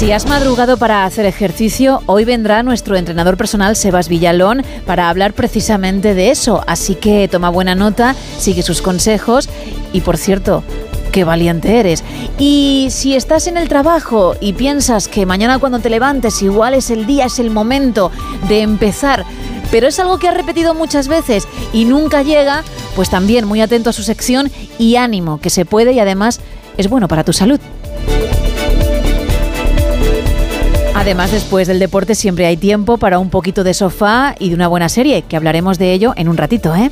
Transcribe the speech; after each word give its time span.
Si 0.00 0.12
has 0.12 0.24
madrugado 0.24 0.78
para 0.78 1.04
hacer 1.04 1.26
ejercicio, 1.26 2.02
hoy 2.06 2.24
vendrá 2.24 2.62
nuestro 2.62 2.96
entrenador 2.96 3.36
personal 3.36 3.76
Sebas 3.76 4.08
Villalón 4.08 4.64
para 4.86 5.10
hablar 5.10 5.34
precisamente 5.34 6.14
de 6.14 6.30
eso. 6.30 6.64
Así 6.66 6.94
que 6.94 7.28
toma 7.28 7.50
buena 7.50 7.74
nota, 7.74 8.16
sigue 8.38 8.62
sus 8.62 8.80
consejos 8.80 9.50
y 9.92 10.00
por 10.00 10.16
cierto, 10.16 10.64
qué 11.12 11.24
valiente 11.24 11.78
eres. 11.78 12.02
Y 12.38 12.86
si 12.88 13.14
estás 13.14 13.46
en 13.46 13.58
el 13.58 13.68
trabajo 13.68 14.36
y 14.40 14.54
piensas 14.54 15.06
que 15.06 15.26
mañana 15.26 15.58
cuando 15.58 15.80
te 15.80 15.90
levantes 15.90 16.40
igual 16.40 16.72
es 16.72 16.88
el 16.88 17.04
día, 17.04 17.26
es 17.26 17.38
el 17.38 17.50
momento 17.50 18.10
de 18.48 18.62
empezar, 18.62 19.26
pero 19.70 19.86
es 19.86 20.00
algo 20.00 20.18
que 20.18 20.28
has 20.28 20.34
repetido 20.34 20.72
muchas 20.72 21.08
veces 21.08 21.46
y 21.74 21.84
nunca 21.84 22.22
llega, 22.22 22.64
pues 22.96 23.10
también 23.10 23.46
muy 23.46 23.60
atento 23.60 23.90
a 23.90 23.92
su 23.92 24.02
sección 24.02 24.50
y 24.78 24.96
ánimo, 24.96 25.42
que 25.42 25.50
se 25.50 25.66
puede 25.66 25.92
y 25.92 26.00
además 26.00 26.40
es 26.78 26.88
bueno 26.88 27.06
para 27.06 27.22
tu 27.22 27.34
salud. 27.34 27.60
Además, 31.00 31.32
después 31.32 31.66
del 31.66 31.78
deporte 31.78 32.14
siempre 32.14 32.44
hay 32.44 32.58
tiempo 32.58 32.98
para 32.98 33.18
un 33.18 33.30
poquito 33.30 33.64
de 33.64 33.72
sofá 33.72 34.34
y 34.38 34.50
de 34.50 34.54
una 34.54 34.68
buena 34.68 34.90
serie, 34.90 35.22
que 35.22 35.34
hablaremos 35.34 35.78
de 35.78 35.94
ello 35.94 36.12
en 36.14 36.28
un 36.28 36.36
ratito, 36.36 36.76
¿eh? 36.76 36.90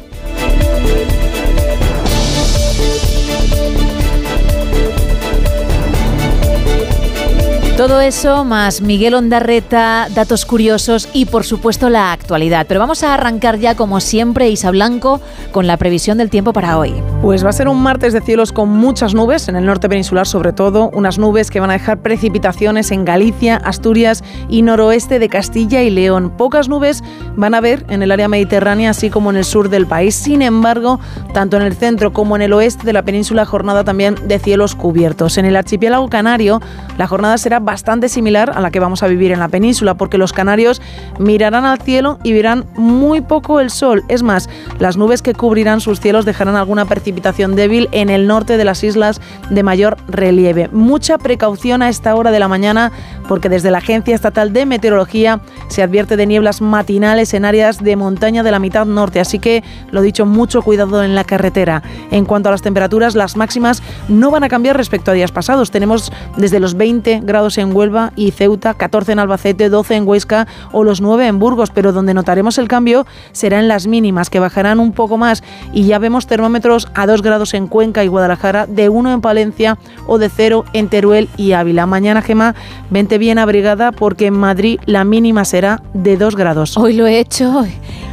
Todo 7.78 8.00
eso 8.00 8.44
más 8.44 8.80
Miguel 8.80 9.14
Ondarreta, 9.14 10.08
datos 10.12 10.44
curiosos 10.44 11.08
y 11.12 11.26
por 11.26 11.44
supuesto 11.44 11.88
la 11.88 12.10
actualidad. 12.10 12.66
Pero 12.66 12.80
vamos 12.80 13.04
a 13.04 13.14
arrancar 13.14 13.60
ya 13.60 13.76
como 13.76 14.00
siempre, 14.00 14.48
Isa 14.48 14.72
Blanco, 14.72 15.20
con 15.52 15.68
la 15.68 15.76
previsión 15.76 16.18
del 16.18 16.28
tiempo 16.28 16.52
para 16.52 16.76
hoy. 16.76 16.92
Pues 17.22 17.44
va 17.44 17.50
a 17.50 17.52
ser 17.52 17.68
un 17.68 17.80
martes 17.80 18.12
de 18.12 18.20
cielos 18.20 18.50
con 18.50 18.68
muchas 18.68 19.14
nubes, 19.14 19.46
en 19.46 19.54
el 19.54 19.64
norte 19.64 19.88
peninsular 19.88 20.26
sobre 20.26 20.52
todo, 20.52 20.90
unas 20.92 21.20
nubes 21.20 21.52
que 21.52 21.60
van 21.60 21.70
a 21.70 21.74
dejar 21.74 22.02
precipitaciones 22.02 22.90
en 22.90 23.04
Galicia, 23.04 23.58
Asturias 23.58 24.24
y 24.48 24.62
noroeste 24.62 25.20
de 25.20 25.28
Castilla 25.28 25.80
y 25.80 25.90
León. 25.90 26.32
Pocas 26.36 26.68
nubes 26.68 27.04
van 27.36 27.54
a 27.54 27.58
haber 27.58 27.86
en 27.88 28.02
el 28.02 28.10
área 28.10 28.26
mediterránea, 28.26 28.90
así 28.90 29.08
como 29.08 29.30
en 29.30 29.36
el 29.36 29.44
sur 29.44 29.68
del 29.68 29.86
país. 29.86 30.16
Sin 30.16 30.42
embargo, 30.42 30.98
tanto 31.32 31.56
en 31.56 31.62
el 31.62 31.76
centro 31.76 32.12
como 32.12 32.34
en 32.34 32.42
el 32.42 32.54
oeste 32.54 32.84
de 32.84 32.92
la 32.92 33.04
península, 33.04 33.44
jornada 33.44 33.84
también 33.84 34.16
de 34.26 34.40
cielos 34.40 34.74
cubiertos. 34.74 35.38
En 35.38 35.44
el 35.44 35.54
archipiélago 35.54 36.08
canario, 36.08 36.60
la 36.96 37.06
jornada 37.06 37.38
será 37.38 37.67
bastante 37.68 38.08
similar 38.08 38.50
a 38.54 38.62
la 38.62 38.70
que 38.70 38.80
vamos 38.80 39.02
a 39.02 39.08
vivir 39.08 39.30
en 39.30 39.40
la 39.40 39.48
península, 39.48 39.92
porque 39.92 40.16
los 40.16 40.32
canarios 40.32 40.80
mirarán 41.18 41.66
al 41.66 41.78
cielo 41.78 42.18
y 42.24 42.32
verán 42.32 42.64
muy 42.76 43.20
poco 43.20 43.60
el 43.60 43.68
sol. 43.68 44.04
Es 44.08 44.22
más, 44.22 44.48
las 44.78 44.96
nubes 44.96 45.20
que 45.20 45.34
cubrirán 45.34 45.82
sus 45.82 46.00
cielos 46.00 46.24
dejarán 46.24 46.56
alguna 46.56 46.86
precipitación 46.86 47.56
débil 47.56 47.90
en 47.92 48.08
el 48.08 48.26
norte 48.26 48.56
de 48.56 48.64
las 48.64 48.82
islas 48.84 49.20
de 49.50 49.62
mayor 49.62 49.98
relieve. 50.08 50.70
Mucha 50.72 51.18
precaución 51.18 51.82
a 51.82 51.90
esta 51.90 52.14
hora 52.14 52.30
de 52.30 52.38
la 52.38 52.48
mañana, 52.48 52.90
porque 53.28 53.50
desde 53.50 53.70
la 53.70 53.78
Agencia 53.78 54.14
Estatal 54.14 54.54
de 54.54 54.64
Meteorología 54.64 55.40
se 55.68 55.82
advierte 55.82 56.16
de 56.16 56.26
nieblas 56.26 56.62
matinales 56.62 57.34
en 57.34 57.44
áreas 57.44 57.84
de 57.84 57.96
montaña 57.96 58.42
de 58.42 58.50
la 58.50 58.60
mitad 58.60 58.86
norte, 58.86 59.20
así 59.20 59.40
que 59.40 59.62
lo 59.90 60.00
dicho, 60.00 60.24
mucho 60.24 60.62
cuidado 60.62 61.04
en 61.04 61.14
la 61.14 61.24
carretera. 61.24 61.82
En 62.10 62.24
cuanto 62.24 62.48
a 62.48 62.52
las 62.52 62.62
temperaturas, 62.62 63.14
las 63.14 63.36
máximas 63.36 63.82
no 64.08 64.30
van 64.30 64.44
a 64.44 64.48
cambiar 64.48 64.78
respecto 64.78 65.10
a 65.10 65.14
días 65.14 65.32
pasados. 65.32 65.70
Tenemos 65.70 66.10
desde 66.38 66.60
los 66.60 66.72
20 66.72 67.20
grados 67.24 67.57
en 67.58 67.74
Huelva 67.74 68.12
y 68.16 68.30
Ceuta, 68.30 68.74
14 68.74 69.12
en 69.12 69.18
Albacete, 69.18 69.68
12 69.68 69.96
en 69.96 70.08
Huesca 70.08 70.46
o 70.72 70.84
los 70.84 71.00
9 71.00 71.26
en 71.26 71.38
Burgos, 71.38 71.70
pero 71.70 71.92
donde 71.92 72.14
notaremos 72.14 72.58
el 72.58 72.68
cambio 72.68 73.06
será 73.32 73.58
en 73.58 73.68
las 73.68 73.86
mínimas, 73.86 74.30
que 74.30 74.40
bajarán 74.40 74.80
un 74.80 74.92
poco 74.92 75.18
más 75.18 75.42
y 75.72 75.84
ya 75.84 75.98
vemos 75.98 76.26
termómetros 76.26 76.88
a 76.94 77.06
2 77.06 77.22
grados 77.22 77.54
en 77.54 77.66
Cuenca 77.66 78.04
y 78.04 78.08
Guadalajara, 78.08 78.66
de 78.66 78.88
1 78.88 79.12
en 79.12 79.20
Palencia 79.20 79.78
o 80.06 80.18
de 80.18 80.28
0 80.28 80.64
en 80.72 80.88
Teruel 80.88 81.28
y 81.36 81.52
Ávila. 81.52 81.86
Mañana, 81.86 82.22
Gema, 82.22 82.54
vente 82.90 83.18
bien 83.18 83.38
abrigada 83.38 83.92
porque 83.92 84.26
en 84.26 84.34
Madrid 84.34 84.80
la 84.86 85.04
mínima 85.04 85.44
será 85.44 85.82
de 85.94 86.16
2 86.16 86.36
grados. 86.36 86.76
Hoy 86.76 86.94
lo 86.94 87.06
he 87.06 87.18
hecho 87.18 87.66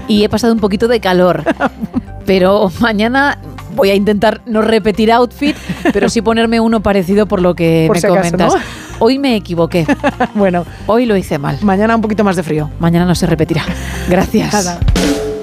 y 0.07 0.23
he 0.23 0.29
pasado 0.29 0.53
un 0.53 0.59
poquito 0.59 0.88
de 0.88 1.00
calor, 1.00 1.44
pero 2.25 2.72
mañana 2.79 3.38
voy 3.75 3.90
a 3.90 3.96
intentar 3.96 4.41
no 4.46 4.62
repetir 4.62 5.12
outfit, 5.12 5.56
pero 5.94 6.09
sí 6.09 6.22
ponerme 6.22 6.59
uno 6.59 6.81
parecido 6.81 7.25
por 7.28 7.41
lo 7.41 7.53
que 7.56 7.86
Por 7.88 7.97
me 7.97 8.02
si 8.02 8.08
acaso, 8.08 8.22
comentas. 8.31 8.53
¿no? 8.56 8.59
Hoy 9.00 9.19
me 9.19 9.36
equivoqué. 9.36 9.86
bueno, 10.36 10.66
Hoy 10.88 11.06
lo 11.06 11.16
hice 11.18 11.38
mal. 11.38 11.58
mañana 11.62 11.96
un 11.96 12.02
poquito 12.02 12.24
más 12.24 12.35
de 12.35 12.44
frío. 12.44 12.69
Mañana 12.80 13.06
no 13.06 13.14
se 13.16 13.25
repetirá. 13.28 13.64
Gracias. 14.09 14.53
Nada. 14.53 15.34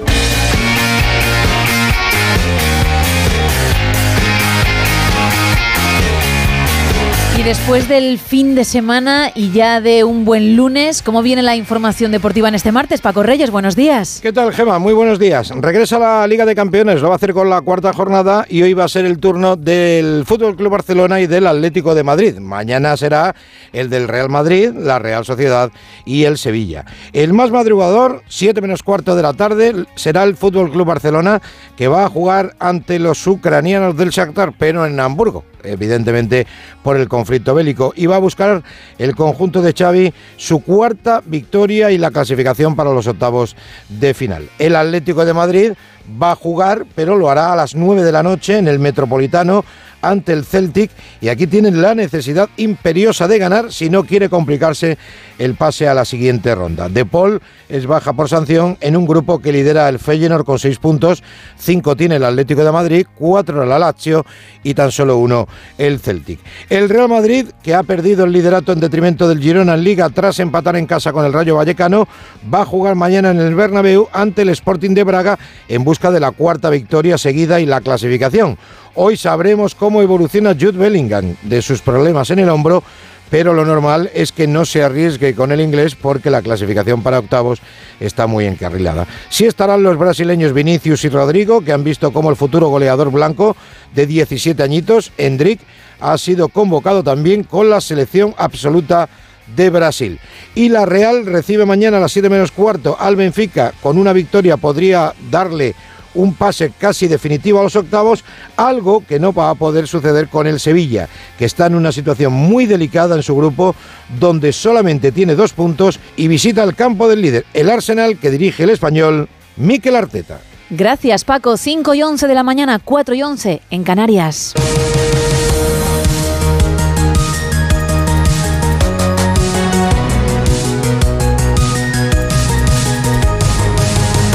Después 7.45 7.89
del 7.89 8.19
fin 8.19 8.55
de 8.55 8.63
semana 8.63 9.29
y 9.35 9.51
ya 9.51 9.81
de 9.81 10.05
un 10.05 10.23
buen 10.23 10.55
lunes, 10.55 11.01
¿cómo 11.01 11.21
viene 11.21 11.41
la 11.41 11.57
información 11.57 12.09
deportiva 12.09 12.47
en 12.47 12.55
este 12.55 12.71
martes? 12.71 13.01
Paco 13.01 13.21
Reyes, 13.21 13.51
buenos 13.51 13.75
días. 13.75 14.21
¿Qué 14.23 14.31
tal, 14.31 14.53
Gema? 14.53 14.79
Muy 14.79 14.93
buenos 14.93 15.19
días. 15.19 15.49
Regresa 15.49 15.99
la 15.99 16.25
Liga 16.25 16.45
de 16.45 16.55
Campeones, 16.55 17.01
lo 17.01 17.09
va 17.09 17.15
a 17.15 17.17
hacer 17.17 17.33
con 17.33 17.49
la 17.49 17.59
cuarta 17.59 17.91
jornada 17.91 18.45
y 18.47 18.61
hoy 18.61 18.73
va 18.73 18.85
a 18.85 18.87
ser 18.87 19.03
el 19.03 19.19
turno 19.19 19.57
del 19.57 20.23
Fútbol 20.25 20.55
Club 20.55 20.71
Barcelona 20.71 21.19
y 21.19 21.27
del 21.27 21.45
Atlético 21.45 21.93
de 21.93 22.03
Madrid. 22.03 22.37
Mañana 22.37 22.95
será 22.95 23.35
el 23.73 23.89
del 23.89 24.07
Real 24.07 24.29
Madrid, 24.29 24.71
la 24.73 24.99
Real 24.99 25.25
Sociedad 25.25 25.69
y 26.05 26.23
el 26.23 26.37
Sevilla. 26.37 26.85
El 27.11 27.33
más 27.33 27.51
madrugador, 27.51 28.23
7 28.29 28.61
menos 28.61 28.83
cuarto 28.83 29.17
de 29.17 29.21
la 29.21 29.33
tarde, 29.33 29.85
será 29.95 30.23
el 30.23 30.37
Fútbol 30.37 30.71
Club 30.71 30.87
Barcelona 30.87 31.41
que 31.75 31.89
va 31.89 32.05
a 32.05 32.09
jugar 32.09 32.55
ante 32.59 32.99
los 32.99 33.27
ucranianos 33.27 33.97
del 33.97 34.11
Shakhtar, 34.11 34.53
pero 34.57 34.85
en 34.85 34.97
Hamburgo 34.97 35.43
evidentemente 35.63 36.47
por 36.81 36.97
el 36.97 37.07
conflicto 37.07 37.55
bélico 37.55 37.93
y 37.95 38.05
va 38.05 38.17
a 38.17 38.19
buscar 38.19 38.63
el 38.97 39.15
conjunto 39.15 39.61
de 39.61 39.73
Xavi 39.73 40.13
su 40.37 40.61
cuarta 40.61 41.21
victoria 41.25 41.91
y 41.91 41.97
la 41.97 42.11
clasificación 42.11 42.75
para 42.75 42.93
los 42.93 43.07
octavos 43.07 43.55
de 43.89 44.13
final. 44.13 44.49
El 44.59 44.75
Atlético 44.75 45.25
de 45.25 45.33
Madrid 45.33 45.73
va 46.21 46.31
a 46.31 46.35
jugar, 46.35 46.85
pero 46.95 47.15
lo 47.15 47.29
hará 47.29 47.53
a 47.53 47.55
las 47.55 47.75
9 47.75 48.03
de 48.03 48.11
la 48.11 48.23
noche 48.23 48.57
en 48.57 48.67
el 48.67 48.79
Metropolitano 48.79 49.63
ante 50.03 50.33
el 50.33 50.45
Celtic 50.45 50.91
y 51.21 51.29
aquí 51.29 51.47
tienen 51.47 51.81
la 51.81 51.95
necesidad 51.95 52.49
imperiosa 52.57 53.27
de 53.27 53.39
ganar 53.39 53.71
si 53.71 53.89
no 53.89 54.03
quiere 54.03 54.29
complicarse 54.29 54.97
el 55.39 55.55
pase 55.55 55.87
a 55.87 55.93
la 55.93 56.05
siguiente 56.05 56.53
ronda. 56.53 56.89
De 56.89 57.05
Paul 57.05 57.41
es 57.69 57.87
baja 57.87 58.13
por 58.13 58.29
sanción 58.29 58.77
en 58.81 58.95
un 58.97 59.07
grupo 59.07 59.39
que 59.39 59.51
lidera 59.51 59.89
el 59.89 59.97
Feyenoord 59.97 60.45
con 60.45 60.59
6 60.59 60.77
puntos, 60.77 61.23
5 61.57 61.95
tiene 61.95 62.17
el 62.17 62.25
Atlético 62.25 62.63
de 62.63 62.71
Madrid, 62.71 63.07
4 63.17 63.65
la 63.65 63.79
Lazio 63.79 64.25
y 64.61 64.73
tan 64.73 64.91
solo 64.91 65.17
uno 65.17 65.47
el 65.77 65.99
Celtic. 65.99 66.39
El 66.69 66.89
Real 66.89 67.09
Madrid, 67.09 67.47
que 67.63 67.73
ha 67.73 67.83
perdido 67.83 68.25
el 68.25 68.33
liderato 68.33 68.73
en 68.73 68.81
detrimento 68.81 69.27
del 69.27 69.39
Girona 69.39 69.73
en 69.73 69.83
Liga 69.83 70.09
tras 70.09 70.39
empatar 70.39 70.75
en 70.75 70.85
casa 70.85 71.13
con 71.13 71.25
el 71.25 71.33
Rayo 71.33 71.55
Vallecano, 71.55 72.07
va 72.53 72.61
a 72.61 72.65
jugar 72.65 72.95
mañana 72.95 73.31
en 73.31 73.39
el 73.39 73.55
Bernabéu 73.55 74.09
ante 74.11 74.41
el 74.41 74.49
Sporting 74.49 74.93
de 74.93 75.03
Braga 75.03 75.39
en 75.69 75.83
de 75.99 76.19
la 76.19 76.31
cuarta 76.31 76.69
victoria 76.69 77.17
seguida 77.17 77.59
y 77.59 77.65
la 77.65 77.81
clasificación. 77.81 78.57
Hoy 78.95 79.15
sabremos 79.15 79.75
cómo 79.75 80.01
evoluciona 80.01 80.53
Jude 80.53 80.77
Bellingham 80.77 81.35
de 81.43 81.61
sus 81.61 81.81
problemas 81.81 82.29
en 82.31 82.39
el 82.39 82.49
hombro, 82.49 82.83
pero 83.29 83.53
lo 83.53 83.63
normal 83.63 84.09
es 84.13 84.31
que 84.31 84.47
no 84.47 84.65
se 84.65 84.83
arriesgue 84.83 85.33
con 85.33 85.51
el 85.51 85.61
inglés 85.61 85.95
porque 85.95 86.29
la 86.29 86.41
clasificación 86.41 87.03
para 87.03 87.19
octavos 87.19 87.61
está 87.99 88.27
muy 88.27 88.45
encarrilada. 88.45 89.07
Sí 89.29 89.45
estarán 89.45 89.83
los 89.83 89.97
brasileños 89.97 90.53
Vinicius 90.53 91.05
y 91.05 91.09
Rodrigo, 91.09 91.61
que 91.61 91.73
han 91.73 91.83
visto 91.83 92.11
cómo 92.11 92.29
el 92.29 92.35
futuro 92.35 92.67
goleador 92.67 93.11
blanco 93.11 93.55
de 93.93 94.05
17 94.05 94.61
añitos, 94.61 95.11
Endrick, 95.17 95.59
ha 95.99 96.17
sido 96.17 96.49
convocado 96.49 97.03
también 97.03 97.43
con 97.43 97.69
la 97.69 97.81
selección 97.81 98.35
absoluta 98.37 99.07
de 99.55 99.69
Brasil. 99.69 100.19
Y 100.55 100.69
la 100.69 100.85
Real 100.85 101.25
recibe 101.25 101.65
mañana 101.65 101.97
a 101.97 102.01
las 102.01 102.11
7 102.11 102.29
menos 102.29 102.51
cuarto 102.51 102.97
al 102.99 103.15
Benfica. 103.15 103.73
Con 103.81 103.97
una 103.97 104.13
victoria 104.13 104.57
podría 104.57 105.13
darle 105.29 105.75
un 106.15 106.33
pase 106.33 106.71
casi 106.77 107.07
definitivo 107.07 107.59
a 107.59 107.63
los 107.63 107.75
octavos, 107.75 108.23
algo 108.55 109.03
que 109.05 109.19
no 109.19 109.33
va 109.33 109.49
a 109.49 109.55
poder 109.55 109.87
suceder 109.87 110.27
con 110.27 110.47
el 110.47 110.59
Sevilla, 110.59 111.09
que 111.37 111.45
está 111.45 111.67
en 111.67 111.75
una 111.75 111.91
situación 111.91 112.33
muy 112.33 112.65
delicada 112.65 113.15
en 113.15 113.23
su 113.23 113.35
grupo, 113.35 113.75
donde 114.19 114.53
solamente 114.53 115.11
tiene 115.11 115.35
dos 115.35 115.53
puntos 115.53 115.99
y 116.15 116.27
visita 116.27 116.63
el 116.63 116.75
campo 116.75 117.07
del 117.09 117.21
líder, 117.21 117.45
el 117.53 117.69
Arsenal, 117.69 118.17
que 118.17 118.31
dirige 118.31 118.63
el 118.63 118.69
español 118.69 119.27
Mikel 119.57 119.95
Arteta. 119.95 120.39
Gracias, 120.69 121.23
Paco. 121.23 121.57
5 121.57 121.93
y 121.93 122.03
11 122.03 122.27
de 122.27 122.33
la 122.33 122.43
mañana, 122.43 122.79
4 122.79 123.15
y 123.15 123.21
11 123.23 123.61
en 123.69 123.83
Canarias. 123.83 124.53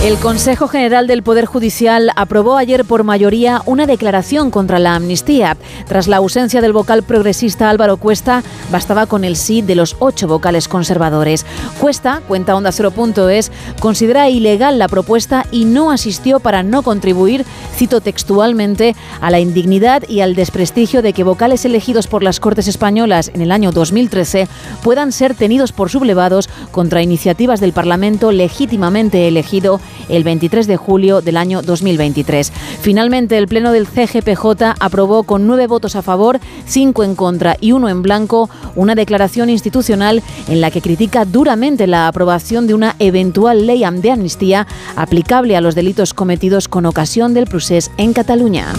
El 0.05 0.17
Consejo 0.19 0.69
General 0.69 1.09
del 1.09 1.25
Poder 1.25 1.45
Judicial 1.45 2.13
aprobó 2.15 2.57
ayer 2.57 2.85
por 2.85 3.03
mayoría 3.03 3.63
una 3.67 3.85
declaración 3.85 4.53
contra 4.53 4.79
la 4.79 4.95
amnistía. 4.95 5.57
Tras 5.89 6.07
la 6.07 6.19
ausencia 6.19 6.61
del 6.61 6.73
vocal 6.73 7.03
progresista 7.03 7.69
Álvaro 7.69 7.97
Cuesta, 7.97 8.45
bastaba 8.71 9.07
con 9.07 9.25
el 9.25 9.35
sí 9.35 9.61
de 9.61 9.75
los 9.75 9.97
ocho 9.99 10.29
vocales 10.29 10.69
conservadores. 10.69 11.45
Cuesta, 11.81 12.23
cuenta 12.29 12.55
Onda 12.55 12.71
es 12.71 13.51
considera 13.81 14.29
ilegal 14.29 14.79
la 14.79 14.87
propuesta 14.87 15.47
y 15.51 15.65
no 15.65 15.91
asistió 15.91 16.39
para 16.39 16.63
no 16.63 16.83
contribuir, 16.83 17.45
cito 17.75 18.01
textualmente, 18.01 18.95
a 19.21 19.33
la 19.33 19.41
indignidad 19.41 20.05
y 20.09 20.21
al 20.21 20.37
desprestigio 20.37 21.03
de 21.03 21.13
que 21.13 21.25
vocales 21.25 21.65
elegidos 21.65 22.07
por 22.07 22.23
las 22.23 22.39
Cortes 22.39 22.69
Españolas 22.69 23.33
en 23.35 23.41
el 23.43 23.51
año 23.51 23.73
2013 23.73 24.47
puedan 24.85 25.11
ser 25.11 25.35
tenidos 25.35 25.73
por 25.73 25.91
sublevados 25.91 26.49
contra 26.71 27.03
iniciativas 27.03 27.59
del 27.59 27.73
Parlamento 27.73 28.31
legítimamente 28.31 29.27
elegido 29.27 29.81
el 30.09 30.25
23 30.25 30.67
de 30.67 30.77
julio 30.77 31.21
del 31.21 31.37
año 31.37 31.63
2023. 31.63 32.53
Finalmente, 32.81 33.39
el 33.39 33.49
Pleno 33.49 33.73
del 33.73 33.87
CGPJ 33.87 34.75
aprobó 34.79 35.23
con 35.23 35.47
nueve 35.47 35.67
votos 35.67 35.97
a 35.97 36.03
favor, 36.03 36.41
cinco 36.67 37.05
en 37.05 37.15
contra 37.15 37.57
y 37.61 37.73
uno 37.73 37.89
en 37.89 38.03
blanco 38.03 38.51
una 38.77 38.95
declaración 38.95 39.51
institucional 39.51 40.23
en 40.49 40.61
la 40.61 40.71
que 40.71 40.83
critica 40.83 41.25
duramente 41.25 41.87
la 41.87 42.09
aprobación 42.09 42.67
de 42.67 42.75
una 42.75 42.97
eventual 42.99 43.67
ley 43.67 43.79
de 43.79 44.11
amnistía 44.11 44.67
aplicable 44.97 45.57
a 45.57 45.61
los 45.61 45.75
delitos 45.75 46.15
cometidos 46.15 46.69
con 46.69 46.87
ocasión 46.87 47.33
del 47.33 47.47
procés 47.47 47.91
en 47.97 48.13
Cataluña. 48.13 48.75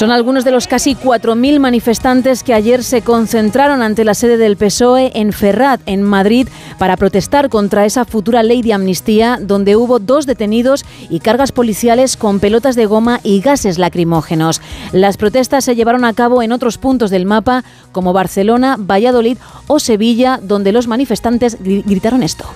Son 0.00 0.10
algunos 0.10 0.46
de 0.46 0.50
los 0.50 0.66
casi 0.66 0.94
4.000 0.94 1.58
manifestantes 1.58 2.42
que 2.42 2.54
ayer 2.54 2.82
se 2.82 3.02
concentraron 3.02 3.82
ante 3.82 4.02
la 4.02 4.14
sede 4.14 4.38
del 4.38 4.56
PSOE 4.56 5.12
en 5.14 5.30
Ferrat, 5.30 5.82
en 5.84 6.02
Madrid, 6.02 6.48
para 6.78 6.96
protestar 6.96 7.50
contra 7.50 7.84
esa 7.84 8.06
futura 8.06 8.42
ley 8.42 8.62
de 8.62 8.72
amnistía, 8.72 9.38
donde 9.38 9.76
hubo 9.76 9.98
dos 9.98 10.24
detenidos 10.24 10.86
y 11.10 11.20
cargas 11.20 11.52
policiales 11.52 12.16
con 12.16 12.40
pelotas 12.40 12.76
de 12.76 12.86
goma 12.86 13.20
y 13.22 13.42
gases 13.42 13.76
lacrimógenos. 13.76 14.62
Las 14.92 15.18
protestas 15.18 15.64
se 15.64 15.76
llevaron 15.76 16.06
a 16.06 16.14
cabo 16.14 16.40
en 16.40 16.52
otros 16.52 16.78
puntos 16.78 17.10
del 17.10 17.26
mapa, 17.26 17.62
como 17.92 18.14
Barcelona, 18.14 18.76
Valladolid 18.78 19.36
o 19.66 19.80
Sevilla, 19.80 20.40
donde 20.42 20.72
los 20.72 20.86
manifestantes 20.86 21.58
gritaron 21.60 22.22
esto. 22.22 22.46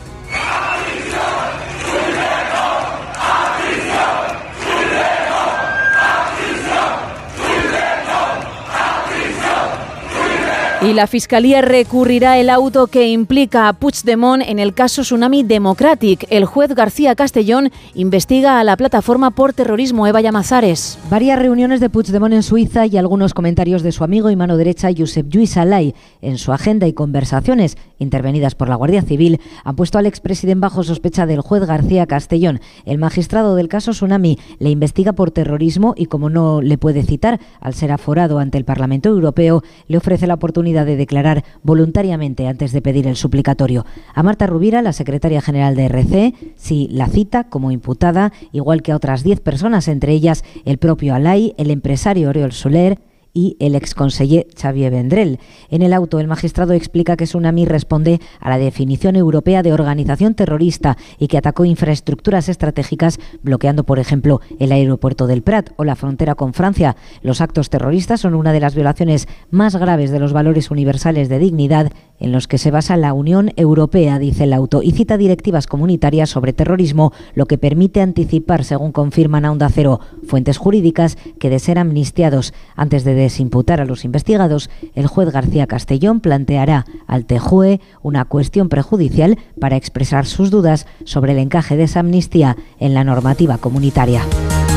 Y 10.85 10.93
la 10.93 11.07
Fiscalía 11.07 11.63
recurrirá 11.63 12.39
el 12.39 12.51
auto 12.51 12.89
que 12.89 13.09
implica 13.09 13.69
a 13.69 13.73
Puigdemont 13.73 14.43
en 14.47 14.59
el 14.59 14.75
caso 14.75 15.01
Tsunami 15.01 15.43
Democratic. 15.43 16.27
El 16.29 16.45
juez 16.45 16.75
García 16.75 17.15
Castellón 17.15 17.71
investiga 17.95 18.61
a 18.61 18.65
la 18.65 18.77
plataforma 18.77 19.31
por 19.31 19.55
terrorismo 19.55 20.07
Eva 20.07 20.21
Llamazares. 20.21 20.99
Varias 21.09 21.39
reuniones 21.39 21.81
de 21.81 21.89
Puigdemont 21.89 22.35
en 22.35 22.43
Suiza 22.43 22.85
y 22.85 22.99
algunos 22.99 23.33
comentarios 23.33 23.83
de 23.83 23.93
su 23.93 24.05
amigo 24.05 24.29
y 24.29 24.37
mano 24.37 24.59
derecha 24.59 24.91
Josep 24.95 25.27
Lluís 25.31 25.57
Alay 25.57 25.95
en 26.21 26.37
su 26.37 26.53
agenda 26.53 26.87
y 26.87 26.93
conversaciones 26.93 27.79
intervenidas 27.99 28.55
por 28.55 28.69
la 28.69 28.75
Guardia 28.75 29.01
Civil 29.01 29.41
han 29.65 29.77
puesto 29.77 29.97
al 29.97 30.05
expresidente 30.05 30.61
bajo 30.61 30.83
sospecha 30.83 31.25
del 31.25 31.41
juez 31.41 31.65
García 31.65 32.05
Castellón. 32.05 32.61
El 32.85 32.99
magistrado 32.99 33.55
del 33.55 33.69
caso 33.69 33.93
Tsunami 33.93 34.39
le 34.59 34.69
investiga 34.69 35.15
por 35.15 35.31
terrorismo 35.31 35.95
y 35.97 36.07
como 36.07 36.29
no 36.29 36.61
le 36.61 36.77
puede 36.77 37.05
citar 37.05 37.41
al 37.63 37.73
ser 37.73 37.91
aforado 37.91 38.39
ante 38.39 38.59
el 38.59 38.67
Parlamento 38.67 39.09
Europeo, 39.09 39.63
le 39.89 39.97
ofrece 39.97 40.27
la 40.27 40.35
oportunidad 40.35 40.74
de 40.85 40.97
declarar 40.97 41.45
voluntariamente 41.63 42.49
antes 42.49 42.73
de 42.73 42.83
pedir 42.83 43.07
el 43.07 43.15
suplicatorio. 43.15 43.87
A 44.15 44.25
Marta 44.25 44.49
Rubira, 44.49 44.83
la 44.83 44.93
secretaria 44.93 45.41
general 45.41 45.77
de 45.77 45.85
RC, 45.85 46.35
sí 46.57 46.89
la 46.91 47.07
cita 47.07 47.45
como 47.45 47.71
imputada, 47.71 48.33
igual 48.51 48.83
que 48.83 48.93
a 48.93 48.97
otras 48.97 49.23
diez 49.23 49.41
personas, 49.41 49.87
entre 49.87 50.13
ellas 50.13 50.43
el 50.65 50.79
propio 50.79 51.15
Alay, 51.15 51.55
el 51.59 51.71
empresario 51.71 52.31
Oriol 52.31 52.53
Soler, 52.53 52.99
y 53.35 53.57
el 53.59 53.75
exconseller 53.75 54.47
Xavier 54.57 54.93
Vendrell. 54.93 55.41
En 55.69 55.83
el 55.83 55.93
auto, 55.93 56.21
el 56.21 56.29
magistrado 56.29 56.73
explica 56.73 57.17
que 57.17 57.25
Tsunami 57.25 57.67
responde 57.67 58.21
a 58.41 58.49
la 58.49 58.59
definición 58.59 59.17
europea 59.17 59.63
de 59.63 59.73
organización 59.73 60.35
terrorista 60.35 60.97
y 61.19 61.27
que 61.27 61.37
atacó 61.37 61.65
infraestructuras 61.65 62.49
estratégicas, 62.49 63.19
bloqueando, 63.43 63.85
por 63.85 63.99
ejemplo, 63.99 64.41
el 64.61 64.73
aeropuerto 64.73 65.27
del 65.27 65.43
Prat 65.43 65.71
o 65.77 65.85
la 65.85 65.97
frontera 65.97 66.37
con 66.37 66.55
Francia. 66.55 66.97
Los 67.23 67.41
actos 67.41 67.69
terroristas 67.69 68.21
son 68.21 68.35
una 68.35 68.53
de 68.53 68.61
las 68.61 68.75
violaciones 68.75 69.27
más 69.51 69.77
graves 69.77 70.11
de 70.11 70.21
los 70.21 70.33
valores 70.33 70.71
universales 70.71 71.29
de 71.29 71.41
dignidad 71.41 71.93
en 72.21 72.31
los 72.31 72.47
que 72.47 72.59
se 72.59 72.71
basa 72.71 72.97
la 72.97 73.13
Unión 73.13 73.53
Europea, 73.57 74.21
dice 74.21 74.45
el 74.45 74.53
auto, 74.53 74.83
y 74.83 74.93
cita 74.93 75.17
directivas 75.17 75.67
comunitarias 75.67 76.31
sobre 76.31 76.53
terrorismo, 76.53 77.13
lo 77.35 77.47
que 77.47 77.59
permite 77.59 78.01
anticipar, 78.01 78.65
según 78.65 78.93
confirman 78.93 79.45
a 79.45 79.51
Onda 79.51 79.69
Cero 79.69 79.99
fuentes 80.27 80.57
jurídicas, 80.57 81.19
que 81.41 81.51
de 81.51 81.59
ser 81.59 81.79
amnistiados 81.79 82.55
antes 82.77 83.03
de 83.03 83.15
desimputar 83.25 83.81
a 83.81 83.85
los 83.85 84.05
investigados, 84.05 84.71
el 84.95 85.07
juez 85.07 85.31
García 85.31 85.67
Castellón 85.67 86.21
planteará 86.21 86.87
al 87.07 87.25
TJUE 87.25 87.81
una 88.03 88.25
cuestión 88.25 88.69
prejudicial 88.69 89.39
para 89.61 89.77
expresar 89.77 90.27
sus 90.27 90.51
dudas 90.51 90.87
sobre 91.05 91.33
el 91.33 91.39
encaje 91.39 91.77
de 91.77 91.85
esa 91.85 92.01
amnistía 92.01 92.57
en 92.79 92.95
la 92.95 93.05
normativa 93.05 93.59
comunitaria. 93.59 94.23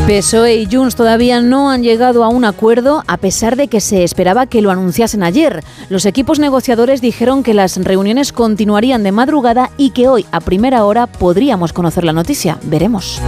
PSOE 0.08 0.56
y 0.56 0.68
Junts 0.72 0.96
todavía 0.96 1.42
no 1.42 1.70
han 1.70 1.84
llegado 1.84 2.24
a 2.24 2.30
un 2.30 2.46
acuerdo 2.46 3.04
a 3.08 3.18
pesar 3.18 3.58
de 3.58 3.68
que 3.68 3.82
se 3.82 4.06
esperaba 4.06 4.46
que 4.46 4.62
lo 4.62 4.72
anunciasen 4.72 5.22
ayer. 5.22 5.66
Los 5.90 6.06
equipos 6.06 6.40
negociadores 6.40 7.02
dijeron 7.02 7.44
que 7.44 7.54
las 7.54 7.76
reuniones 7.76 8.32
continuarían 8.32 9.04
de 9.04 9.12
madrugada 9.12 9.70
y 9.76 9.90
que 9.90 10.08
hoy 10.08 10.26
a 10.32 10.40
primera 10.40 10.86
hora 10.86 11.08
podríamos 11.08 11.74
conocer 11.74 12.06
la 12.06 12.14
noticia. 12.14 12.58
Veremos. 12.64 13.22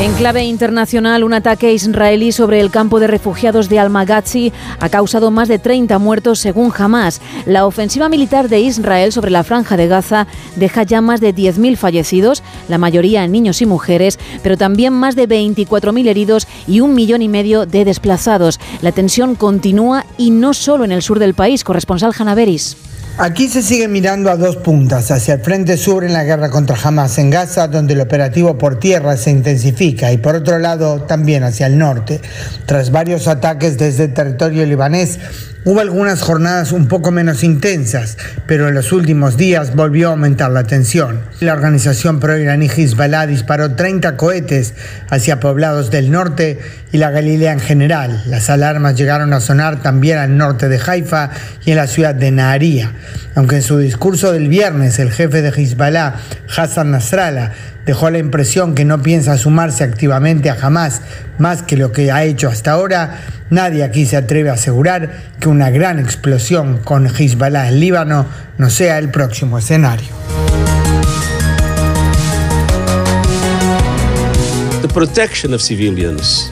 En 0.00 0.14
clave 0.14 0.44
internacional, 0.44 1.24
un 1.24 1.34
ataque 1.34 1.74
israelí 1.74 2.32
sobre 2.32 2.58
el 2.60 2.70
campo 2.70 3.00
de 3.00 3.06
refugiados 3.06 3.68
de 3.68 3.78
Al-Maghazi 3.78 4.50
ha 4.78 4.88
causado 4.88 5.30
más 5.30 5.46
de 5.46 5.58
30 5.58 5.98
muertos 5.98 6.38
según 6.38 6.72
Hamas. 6.74 7.20
La 7.44 7.66
ofensiva 7.66 8.08
militar 8.08 8.48
de 8.48 8.60
Israel 8.60 9.12
sobre 9.12 9.30
la 9.30 9.44
franja 9.44 9.76
de 9.76 9.88
Gaza 9.88 10.26
deja 10.56 10.84
ya 10.84 11.02
más 11.02 11.20
de 11.20 11.34
10.000 11.34 11.76
fallecidos, 11.76 12.42
la 12.70 12.78
mayoría 12.78 13.26
niños 13.26 13.60
y 13.60 13.66
mujeres, 13.66 14.18
pero 14.42 14.56
también 14.56 14.94
más 14.94 15.16
de 15.16 15.28
24.000 15.28 16.08
heridos 16.08 16.48
y 16.66 16.80
un 16.80 16.94
millón 16.94 17.20
y 17.20 17.28
medio 17.28 17.66
de 17.66 17.84
desplazados. 17.84 18.58
La 18.80 18.92
tensión 18.92 19.34
continúa 19.34 20.06
y 20.16 20.30
no 20.30 20.54
solo 20.54 20.84
en 20.84 20.92
el 20.92 21.02
sur 21.02 21.18
del 21.18 21.34
país. 21.34 21.62
Corresponsal 21.62 22.14
Hanaveris. 22.18 22.74
Aquí 23.18 23.48
se 23.48 23.62
sigue 23.62 23.86
mirando 23.86 24.30
a 24.30 24.36
dos 24.36 24.56
puntas, 24.56 25.10
hacia 25.10 25.34
el 25.34 25.40
frente 25.40 25.76
sur 25.76 26.04
en 26.04 26.14
la 26.14 26.24
guerra 26.24 26.48
contra 26.48 26.76
Hamas 26.82 27.18
en 27.18 27.28
Gaza, 27.28 27.68
donde 27.68 27.92
el 27.92 28.00
operativo 28.00 28.56
por 28.56 28.80
tierra 28.80 29.16
se 29.18 29.30
intensifica, 29.30 30.10
y 30.10 30.16
por 30.16 30.36
otro 30.36 30.58
lado 30.58 31.02
también 31.02 31.42
hacia 31.42 31.66
el 31.66 31.76
norte. 31.76 32.20
Tras 32.64 32.90
varios 32.90 33.28
ataques 33.28 33.76
desde 33.76 34.04
el 34.04 34.14
territorio 34.14 34.64
libanés, 34.64 35.18
Hubo 35.62 35.80
algunas 35.80 36.22
jornadas 36.22 36.72
un 36.72 36.88
poco 36.88 37.10
menos 37.10 37.44
intensas, 37.44 38.16
pero 38.46 38.68
en 38.68 38.74
los 38.74 38.92
últimos 38.92 39.36
días 39.36 39.76
volvió 39.76 40.08
a 40.08 40.12
aumentar 40.12 40.50
la 40.50 40.64
tensión. 40.64 41.20
La 41.40 41.52
organización 41.52 42.18
pro-iraní 42.18 42.66
Hezbollah 42.66 43.26
disparó 43.26 43.74
30 43.74 44.16
cohetes 44.16 44.72
hacia 45.10 45.38
poblados 45.38 45.90
del 45.90 46.10
norte 46.10 46.58
y 46.92 46.96
la 46.96 47.10
Galilea 47.10 47.52
en 47.52 47.60
general. 47.60 48.22
Las 48.26 48.48
alarmas 48.48 48.96
llegaron 48.96 49.34
a 49.34 49.40
sonar 49.40 49.82
también 49.82 50.16
al 50.16 50.38
norte 50.38 50.70
de 50.70 50.80
Haifa 50.80 51.28
y 51.66 51.72
en 51.72 51.76
la 51.76 51.86
ciudad 51.86 52.14
de 52.14 52.30
Naharía. 52.30 52.92
Aunque 53.34 53.56
en 53.56 53.62
su 53.62 53.76
discurso 53.76 54.32
del 54.32 54.48
viernes 54.48 54.98
el 54.98 55.12
jefe 55.12 55.42
de 55.42 55.50
Hezbollah, 55.50 56.14
Hassan 56.56 56.90
Nasrallah, 56.90 57.52
dejó 57.84 58.08
la 58.08 58.18
impresión 58.18 58.74
que 58.74 58.86
no 58.86 59.02
piensa 59.02 59.36
sumarse 59.36 59.84
activamente 59.84 60.48
a 60.48 60.56
Hamas 60.60 61.02
más 61.38 61.62
que 61.62 61.76
lo 61.76 61.92
que 61.92 62.12
ha 62.12 62.24
hecho 62.24 62.48
hasta 62.48 62.72
ahora, 62.72 63.18
nadie 63.50 63.84
aquí 63.84 64.06
se 64.06 64.16
atreve 64.16 64.50
a 64.50 64.54
asegurar 64.54 65.10
que 65.38 65.48
una 65.48 65.70
gran 65.70 65.98
explosión 65.98 66.78
con 66.78 67.06
Hezbollah 67.06 67.68
en 67.68 67.80
Líbano 67.80 68.26
no 68.58 68.70
sea 68.70 68.98
el 68.98 69.10
próximo 69.10 69.58
escenario. 69.58 70.08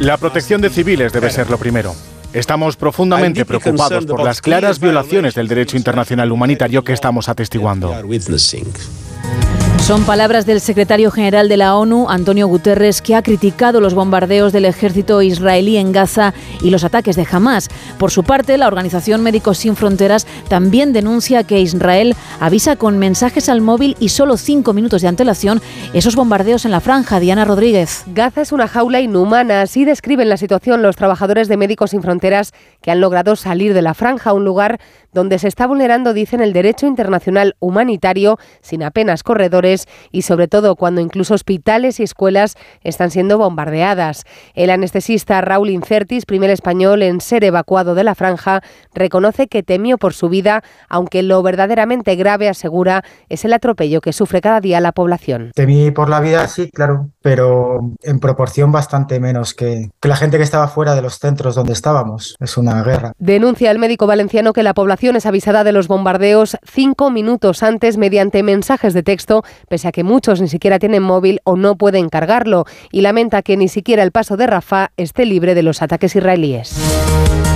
La 0.01 0.17
protección 0.17 0.61
de 0.61 0.71
civiles 0.71 1.13
debe 1.13 1.31
ser 1.31 1.51
lo 1.51 1.59
primero. 1.59 1.95
Estamos 2.33 2.77
profundamente 2.77 3.45
preocupados 3.45 4.05
por 4.05 4.23
las 4.23 4.43
claras 4.43 4.79
violaciones 4.81 5.35
del 5.35 5.49
derecho 5.49 5.77
internacional 5.77 6.31
humanitario 6.31 6.85
que 6.85 6.93
estamos 6.93 7.29
atestiguando. 7.29 7.95
Son 9.81 10.05
palabras 10.05 10.45
del 10.45 10.61
secretario 10.61 11.11
general 11.11 11.49
de 11.49 11.57
la 11.57 11.75
ONU, 11.75 12.11
Antonio 12.11 12.47
Guterres, 12.47 13.01
que 13.01 13.15
ha 13.15 13.23
criticado 13.23 13.81
los 13.81 13.95
bombardeos 13.95 14.53
del 14.53 14.67
ejército 14.67 15.23
israelí 15.23 15.79
en 15.79 15.93
Gaza 15.93 16.35
y 16.63 16.69
los 16.69 16.85
ataques 16.85 17.17
de 17.17 17.27
Hamas. 17.31 17.69
Por 17.99 18.11
su 18.11 18.23
parte, 18.23 18.59
la 18.59 18.67
organización 18.67 19.23
Médicos 19.23 19.59
Sin 19.59 19.77
Fronteras 19.77 20.27
también 20.49 20.93
denuncia 20.93 21.43
que 21.43 21.61
Israel 21.61 22.15
avisa 22.39 22.77
con 22.77 22.99
mensajes 22.99 23.49
al 23.49 23.63
móvil 23.63 23.97
y 23.99 24.11
solo 24.11 24.37
cinco 24.37 24.75
minutos 24.75 25.01
de 25.01 25.09
antelación 25.09 25.63
esos 25.95 26.17
bombardeos 26.17 26.67
en 26.67 26.71
la 26.71 26.81
franja. 26.81 27.19
Diana 27.19 27.47
Rodríguez. 27.47 28.05
Gaza 28.09 28.43
es 28.43 28.53
una 28.53 28.69
jaula 28.69 29.01
inhumana. 29.01 29.63
Así 29.63 29.87
describen 29.87 30.29
la 30.29 30.37
situación 30.37 30.83
los 30.83 30.97
trabajadores 30.97 31.49
de 31.49 31.57
Médicos 31.57 31.91
Sin 31.91 32.03
Fronteras 32.03 32.53
que 32.83 32.91
han 32.91 33.01
logrado 33.01 33.37
salir 33.37 33.73
de 33.73 33.83
la 33.83 33.95
franja, 33.95 34.35
un 34.35 34.45
lugar 34.45 34.81
donde 35.13 35.39
se 35.39 35.49
está 35.49 35.67
vulnerando, 35.67 36.13
dicen, 36.13 36.43
el 36.43 36.53
derecho 36.53 36.87
internacional 36.87 37.57
humanitario 37.61 38.39
sin 38.61 38.83
apenas 38.83 39.23
corredores 39.23 39.68
y 40.11 40.23
sobre 40.23 40.49
todo 40.49 40.77
cuando 40.77 41.01
incluso 41.01 41.35
hospitales 41.35 42.01
y 42.01 42.03
escuelas 42.03 42.57
están 42.83 43.11
siendo 43.11 43.39
bombardeadas. 43.39 44.25
El 44.55 44.71
anestesista 44.71 45.41
Raúl 45.41 45.71
Incertis, 45.71 46.27
primer 46.27 46.51
español 46.51 47.03
en 47.03 47.21
ser 47.21 47.45
evacuado 47.45 47.95
de 47.95 48.05
la 48.05 48.15
franja, 48.15 48.63
reconoce 48.95 49.49
que 49.49 49.63
temió 49.63 49.99
por 49.99 50.15
su 50.15 50.29
vida, 50.29 50.63
aunque 50.89 51.23
lo 51.23 51.43
verdaderamente 51.43 52.17
grave, 52.17 52.49
asegura, 52.49 53.05
es 53.29 53.45
el 53.45 53.53
atropello 53.53 54.01
que 54.01 54.13
sufre 54.13 54.41
cada 54.41 54.61
día 54.61 54.81
la 54.81 54.93
población. 54.93 55.53
Temí 55.55 55.91
por 55.91 56.09
la 56.09 56.21
vida, 56.21 56.47
sí, 56.49 56.71
claro, 56.71 57.11
pero 57.23 57.81
en 58.03 58.21
proporción 58.21 58.73
bastante 58.73 59.21
menos 59.21 59.55
que, 59.55 59.91
que 60.01 60.09
la 60.09 60.17
gente 60.17 60.39
que 60.39 60.43
estaba 60.43 60.69
fuera 60.69 60.95
de 60.95 61.03
los 61.03 61.19
centros 61.19 61.55
donde 61.55 61.73
estábamos. 61.73 62.37
Es 62.41 62.57
una 62.57 62.83
guerra. 62.83 63.13
Denuncia 63.19 63.71
el 63.71 63.79
médico 63.79 64.07
valenciano 64.07 64.53
que 64.53 64.63
la 64.63 64.75
población 64.75 65.17
es 65.17 65.27
avisada 65.27 65.65
de 65.65 65.73
los 65.73 65.89
bombardeos 65.89 66.57
cinco 66.65 67.11
minutos 67.11 67.63
antes 67.63 67.97
mediante 67.97 68.43
mensajes 68.43 68.95
de 68.95 69.03
texto, 69.03 69.43
pese 69.69 69.89
a 69.89 69.93
que 69.93 70.05
muchos 70.05 70.41
ni 70.41 70.49
siquiera 70.49 70.79
tienen 70.79 71.03
móvil 71.03 71.41
o 71.45 71.57
no 71.57 71.77
pueden 71.77 72.09
cargarlo, 72.09 72.65
y 72.93 73.01
lamenta 73.01 73.43
que 73.43 73.57
ni 73.57 73.69
siquiera 73.69 74.03
el 74.03 74.13
paso 74.13 74.37
de 74.37 74.47
Rafah 74.47 74.93
esté 74.97 75.27
libre 75.27 75.55
de 75.55 75.63
los 75.63 75.83
ataques 75.83 76.15
israelíes. 76.17 76.77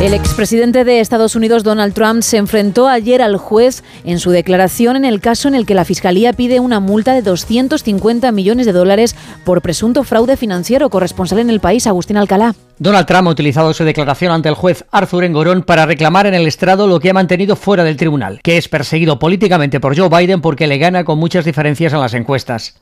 El 0.01 0.15
expresidente 0.15 0.83
de 0.83 0.99
Estados 0.99 1.37
Unidos, 1.37 1.63
Donald 1.63 1.95
Trump, 1.95 2.23
se 2.23 2.37
enfrentó 2.37 2.89
ayer 2.89 3.23
al 3.23 3.37
juez 3.37 3.85
en 4.05 4.19
su 4.19 4.31
declaración 4.31 4.97
en 4.97 5.05
el 5.05 5.21
caso 5.21 5.47
en 5.47 5.55
el 5.55 5.65
que 5.65 5.77
la 5.77 5.85
Fiscalía 5.85 6.33
pide 6.33 6.59
una 6.59 6.81
multa 6.81 7.15
de 7.15 7.23
250 7.23 8.33
millones 8.33 8.67
de 8.67 8.73
dólares 8.73 9.15
por 9.45 9.63
presunto 9.63 10.03
fraude 10.03 10.37
financiero. 10.37 10.91
Corresponsal 10.91 11.39
en 11.39 11.51
el 11.51 11.61
país, 11.61 11.87
Agustín 11.87 12.17
Alcalá. 12.17 12.57
Donald 12.83 13.07
Trump 13.07 13.29
ha 13.29 13.31
utilizado 13.31 13.73
su 13.73 13.85
declaración 13.85 14.33
ante 14.33 14.49
el 14.49 14.57
juez 14.57 14.85
Arthur 14.91 15.23
Engorón 15.23 15.63
para 15.63 15.87
reclamar 15.87 16.27
en 16.27 16.35
el 16.35 16.49
estrado 16.49 16.89
lo 16.89 16.99
que 16.99 17.11
ha 17.11 17.15
mantenido 17.15 17.55
fuera 17.55 17.85
del 17.85 17.97
tribunal, 17.97 18.41
que 18.43 18.57
es 18.57 18.69
perseguido 18.69 19.21
políticamente 19.21 19.79
por 19.79 19.97
Joe 19.97 20.09
Biden 20.09 20.41
porque 20.41 20.67
le 20.67 20.79
gana 20.79 21.05
con 21.05 21.17
muchas 21.17 21.45
diferencias 21.45 21.93
en 21.93 22.01
las 22.01 22.13
encuestas. 22.15 22.75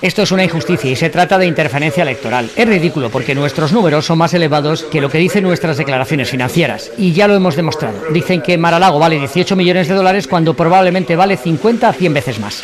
Esto 0.00 0.22
es 0.22 0.30
una 0.30 0.44
injusticia 0.44 0.88
y 0.88 0.94
se 0.94 1.10
trata 1.10 1.36
de 1.36 1.46
interferencia 1.46 2.04
electoral. 2.04 2.48
Es 2.54 2.68
ridículo 2.68 3.10
porque 3.10 3.34
nuestros 3.34 3.72
números 3.72 4.06
son 4.06 4.18
más 4.18 4.32
elevados 4.34 4.84
que 4.84 5.00
lo 5.00 5.10
que 5.10 5.18
dicen 5.18 5.42
nuestras 5.42 5.76
declaraciones 5.76 6.30
financieras. 6.30 6.92
Y 6.96 7.12
ya 7.12 7.26
lo 7.26 7.34
hemos 7.34 7.56
demostrado. 7.56 7.98
Dicen 8.12 8.40
que 8.40 8.56
Maralago 8.56 9.00
vale 9.00 9.18
18 9.18 9.56
millones 9.56 9.88
de 9.88 9.94
dólares 9.94 10.28
cuando 10.28 10.54
probablemente 10.54 11.16
vale 11.16 11.36
50 11.36 11.88
a 11.88 11.92
100 11.92 12.14
veces 12.14 12.38
más. 12.38 12.62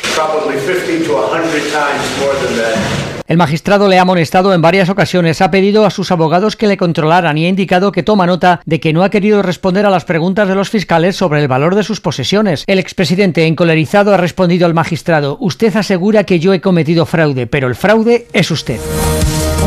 El 3.30 3.36
magistrado 3.36 3.86
le 3.86 3.96
ha 3.96 4.02
amonestado 4.02 4.52
en 4.52 4.60
varias 4.60 4.88
ocasiones, 4.88 5.40
ha 5.40 5.52
pedido 5.52 5.86
a 5.86 5.90
sus 5.90 6.10
abogados 6.10 6.56
que 6.56 6.66
le 6.66 6.76
controlaran 6.76 7.38
y 7.38 7.44
ha 7.44 7.48
indicado 7.48 7.92
que 7.92 8.02
toma 8.02 8.26
nota 8.26 8.60
de 8.66 8.80
que 8.80 8.92
no 8.92 9.04
ha 9.04 9.10
querido 9.10 9.40
responder 9.40 9.86
a 9.86 9.90
las 9.90 10.04
preguntas 10.04 10.48
de 10.48 10.56
los 10.56 10.68
fiscales 10.68 11.14
sobre 11.14 11.40
el 11.40 11.46
valor 11.46 11.76
de 11.76 11.84
sus 11.84 12.00
posesiones. 12.00 12.64
El 12.66 12.80
expresidente, 12.80 13.46
encolerizado, 13.46 14.12
ha 14.12 14.16
respondido 14.16 14.66
al 14.66 14.74
magistrado, 14.74 15.36
usted 15.38 15.76
asegura 15.76 16.24
que 16.24 16.40
yo 16.40 16.52
he 16.52 16.60
cometido 16.60 17.06
fraude, 17.06 17.46
pero 17.46 17.68
el 17.68 17.76
fraude 17.76 18.26
es 18.32 18.50
usted. 18.50 18.80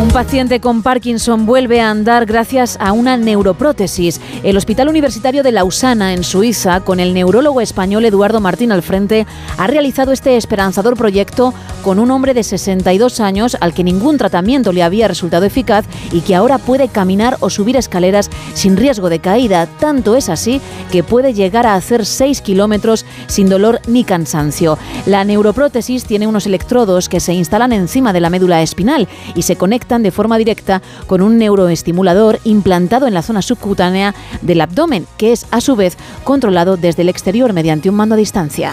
Un 0.01 0.07
paciente 0.07 0.59
con 0.59 0.81
Parkinson 0.81 1.45
vuelve 1.45 1.79
a 1.79 1.91
andar 1.91 2.25
gracias 2.25 2.77
a 2.79 2.93
una 2.93 3.15
neuroprótesis. 3.15 4.19
El 4.41 4.57
Hospital 4.57 4.89
Universitario 4.89 5.43
de 5.43 5.51
Lausana, 5.51 6.13
en 6.13 6.23
Suiza, 6.23 6.79
con 6.79 6.99
el 6.99 7.13
neurólogo 7.13 7.61
español 7.61 8.03
Eduardo 8.03 8.39
Martín 8.39 8.71
al 8.71 8.81
frente, 8.81 9.27
ha 9.55 9.67
realizado 9.67 10.11
este 10.11 10.35
esperanzador 10.35 10.97
proyecto 10.97 11.53
con 11.83 11.99
un 11.99 12.09
hombre 12.09 12.33
de 12.33 12.43
62 12.43 13.19
años 13.19 13.55
al 13.59 13.73
que 13.75 13.83
ningún 13.83 14.17
tratamiento 14.17 14.71
le 14.71 14.81
había 14.81 15.07
resultado 15.07 15.45
eficaz 15.45 15.85
y 16.11 16.21
que 16.21 16.33
ahora 16.33 16.57
puede 16.57 16.87
caminar 16.87 17.37
o 17.39 17.51
subir 17.51 17.75
escaleras 17.75 18.31
sin 18.55 18.77
riesgo 18.77 19.09
de 19.09 19.19
caída. 19.19 19.67
Tanto 19.67 20.15
es 20.15 20.27
así 20.27 20.59
que 20.91 21.03
puede 21.03 21.35
llegar 21.35 21.67
a 21.67 21.75
hacer 21.75 22.07
6 22.07 22.41
kilómetros 22.41 23.05
sin 23.27 23.47
dolor 23.47 23.79
ni 23.85 24.03
cansancio. 24.03 24.79
La 25.05 25.23
neuroprótesis 25.23 26.05
tiene 26.05 26.25
unos 26.25 26.47
electrodos 26.47 27.09
que 27.09 27.19
se 27.19 27.33
instalan 27.33 27.73
encima 27.73 28.11
de 28.11 28.21
la 28.21 28.31
médula 28.31 28.63
espinal 28.63 29.07
y 29.35 29.43
se 29.43 29.55
conectan 29.55 29.82
de 29.83 30.11
forma 30.11 30.37
directa 30.37 30.81
con 31.07 31.21
un 31.21 31.37
neuroestimulador 31.37 32.39
implantado 32.45 33.05
en 33.05 33.13
la 33.13 33.21
zona 33.21 33.41
subcutánea 33.41 34.15
del 34.41 34.61
abdomen, 34.61 35.05
que 35.17 35.33
es 35.33 35.45
a 35.51 35.61
su 35.61 35.75
vez 35.75 35.97
controlado 36.23 36.77
desde 36.77 37.01
el 37.01 37.09
exterior 37.09 37.53
mediante 37.53 37.89
un 37.89 37.95
mando 37.95 38.15
a 38.15 38.17
distancia. 38.17 38.71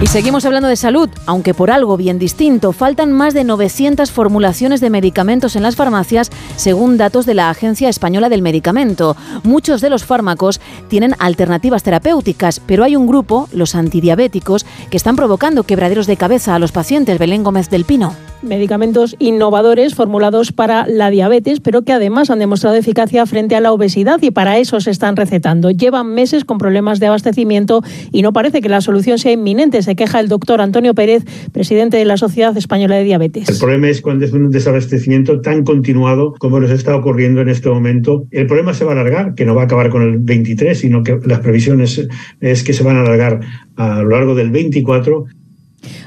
Y 0.00 0.06
seguimos 0.06 0.44
hablando 0.44 0.68
de 0.68 0.76
salud, 0.76 1.08
aunque 1.26 1.54
por 1.54 1.72
algo 1.72 1.96
bien 1.96 2.20
distinto. 2.20 2.72
Faltan 2.72 3.10
más 3.10 3.34
de 3.34 3.42
900 3.42 4.12
formulaciones 4.12 4.80
de 4.80 4.90
medicamentos 4.90 5.56
en 5.56 5.64
las 5.64 5.74
farmacias, 5.74 6.30
según 6.54 6.96
datos 6.96 7.26
de 7.26 7.34
la 7.34 7.50
Agencia 7.50 7.88
Española 7.88 8.28
del 8.28 8.40
Medicamento. 8.40 9.16
Muchos 9.42 9.80
de 9.80 9.90
los 9.90 10.04
fármacos 10.04 10.60
tienen 10.86 11.16
alternativas 11.18 11.82
terapéuticas, 11.82 12.60
pero 12.60 12.84
hay 12.84 12.94
un 12.94 13.08
grupo, 13.08 13.48
los 13.52 13.74
antidiabéticos, 13.74 14.66
que 14.88 14.96
están 14.96 15.16
provocando 15.16 15.64
quebraderos 15.64 16.06
de 16.06 16.16
cabeza 16.16 16.54
a 16.54 16.60
los 16.60 16.70
pacientes. 16.70 17.18
Belén 17.18 17.42
Gómez 17.42 17.68
del 17.68 17.84
Pino 17.84 18.14
medicamentos 18.42 19.16
innovadores 19.18 19.94
formulados 19.94 20.52
para 20.52 20.86
la 20.86 21.10
diabetes, 21.10 21.60
pero 21.60 21.82
que 21.82 21.92
además 21.92 22.30
han 22.30 22.38
demostrado 22.38 22.76
eficacia 22.76 23.26
frente 23.26 23.56
a 23.56 23.60
la 23.60 23.72
obesidad 23.72 24.20
y 24.22 24.30
para 24.30 24.58
eso 24.58 24.80
se 24.80 24.90
están 24.90 25.16
recetando. 25.16 25.70
Llevan 25.70 26.14
meses 26.14 26.44
con 26.44 26.58
problemas 26.58 27.00
de 27.00 27.06
abastecimiento 27.06 27.82
y 28.12 28.22
no 28.22 28.32
parece 28.32 28.60
que 28.60 28.68
la 28.68 28.80
solución 28.80 29.18
sea 29.18 29.32
inminente, 29.32 29.82
se 29.82 29.96
queja 29.96 30.20
el 30.20 30.28
doctor 30.28 30.60
Antonio 30.60 30.94
Pérez, 30.94 31.24
presidente 31.52 31.96
de 31.96 32.04
la 32.04 32.16
Sociedad 32.16 32.56
Española 32.56 32.96
de 32.96 33.04
Diabetes. 33.04 33.48
El 33.48 33.58
problema 33.58 33.88
es 33.88 34.00
cuando 34.00 34.24
es 34.24 34.32
un 34.32 34.50
desabastecimiento 34.50 35.40
tan 35.40 35.64
continuado 35.64 36.34
como 36.38 36.60
nos 36.60 36.70
está 36.70 36.96
ocurriendo 36.96 37.40
en 37.40 37.48
este 37.48 37.68
momento. 37.68 38.24
El 38.30 38.46
problema 38.46 38.74
se 38.74 38.84
va 38.84 38.92
a 38.92 38.94
alargar, 38.94 39.34
que 39.34 39.44
no 39.44 39.54
va 39.54 39.62
a 39.62 39.64
acabar 39.64 39.90
con 39.90 40.02
el 40.02 40.18
23, 40.18 40.78
sino 40.78 41.02
que 41.02 41.18
las 41.24 41.40
previsiones 41.40 42.08
es 42.40 42.62
que 42.62 42.72
se 42.72 42.82
van 42.82 42.96
a 42.96 43.00
alargar 43.00 43.40
a 43.76 44.02
lo 44.02 44.10
largo 44.10 44.34
del 44.34 44.50
24 44.50 45.26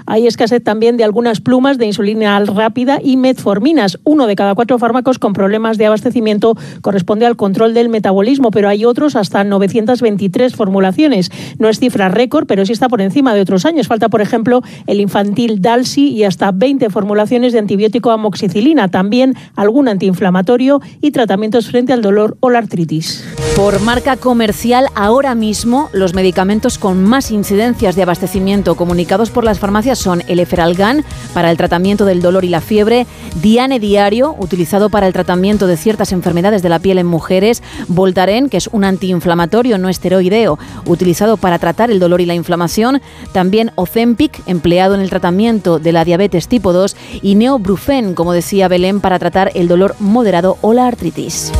hay 0.05 0.27
escasez 0.27 0.63
también 0.63 0.97
de 0.97 1.03
algunas 1.03 1.41
plumas 1.41 1.77
de 1.77 1.85
insulina 1.85 2.39
rápida 2.39 2.99
y 3.03 3.17
metforminas. 3.17 3.99
Uno 4.03 4.27
de 4.27 4.35
cada 4.35 4.55
cuatro 4.55 4.79
fármacos 4.79 5.19
con 5.19 5.33
problemas 5.33 5.77
de 5.77 5.85
abastecimiento 5.85 6.55
corresponde 6.81 7.25
al 7.25 7.35
control 7.35 7.73
del 7.73 7.89
metabolismo, 7.89 8.51
pero 8.51 8.69
hay 8.69 8.85
otros 8.85 9.15
hasta 9.15 9.43
923 9.43 10.55
formulaciones. 10.55 11.31
No 11.59 11.69
es 11.69 11.79
cifra 11.79 12.09
récord, 12.09 12.45
pero 12.47 12.65
sí 12.65 12.73
está 12.73 12.89
por 12.89 13.01
encima 13.01 13.33
de 13.33 13.41
otros 13.41 13.65
años. 13.65 13.87
Falta, 13.87 14.09
por 14.09 14.21
ejemplo, 14.21 14.61
el 14.87 14.99
infantil 14.99 15.61
Dalsi 15.61 16.09
y 16.09 16.23
hasta 16.23 16.51
20 16.51 16.89
formulaciones 16.89 17.53
de 17.53 17.59
antibiótico 17.59 18.11
amoxicilina, 18.11 18.89
también 18.89 19.35
algún 19.55 19.87
antiinflamatorio 19.87 20.81
y 21.01 21.11
tratamientos 21.11 21.67
frente 21.67 21.93
al 21.93 22.01
dolor 22.01 22.37
o 22.39 22.49
la 22.49 22.59
artritis. 22.59 23.23
Por 23.55 23.81
marca 23.81 24.17
comercial, 24.17 24.85
ahora 24.95 25.35
mismo 25.35 25.89
los 25.93 26.13
medicamentos 26.13 26.77
con 26.77 27.03
más 27.03 27.31
incidencias 27.31 27.95
de 27.95 28.03
abastecimiento 28.03 28.75
comunicados 28.75 29.29
por 29.29 29.43
las 29.43 29.59
farmacias 29.59 29.90
son 29.95 30.23
el 30.27 30.39
Eferalgan 30.39 31.03
para 31.33 31.51
el 31.51 31.57
tratamiento 31.57 32.05
del 32.05 32.21
dolor 32.21 32.45
y 32.45 32.49
la 32.49 32.61
fiebre, 32.61 33.07
Diane 33.41 33.79
Diario, 33.79 34.35
utilizado 34.37 34.89
para 34.89 35.07
el 35.07 35.13
tratamiento 35.13 35.67
de 35.67 35.77
ciertas 35.77 36.11
enfermedades 36.11 36.61
de 36.61 36.69
la 36.69 36.79
piel 36.79 36.97
en 36.97 37.07
mujeres, 37.07 37.63
Voltaren, 37.87 38.49
que 38.49 38.57
es 38.57 38.67
un 38.71 38.83
antiinflamatorio 38.83 39.77
no 39.77 39.89
esteroideo, 39.89 40.59
utilizado 40.85 41.37
para 41.37 41.59
tratar 41.59 41.91
el 41.91 41.99
dolor 41.99 42.21
y 42.21 42.25
la 42.25 42.35
inflamación, 42.35 43.01
también 43.31 43.71
Ozempic, 43.75 44.41
empleado 44.45 44.95
en 44.95 45.01
el 45.01 45.09
tratamiento 45.09 45.79
de 45.79 45.91
la 45.91 46.05
diabetes 46.05 46.47
tipo 46.47 46.73
2, 46.73 46.95
y 47.21 47.35
Neobrufen, 47.35 48.13
como 48.13 48.33
decía 48.33 48.67
Belén, 48.67 49.01
para 49.01 49.19
tratar 49.19 49.51
el 49.55 49.67
dolor 49.67 49.95
moderado 49.99 50.57
o 50.61 50.73
la 50.73 50.87
artritis. 50.87 51.51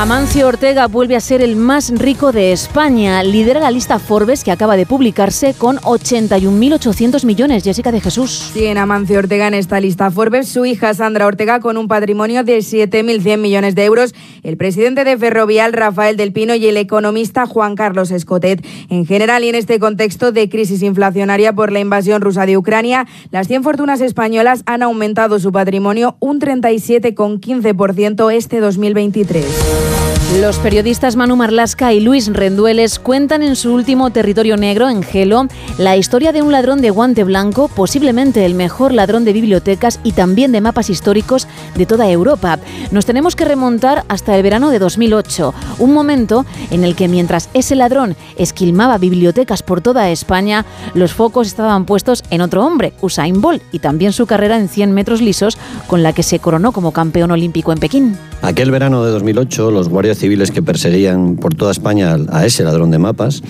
Amancio 0.00 0.48
Ortega 0.48 0.86
vuelve 0.86 1.14
a 1.14 1.20
ser 1.20 1.42
el 1.42 1.56
más 1.56 1.90
rico 1.90 2.32
de 2.32 2.52
España. 2.52 3.22
Lidera 3.22 3.60
la 3.60 3.70
lista 3.70 3.98
Forbes 3.98 4.42
que 4.42 4.50
acaba 4.50 4.78
de 4.78 4.86
publicarse 4.86 5.52
con 5.52 5.76
81.800 5.76 7.26
millones. 7.26 7.62
Jessica 7.64 7.92
de 7.92 8.00
Jesús. 8.00 8.48
Tiene 8.54 8.80
Amancio 8.80 9.18
Ortega 9.18 9.46
en 9.46 9.52
esta 9.52 9.78
lista 9.78 10.10
Forbes, 10.10 10.48
su 10.48 10.64
hija 10.64 10.94
Sandra 10.94 11.26
Ortega 11.26 11.60
con 11.60 11.76
un 11.76 11.86
patrimonio 11.86 12.44
de 12.44 12.60
7.100 12.60 13.36
millones 13.36 13.74
de 13.74 13.84
euros, 13.84 14.14
el 14.42 14.56
presidente 14.56 15.04
de 15.04 15.18
Ferrovial 15.18 15.74
Rafael 15.74 16.16
del 16.16 16.32
Pino 16.32 16.54
y 16.54 16.66
el 16.66 16.78
economista 16.78 17.44
Juan 17.44 17.74
Carlos 17.74 18.10
Escotet. 18.10 18.64
En 18.88 19.04
general 19.04 19.44
y 19.44 19.50
en 19.50 19.54
este 19.54 19.78
contexto 19.78 20.32
de 20.32 20.48
crisis 20.48 20.82
inflacionaria 20.82 21.52
por 21.52 21.72
la 21.72 21.80
invasión 21.80 22.22
rusa 22.22 22.46
de 22.46 22.56
Ucrania, 22.56 23.06
las 23.32 23.48
100 23.48 23.64
fortunas 23.64 24.00
españolas 24.00 24.62
han 24.64 24.82
aumentado 24.82 25.38
su 25.38 25.52
patrimonio 25.52 26.16
un 26.20 26.40
37,15% 26.40 28.32
este 28.32 28.60
2023. 28.60 29.89
Los 30.38 30.58
periodistas 30.58 31.16
Manu 31.16 31.34
Marlasca 31.34 31.92
y 31.92 31.98
Luis 31.98 32.32
Rendueles 32.32 33.00
cuentan 33.00 33.42
en 33.42 33.56
su 33.56 33.74
último 33.74 34.10
Territorio 34.10 34.56
Negro, 34.56 34.88
en 34.88 35.02
Gelo, 35.02 35.48
la 35.76 35.96
historia 35.96 36.30
de 36.30 36.40
un 36.40 36.52
ladrón 36.52 36.80
de 36.80 36.90
guante 36.90 37.24
blanco, 37.24 37.66
posiblemente 37.66 38.46
el 38.46 38.54
mejor 38.54 38.92
ladrón 38.92 39.24
de 39.24 39.32
bibliotecas 39.32 39.98
y 40.04 40.12
también 40.12 40.52
de 40.52 40.60
mapas 40.60 40.88
históricos 40.88 41.48
de 41.74 41.84
toda 41.84 42.08
Europa. 42.08 42.60
Nos 42.92 43.06
tenemos 43.06 43.34
que 43.34 43.44
remontar 43.44 44.04
hasta 44.06 44.36
el 44.36 44.44
verano 44.44 44.70
de 44.70 44.78
2008, 44.78 45.52
un 45.80 45.92
momento 45.92 46.46
en 46.70 46.84
el 46.84 46.94
que 46.94 47.08
mientras 47.08 47.50
ese 47.52 47.74
ladrón 47.74 48.14
esquilmaba 48.36 48.98
bibliotecas 48.98 49.64
por 49.64 49.80
toda 49.80 50.10
España, 50.10 50.64
los 50.94 51.12
focos 51.12 51.48
estaban 51.48 51.86
puestos 51.86 52.22
en 52.30 52.40
otro 52.40 52.64
hombre, 52.64 52.92
Usain 53.00 53.40
Bolt, 53.40 53.64
y 53.72 53.80
también 53.80 54.12
su 54.12 54.26
carrera 54.26 54.56
en 54.56 54.68
100 54.68 54.92
metros 54.92 55.20
lisos, 55.20 55.58
con 55.88 56.04
la 56.04 56.12
que 56.12 56.22
se 56.22 56.38
coronó 56.38 56.70
como 56.70 56.92
campeón 56.92 57.32
olímpico 57.32 57.72
en 57.72 57.78
Pekín. 57.78 58.16
Aquel 58.42 58.70
verano 58.70 59.04
de 59.04 59.10
2008, 59.10 59.70
los 59.70 59.88
guardias 59.88 60.19
civiles 60.20 60.50
que 60.50 60.62
perseguían 60.62 61.36
por 61.36 61.54
toda 61.54 61.72
España 61.72 62.16
a 62.30 62.46
ese 62.46 62.62
ladrón 62.62 62.90
de 62.90 62.98
mapas 62.98 63.42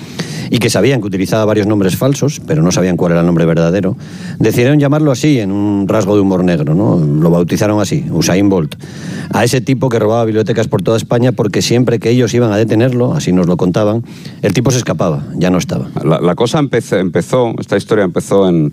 y 0.51 0.59
que 0.59 0.71
sabían 0.71 1.01
que 1.01 1.09
utilizaba 1.09 1.45
varios 1.45 1.67
nombres 1.67 1.97
falsos, 1.97 2.41
pero 2.47 2.63
no 2.63 2.73
sabían 2.73 2.97
cuál 2.97 3.13
era 3.13 3.21
el 3.21 3.27
nombre 3.27 3.45
verdadero, 3.45 3.97
decidieron 4.39 4.79
llamarlo 4.79 5.13
así, 5.13 5.39
en 5.41 5.53
un 5.53 5.87
rasgo 5.87 6.15
de 6.15 6.21
humor 6.21 6.45
negro, 6.45 6.75
¿no? 6.75 6.97
Lo 6.99 7.31
bautizaron 7.31 7.81
así, 7.81 8.07
Usain 8.11 8.49
Bolt. 8.49 8.77
A 9.33 9.45
ese 9.45 9.61
tipo 9.61 9.89
que 9.89 9.99
robaba 9.99 10.25
bibliotecas 10.25 10.69
por 10.69 10.83
toda 10.83 10.97
España 10.97 11.33
porque 11.33 11.63
siempre 11.63 11.99
que 11.99 12.11
ellos 12.11 12.33
iban 12.35 12.53
a 12.53 12.57
detenerlo, 12.57 13.13
así 13.15 13.33
nos 13.33 13.47
lo 13.47 13.57
contaban, 13.57 14.05
el 14.43 14.53
tipo 14.53 14.71
se 14.71 14.79
escapaba, 14.79 15.25
ya 15.37 15.51
no 15.51 15.59
estaba. 15.59 15.89
La, 16.05 16.35
cosa 16.35 16.59
empezó, 16.59 17.55
esta 17.59 17.77
historia 17.77 18.05
empezó 18.05 18.49
en 18.49 18.73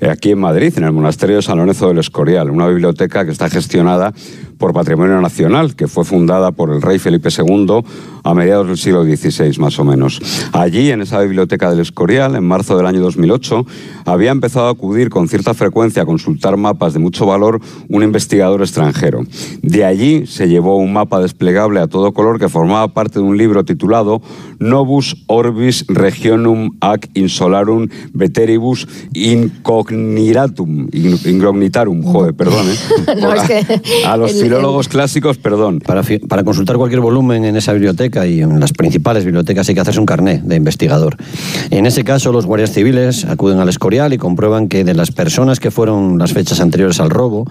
aquí 0.00 0.30
en 0.30 0.38
Madrid, 0.38 0.72
en 0.76 0.84
el 0.84 0.92
Monasterio 0.92 1.36
de 1.36 1.42
San 1.42 1.58
Lorenzo 1.58 1.88
del 1.88 1.98
Escorial, 1.98 2.50
una 2.50 2.68
biblioteca 2.68 3.24
que 3.24 3.32
está 3.32 3.48
gestionada 3.48 4.12
por 4.58 4.72
Patrimonio 4.72 5.20
Nacional, 5.20 5.74
que 5.74 5.88
fue 5.88 6.04
fundada 6.04 6.52
por 6.52 6.70
el 6.70 6.82
rey 6.82 6.98
Felipe 6.98 7.28
II 7.36 7.82
a 8.24 8.34
mediados 8.34 8.66
del 8.66 8.76
siglo 8.76 9.04
XVI, 9.04 9.58
más 9.58 9.78
o 9.78 9.84
menos. 9.84 10.20
Allí, 10.52 10.90
en 10.90 11.00
esa 11.00 11.20
biblioteca 11.20 11.70
del 11.70 11.80
Escorial, 11.80 12.34
en 12.34 12.44
marzo 12.44 12.76
del 12.76 12.86
año 12.86 13.00
2008, 13.00 13.64
había 14.04 14.30
empezado 14.30 14.66
a 14.66 14.72
acudir 14.72 15.08
con 15.08 15.28
cierta 15.28 15.54
frecuencia 15.54 16.02
a 16.02 16.06
consultar 16.06 16.56
mapas 16.56 16.92
de 16.92 16.98
mucho 16.98 17.26
valor 17.26 17.60
un 17.88 18.02
investigador 18.02 18.60
extranjero. 18.60 19.22
De 19.62 19.84
allí 19.84 20.26
se 20.26 20.48
llevó 20.48 20.76
un 20.76 20.92
mapa 20.92 21.20
desplegable 21.20 21.80
a 21.80 21.86
todo 21.86 22.12
color 22.12 22.38
que 22.38 22.48
formaba 22.48 22.88
parte 22.88 23.20
de 23.20 23.24
un 23.24 23.38
libro 23.38 23.64
titulado 23.64 24.20
Novus 24.58 25.16
Orbis 25.26 25.84
Regionum 25.88 26.76
ac 26.80 27.08
Insolarum 27.14 27.88
Veteribus 28.12 28.88
Incognitatum. 29.14 30.88
Incognitarum, 30.92 32.02
joder, 32.02 32.34
perdón. 32.34 32.66
¿eh? 32.68 33.82
a 34.06 34.16
los 34.16 34.38
filólogos 34.48 34.88
clásicos, 34.88 35.38
perdón. 35.38 35.80
Para, 35.80 36.02
para 36.28 36.42
consultar 36.42 36.76
cualquier 36.76 37.00
volumen 37.00 37.44
en 37.44 37.56
esa 37.56 37.72
biblioteca 37.72 38.26
y 38.26 38.40
en 38.40 38.60
las 38.60 38.72
principales 38.72 39.24
bibliotecas 39.24 39.68
hay 39.68 39.74
que 39.74 39.80
hacerse 39.80 40.00
un 40.00 40.06
carné 40.06 40.40
de 40.42 40.56
investigador. 40.56 41.16
En 41.70 41.86
ese 41.86 42.04
caso, 42.04 42.32
los 42.32 42.46
guardias 42.46 42.72
civiles 42.72 43.24
acuden 43.24 43.58
al 43.58 43.68
Escorial 43.68 44.12
y 44.12 44.18
comprueban 44.18 44.68
que 44.68 44.84
de 44.84 44.94
las 44.94 45.10
personas 45.10 45.60
que 45.60 45.70
fueron 45.70 46.18
las 46.18 46.32
fechas 46.32 46.60
anteriores 46.60 47.00
al 47.00 47.10
robo, 47.10 47.44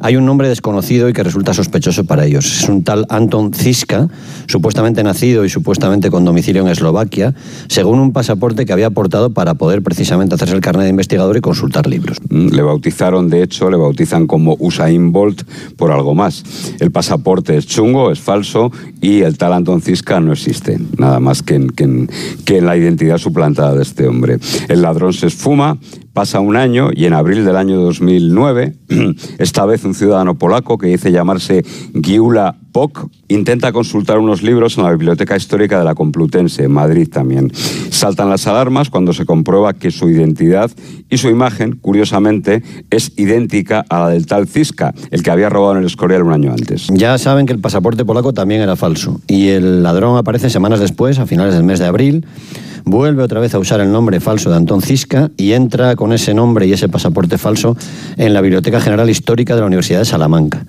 hay 0.00 0.16
un 0.16 0.26
nombre 0.26 0.48
desconocido 0.48 1.08
y 1.08 1.12
que 1.12 1.22
resulta 1.22 1.54
sospechoso 1.54 2.04
para 2.04 2.24
ellos. 2.24 2.62
Es 2.62 2.68
un 2.68 2.84
tal 2.84 3.06
Anton 3.08 3.52
Ziska, 3.52 4.08
supuestamente 4.46 5.02
nacido 5.02 5.44
y 5.44 5.48
supuestamente 5.48 6.10
con 6.10 6.24
domicilio 6.24 6.62
en 6.62 6.68
Eslovaquia, 6.68 7.34
según 7.68 7.98
un 7.98 8.12
pasaporte 8.12 8.66
que 8.66 8.72
había 8.72 8.88
aportado 8.88 9.30
para 9.30 9.54
poder 9.54 9.82
precisamente 9.82 10.34
hacerse 10.34 10.54
el 10.54 10.60
carnet 10.60 10.84
de 10.84 10.90
investigador 10.90 11.36
y 11.36 11.40
consultar 11.40 11.86
libros. 11.86 12.18
Mm, 12.28 12.48
le 12.48 12.62
bautizaron, 12.62 13.28
de 13.28 13.42
hecho, 13.42 13.70
le 13.70 13.76
bautizan 13.76 14.26
como 14.26 14.56
Usain 14.58 15.12
Bolt 15.12 15.42
por 15.76 15.92
algo 15.92 16.14
más. 16.14 16.44
El 16.80 16.90
pasaporte 16.90 17.56
es 17.56 17.66
chungo, 17.66 18.10
es 18.10 18.20
falso 18.20 18.70
y 19.00 19.20
el 19.20 19.38
tal 19.38 19.52
Anton 19.52 19.80
Ziska 19.80 20.20
no 20.20 20.32
existe, 20.32 20.78
nada 20.98 21.20
más 21.20 21.42
que 21.42 21.54
en, 21.54 21.68
que 21.68 22.58
en 22.58 22.66
la 22.66 22.76
identidad 22.76 23.18
suplantada 23.18 23.74
de 23.74 23.82
este 23.82 24.06
hombre. 24.06 24.38
El 24.68 24.82
ladrón 24.82 25.12
se 25.12 25.26
esfuma, 25.26 25.78
Pasa 26.16 26.40
un 26.40 26.56
año 26.56 26.88
y 26.94 27.04
en 27.04 27.12
abril 27.12 27.44
del 27.44 27.56
año 27.56 27.78
2009, 27.78 28.74
esta 29.38 29.66
vez 29.66 29.84
un 29.84 29.92
ciudadano 29.92 30.38
polaco 30.38 30.78
que 30.78 30.86
dice 30.86 31.12
llamarse 31.12 31.62
Giula 31.92 32.56
Pok 32.72 33.10
intenta 33.28 33.70
consultar 33.70 34.18
unos 34.18 34.42
libros 34.42 34.78
en 34.78 34.84
la 34.84 34.92
Biblioteca 34.92 35.36
Histórica 35.36 35.78
de 35.78 35.84
la 35.84 35.94
Complutense, 35.94 36.64
en 36.64 36.72
Madrid 36.72 37.06
también. 37.10 37.52
Saltan 37.90 38.30
las 38.30 38.46
alarmas 38.46 38.88
cuando 38.88 39.12
se 39.12 39.26
comprueba 39.26 39.74
que 39.74 39.90
su 39.90 40.08
identidad 40.08 40.70
y 41.10 41.18
su 41.18 41.28
imagen, 41.28 41.72
curiosamente, 41.76 42.62
es 42.88 43.12
idéntica 43.18 43.84
a 43.90 44.00
la 44.00 44.08
del 44.08 44.24
tal 44.24 44.48
Cisca, 44.48 44.94
el 45.10 45.22
que 45.22 45.30
había 45.30 45.50
robado 45.50 45.72
en 45.72 45.80
el 45.80 45.86
Escorial 45.86 46.22
un 46.22 46.32
año 46.32 46.50
antes. 46.50 46.86
Ya 46.94 47.18
saben 47.18 47.44
que 47.44 47.52
el 47.52 47.60
pasaporte 47.60 48.06
polaco 48.06 48.32
también 48.32 48.62
era 48.62 48.74
falso 48.74 49.20
y 49.26 49.48
el 49.48 49.82
ladrón 49.82 50.16
aparece 50.16 50.48
semanas 50.48 50.80
después, 50.80 51.18
a 51.18 51.26
finales 51.26 51.52
del 51.52 51.64
mes 51.64 51.78
de 51.78 51.84
abril 51.84 52.26
vuelve 52.86 53.24
otra 53.24 53.40
vez 53.40 53.52
a 53.54 53.58
usar 53.58 53.80
el 53.80 53.92
nombre 53.92 54.20
falso 54.20 54.48
de 54.48 54.56
Antón 54.56 54.80
Cisca 54.80 55.30
y 55.36 55.52
entra 55.52 55.96
con 55.96 56.12
ese 56.12 56.32
nombre 56.32 56.66
y 56.66 56.72
ese 56.72 56.88
pasaporte 56.88 57.36
falso 57.36 57.76
en 58.16 58.32
la 58.32 58.40
Biblioteca 58.40 58.80
General 58.80 59.10
Histórica 59.10 59.54
de 59.54 59.60
la 59.60 59.66
Universidad 59.66 59.98
de 59.98 60.04
Salamanca. 60.04 60.64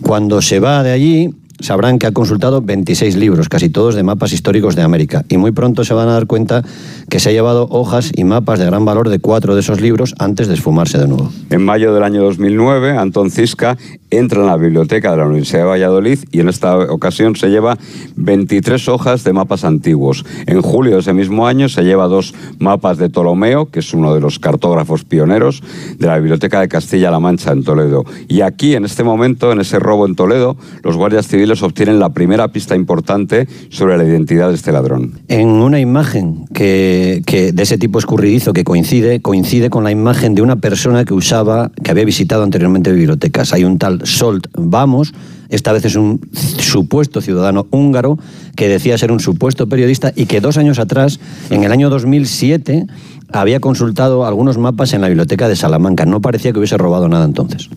Cuando 0.00 0.40
se 0.40 0.60
va 0.60 0.84
de 0.84 0.92
allí, 0.92 1.34
sabrán 1.60 1.98
que 1.98 2.06
ha 2.06 2.12
consultado 2.12 2.62
26 2.62 3.16
libros, 3.16 3.48
casi 3.48 3.68
todos 3.68 3.94
de 3.94 4.02
mapas 4.02 4.32
históricos 4.32 4.76
de 4.76 4.82
América, 4.82 5.24
y 5.28 5.36
muy 5.36 5.52
pronto 5.52 5.84
se 5.84 5.94
van 5.94 6.08
a 6.08 6.12
dar 6.12 6.26
cuenta 6.26 6.64
que 7.08 7.20
se 7.20 7.30
ha 7.30 7.32
llevado 7.32 7.68
hojas 7.70 8.10
y 8.14 8.24
mapas 8.24 8.58
de 8.58 8.66
gran 8.66 8.84
valor 8.84 9.08
de 9.08 9.18
cuatro 9.18 9.54
de 9.54 9.60
esos 9.60 9.80
libros 9.80 10.14
antes 10.18 10.48
de 10.48 10.54
esfumarse 10.54 10.98
de 10.98 11.08
nuevo. 11.08 11.30
En 11.50 11.64
mayo 11.64 11.94
del 11.94 12.02
año 12.02 12.22
2009, 12.22 12.96
Antón 12.96 13.30
Cisca 13.30 13.76
entra 14.10 14.40
en 14.40 14.46
la 14.46 14.56
biblioteca 14.56 15.10
de 15.10 15.16
la 15.18 15.26
Universidad 15.26 15.60
de 15.60 15.64
Valladolid 15.66 16.18
y 16.30 16.40
en 16.40 16.48
esta 16.48 16.76
ocasión 16.78 17.36
se 17.36 17.48
lleva 17.48 17.76
23 18.16 18.88
hojas 18.88 19.24
de 19.24 19.32
mapas 19.32 19.64
antiguos. 19.64 20.24
En 20.46 20.62
julio 20.62 20.94
de 20.94 21.00
ese 21.00 21.12
mismo 21.12 21.46
año 21.46 21.68
se 21.68 21.82
lleva 21.82 22.06
dos 22.06 22.34
mapas 22.58 22.98
de 22.98 23.08
Ptolomeo, 23.08 23.66
que 23.66 23.80
es 23.80 23.92
uno 23.94 24.14
de 24.14 24.20
los 24.20 24.38
cartógrafos 24.38 25.04
pioneros 25.04 25.62
de 25.98 26.06
la 26.06 26.18
Biblioteca 26.18 26.60
de 26.60 26.68
Castilla-La 26.68 27.20
Mancha 27.20 27.52
en 27.52 27.64
Toledo. 27.64 28.04
Y 28.28 28.42
aquí, 28.42 28.74
en 28.74 28.84
este 28.84 29.04
momento, 29.04 29.52
en 29.52 29.60
ese 29.60 29.78
robo 29.78 30.06
en 30.06 30.14
Toledo, 30.14 30.56
los 30.82 30.96
guardias 30.96 31.26
civiles 31.26 31.45
obtienen 31.62 31.98
la 31.98 32.10
primera 32.10 32.48
pista 32.48 32.76
importante 32.76 33.48
sobre 33.68 33.96
la 33.96 34.04
identidad 34.04 34.48
de 34.48 34.54
este 34.54 34.72
ladrón. 34.72 35.20
En 35.28 35.48
una 35.48 35.80
imagen 35.80 36.46
que, 36.52 37.22
que 37.26 37.52
de 37.52 37.62
ese 37.62 37.78
tipo 37.78 37.98
escurridizo 37.98 38.52
que 38.52 38.64
coincide, 38.64 39.20
coincide 39.20 39.70
con 39.70 39.84
la 39.84 39.90
imagen 39.90 40.34
de 40.34 40.42
una 40.42 40.56
persona 40.56 41.04
que 41.04 41.14
usaba, 41.14 41.70
que 41.82 41.90
había 41.90 42.04
visitado 42.04 42.42
anteriormente 42.42 42.92
bibliotecas. 42.92 43.52
Hay 43.52 43.64
un 43.64 43.78
tal 43.78 44.00
Solt 44.04 44.48
Vamos, 44.56 45.12
esta 45.48 45.72
vez 45.72 45.84
es 45.84 45.96
un 45.96 46.20
supuesto 46.32 47.20
ciudadano 47.20 47.66
húngaro 47.70 48.18
que 48.56 48.68
decía 48.68 48.98
ser 48.98 49.12
un 49.12 49.20
supuesto 49.20 49.68
periodista 49.68 50.12
y 50.14 50.26
que 50.26 50.40
dos 50.40 50.56
años 50.56 50.78
atrás, 50.78 51.20
en 51.50 51.64
el 51.64 51.72
año 51.72 51.90
2007, 51.90 52.86
había 53.32 53.60
consultado 53.60 54.24
algunos 54.26 54.58
mapas 54.58 54.92
en 54.92 55.00
la 55.00 55.08
biblioteca 55.08 55.48
de 55.48 55.56
Salamanca. 55.56 56.06
No 56.06 56.20
parecía 56.20 56.52
que 56.52 56.58
hubiese 56.58 56.78
robado 56.78 57.08
nada 57.08 57.24
entonces. 57.24 57.68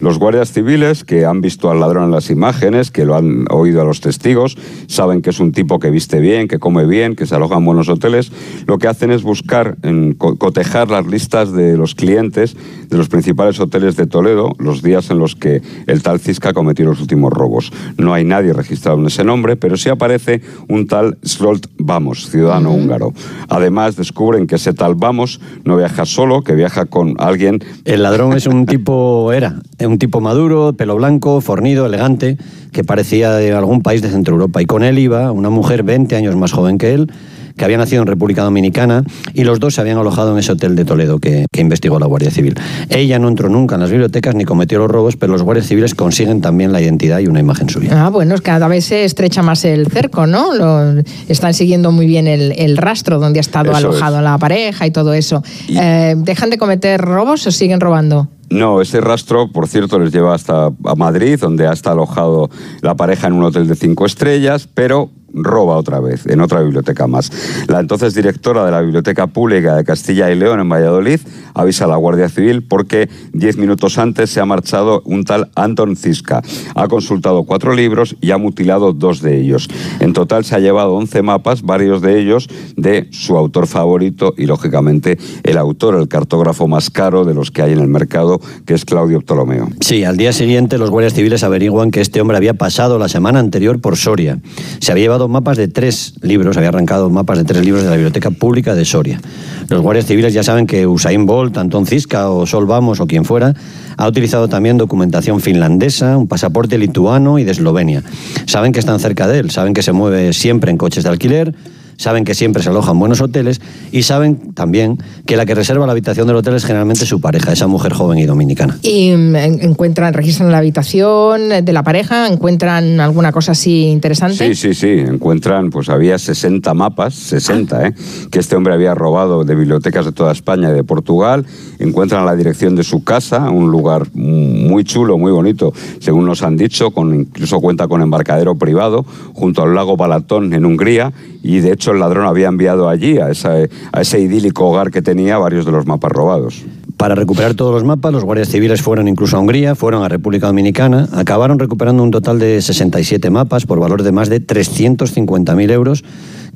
Los 0.00 0.18
guardias 0.18 0.52
civiles 0.52 1.04
que 1.04 1.24
han 1.24 1.40
visto 1.40 1.70
al 1.70 1.80
ladrón 1.80 2.04
en 2.04 2.10
las 2.10 2.30
imágenes, 2.30 2.90
que 2.90 3.04
lo 3.04 3.16
han 3.16 3.44
oído 3.50 3.80
a 3.80 3.84
los 3.84 4.00
testigos, 4.00 4.56
saben 4.86 5.22
que 5.22 5.30
es 5.30 5.40
un 5.40 5.52
tipo 5.52 5.78
que 5.78 5.90
viste 5.90 6.20
bien, 6.20 6.48
que 6.48 6.58
come 6.58 6.86
bien, 6.86 7.16
que 7.16 7.26
se 7.26 7.34
aloja 7.34 7.56
en 7.56 7.64
buenos 7.64 7.88
hoteles. 7.88 8.32
Lo 8.66 8.78
que 8.78 8.88
hacen 8.88 9.10
es 9.10 9.22
buscar, 9.22 9.76
en, 9.82 10.14
cotejar 10.14 10.90
las 10.90 11.06
listas 11.06 11.52
de 11.52 11.76
los 11.76 11.94
clientes 11.94 12.56
de 12.88 12.96
los 12.96 13.08
principales 13.08 13.60
hoteles 13.60 13.96
de 13.96 14.06
Toledo 14.06 14.54
los 14.58 14.82
días 14.82 15.10
en 15.10 15.18
los 15.18 15.34
que 15.34 15.62
el 15.86 16.02
tal 16.02 16.20
Cisca 16.20 16.52
cometió 16.52 16.86
los 16.86 17.00
últimos 17.00 17.32
robos. 17.32 17.72
No 17.96 18.14
hay 18.14 18.24
nadie 18.24 18.52
registrado 18.52 18.98
en 18.98 19.06
ese 19.06 19.24
nombre, 19.24 19.56
pero 19.56 19.76
sí 19.76 19.88
aparece 19.88 20.42
un 20.68 20.86
tal 20.86 21.18
Slolt 21.22 21.66
Vamos, 21.78 22.28
ciudadano 22.28 22.72
húngaro. 22.72 23.12
Además, 23.48 23.96
descubren 23.96 24.46
que 24.46 24.56
ese 24.56 24.72
tal 24.72 24.94
Vamos 24.94 25.40
no 25.64 25.76
viaja 25.76 26.04
solo, 26.04 26.42
que 26.42 26.54
viaja 26.54 26.86
con 26.86 27.14
alguien. 27.18 27.60
El 27.84 28.02
ladrón 28.02 28.36
es 28.36 28.46
un 28.46 28.66
tipo, 28.66 29.32
era, 29.32 29.57
un 29.80 29.98
tipo 29.98 30.20
maduro, 30.20 30.72
pelo 30.72 30.96
blanco, 30.96 31.40
fornido, 31.40 31.86
elegante, 31.86 32.38
que 32.72 32.84
parecía 32.84 33.32
de 33.32 33.52
algún 33.52 33.82
país 33.82 34.02
de 34.02 34.10
Centro 34.10 34.34
Europa. 34.34 34.62
Y 34.62 34.66
con 34.66 34.82
él 34.82 34.98
iba 34.98 35.32
una 35.32 35.50
mujer 35.50 35.82
20 35.82 36.16
años 36.16 36.36
más 36.36 36.52
joven 36.52 36.78
que 36.78 36.94
él, 36.94 37.10
que 37.58 37.64
había 37.66 37.76
nacido 37.76 38.00
en 38.00 38.06
República 38.06 38.42
Dominicana 38.42 39.04
y 39.34 39.44
los 39.44 39.60
dos 39.60 39.74
se 39.74 39.82
habían 39.82 39.98
alojado 39.98 40.32
en 40.32 40.38
ese 40.38 40.52
hotel 40.52 40.76
de 40.76 40.86
Toledo 40.86 41.18
que, 41.18 41.44
que 41.52 41.60
investigó 41.60 41.98
la 41.98 42.06
Guardia 42.06 42.30
Civil. 42.30 42.54
Ella 42.88 43.18
no 43.18 43.28
entró 43.28 43.50
nunca 43.50 43.74
en 43.74 43.82
las 43.82 43.90
bibliotecas 43.90 44.34
ni 44.34 44.44
cometió 44.44 44.78
los 44.78 44.90
robos, 44.90 45.16
pero 45.16 45.32
los 45.32 45.42
guardias 45.42 45.66
civiles 45.66 45.94
consiguen 45.94 46.40
también 46.40 46.72
la 46.72 46.80
identidad 46.80 47.18
y 47.18 47.26
una 47.26 47.40
imagen 47.40 47.68
suya. 47.68 48.06
Ah, 48.06 48.08
bueno, 48.08 48.36
cada 48.42 48.68
vez 48.68 48.86
se 48.86 49.04
estrecha 49.04 49.42
más 49.42 49.64
el 49.64 49.88
cerco, 49.88 50.26
¿no? 50.26 50.54
Lo, 50.54 51.02
están 51.28 51.52
siguiendo 51.52 51.92
muy 51.92 52.06
bien 52.06 52.26
el, 52.26 52.52
el 52.56 52.76
rastro 52.76 53.18
donde 53.18 53.40
ha 53.40 53.42
estado 53.42 53.72
Eso 53.72 53.78
alojado 53.88 54.18
es. 54.18 54.22
la 54.22 54.38
pareja 54.38 54.86
y 54.86 54.90
todo 54.90 55.12
eso. 55.12 55.42
Eh, 55.68 56.14
¿Dejan 56.16 56.50
de 56.50 56.58
cometer 56.58 57.00
robos 57.00 57.46
o 57.46 57.50
siguen 57.50 57.80
robando? 57.80 58.28
No, 58.50 58.80
ese 58.80 59.00
rastro, 59.00 59.52
por 59.52 59.68
cierto, 59.68 59.98
les 59.98 60.12
lleva 60.12 60.34
hasta 60.34 60.66
a 60.66 60.94
Madrid, 60.96 61.38
donde 61.38 61.66
ha 61.66 61.72
estado 61.72 61.96
alojado 61.96 62.48
la 62.80 62.94
pareja 62.94 63.26
en 63.26 63.34
un 63.34 63.44
hotel 63.44 63.68
de 63.68 63.74
cinco 63.74 64.06
estrellas, 64.06 64.68
pero 64.72 65.10
roba 65.44 65.76
otra 65.76 66.00
vez, 66.00 66.26
en 66.26 66.40
otra 66.40 66.62
biblioteca 66.62 67.06
más. 67.06 67.30
La 67.66 67.80
entonces 67.80 68.14
directora 68.14 68.64
de 68.64 68.70
la 68.70 68.80
Biblioteca 68.80 69.26
Pública 69.26 69.76
de 69.76 69.84
Castilla 69.84 70.30
y 70.30 70.36
León 70.36 70.60
en 70.60 70.68
Valladolid 70.68 71.20
avisa 71.54 71.84
a 71.84 71.88
la 71.88 71.96
Guardia 71.96 72.28
Civil 72.28 72.62
porque 72.62 73.08
diez 73.32 73.56
minutos 73.56 73.98
antes 73.98 74.30
se 74.30 74.40
ha 74.40 74.44
marchado 74.44 75.02
un 75.04 75.24
tal 75.24 75.50
Anton 75.54 75.96
Ziska. 75.96 76.42
Ha 76.74 76.88
consultado 76.88 77.44
cuatro 77.44 77.74
libros 77.74 78.16
y 78.20 78.30
ha 78.30 78.38
mutilado 78.38 78.92
dos 78.92 79.20
de 79.20 79.38
ellos. 79.40 79.68
En 80.00 80.12
total 80.12 80.44
se 80.44 80.54
ha 80.54 80.58
llevado 80.58 80.94
11 80.94 81.22
mapas, 81.22 81.62
varios 81.62 82.02
de 82.02 82.18
ellos 82.20 82.48
de 82.76 83.08
su 83.10 83.36
autor 83.36 83.66
favorito 83.66 84.34
y, 84.36 84.46
lógicamente, 84.46 85.18
el 85.42 85.58
autor, 85.58 85.96
el 85.96 86.08
cartógrafo 86.08 86.68
más 86.68 86.90
caro 86.90 87.24
de 87.24 87.34
los 87.34 87.50
que 87.50 87.62
hay 87.62 87.72
en 87.72 87.80
el 87.80 87.88
mercado, 87.88 88.40
que 88.66 88.74
es 88.74 88.84
Claudio 88.84 89.20
Ptolomeo. 89.20 89.68
Sí, 89.80 90.04
al 90.04 90.16
día 90.16 90.32
siguiente 90.32 90.78
los 90.78 90.90
guardias 90.90 91.14
civiles 91.14 91.42
averiguan 91.42 91.90
que 91.90 92.00
este 92.00 92.20
hombre 92.20 92.36
había 92.36 92.54
pasado 92.54 92.98
la 92.98 93.08
semana 93.08 93.38
anterior 93.40 93.80
por 93.80 93.96
Soria. 93.96 94.38
Se 94.80 94.92
había 94.92 95.04
llevado 95.04 95.27
mapas 95.28 95.56
de 95.56 95.68
tres 95.68 96.14
libros, 96.22 96.56
había 96.56 96.70
arrancado 96.70 97.10
mapas 97.10 97.38
de 97.38 97.44
tres 97.44 97.64
libros 97.64 97.84
de 97.84 97.90
la 97.90 97.96
Biblioteca 97.96 98.30
Pública 98.30 98.74
de 98.74 98.84
Soria. 98.84 99.20
Los 99.68 99.82
guardias 99.82 100.06
civiles 100.06 100.34
ya 100.34 100.42
saben 100.42 100.66
que 100.66 100.86
Usain 100.86 101.26
Bolt, 101.26 101.56
Anton 101.58 101.86
Ziska 101.86 102.30
o 102.30 102.46
Sol 102.46 102.66
Vamos 102.66 103.00
o 103.00 103.06
quien 103.06 103.24
fuera, 103.24 103.54
ha 103.96 104.08
utilizado 104.08 104.48
también 104.48 104.78
documentación 104.78 105.40
finlandesa, 105.40 106.16
un 106.16 106.26
pasaporte 106.26 106.78
lituano 106.78 107.38
y 107.38 107.44
de 107.44 107.52
Eslovenia. 107.52 108.02
Saben 108.46 108.72
que 108.72 108.80
están 108.80 108.98
cerca 108.98 109.28
de 109.28 109.38
él, 109.38 109.50
saben 109.50 109.74
que 109.74 109.82
se 109.82 109.92
mueve 109.92 110.32
siempre 110.32 110.70
en 110.70 110.78
coches 110.78 111.04
de 111.04 111.10
alquiler, 111.10 111.54
saben 111.98 112.24
que 112.24 112.34
siempre 112.34 112.62
se 112.62 112.70
aloja 112.70 112.92
en 112.92 112.98
buenos 112.98 113.20
hoteles 113.20 113.60
y 113.92 114.04
saben 114.04 114.54
también 114.54 114.96
que 115.26 115.36
la 115.36 115.44
que 115.44 115.54
reserva 115.54 115.84
la 115.84 115.92
habitación 115.92 116.26
del 116.26 116.36
hotel 116.36 116.54
es 116.54 116.64
generalmente 116.64 117.04
su 117.04 117.20
pareja, 117.20 117.52
esa 117.52 117.66
mujer 117.66 117.92
joven 117.92 118.18
y 118.18 118.24
dominicana. 118.24 118.78
Y 118.82 119.10
mm, 119.10 119.36
en- 119.36 119.60
encuentran, 119.62 120.14
registran 120.14 120.50
la 120.50 120.58
habitación 120.58 121.48
de 121.64 121.72
la 121.72 121.82
pareja, 121.82 122.28
encuentran 122.28 123.00
alguna 123.00 123.32
cosa 123.32 123.52
así 123.52 123.88
interesante. 123.88 124.36
Sí, 124.36 124.54
sí, 124.54 124.74
sí. 124.74 124.88
Encuentran, 124.88 125.70
pues 125.70 125.88
había 125.90 126.18
60 126.18 126.72
mapas, 126.72 127.14
60, 127.14 127.88
¿eh? 127.88 127.94
que 128.30 128.38
este 128.38 128.56
hombre 128.56 128.72
había 128.74 128.94
robado 128.94 129.44
de 129.44 129.54
bibliotecas 129.54 130.04
de 130.06 130.12
toda 130.12 130.32
España 130.32 130.70
y 130.70 130.74
de 130.74 130.84
Portugal. 130.84 131.44
Encuentran 131.80 132.24
la 132.24 132.36
dirección 132.36 132.76
de 132.76 132.84
su 132.84 133.02
casa, 133.04 133.50
un 133.50 133.70
lugar 133.70 134.06
muy 134.14 134.84
chulo, 134.84 135.18
muy 135.18 135.32
bonito, 135.32 135.72
según 135.98 136.26
nos 136.26 136.42
han 136.42 136.56
dicho, 136.56 136.92
con, 136.92 137.12
incluso 137.14 137.60
cuenta 137.60 137.88
con 137.88 138.02
embarcadero 138.02 138.54
privado, 138.54 139.04
junto 139.34 139.62
al 139.62 139.74
lago 139.74 139.96
Balatón 139.96 140.54
en 140.54 140.64
Hungría. 140.64 141.12
Y 141.42 141.60
de 141.60 141.72
hecho 141.72 141.87
el 141.92 142.00
ladrón 142.00 142.26
había 142.26 142.48
enviado 142.48 142.88
allí, 142.88 143.18
a, 143.18 143.30
ese 143.30 144.20
idílico 144.20 144.68
hogar 144.68 144.90
que 144.90 145.02
tenía, 145.02 145.38
varios 145.38 145.66
de 145.66 145.72
los 145.72 145.86
mapas 145.86 146.12
robados. 146.12 146.64
Para 146.96 147.14
recuperar 147.14 147.54
todos 147.54 147.72
los 147.72 147.84
mapas, 147.84 148.12
los 148.12 148.24
guardias 148.24 148.48
civiles 148.48 148.82
fueron 148.82 149.06
incluso 149.06 149.36
a 149.36 149.40
Hungría, 149.40 149.76
fueron 149.76 150.02
a 150.02 150.08
República 150.08 150.48
Dominicana, 150.48 151.08
acabaron 151.12 151.58
recuperando 151.58 152.02
un 152.02 152.10
total 152.10 152.40
de 152.40 152.60
67 152.60 153.30
mapas 153.30 153.66
por 153.66 153.78
valor 153.78 154.02
de 154.02 154.10
más 154.10 154.28
de 154.28 154.44
350.000 154.44 155.70
euros 155.70 156.04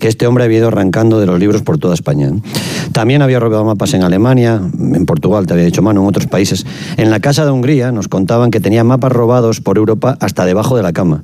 que 0.02 0.08
este 0.08 0.26
hombre 0.26 0.42
había 0.42 0.58
ido 0.58 0.66
arrancando 0.66 1.20
de 1.20 1.26
los 1.26 1.38
libros 1.38 1.62
por 1.62 1.78
toda 1.78 1.94
España. 1.94 2.28
También 2.90 3.22
había 3.22 3.38
robado 3.38 3.64
mapas 3.64 3.94
en 3.94 4.02
Alemania, 4.02 4.60
en 4.76 5.06
Portugal, 5.06 5.46
te 5.46 5.52
había 5.52 5.64
dicho 5.64 5.80
mano, 5.80 6.00
en 6.02 6.08
otros 6.08 6.26
países. 6.26 6.66
En 6.96 7.08
la 7.08 7.20
casa 7.20 7.44
de 7.44 7.52
Hungría 7.52 7.92
nos 7.92 8.08
contaban 8.08 8.50
que 8.50 8.58
tenía 8.58 8.82
mapas 8.82 9.12
robados 9.12 9.60
por 9.60 9.78
Europa 9.78 10.18
hasta 10.18 10.44
debajo 10.44 10.76
de 10.76 10.82
la 10.82 10.92
cama. 10.92 11.22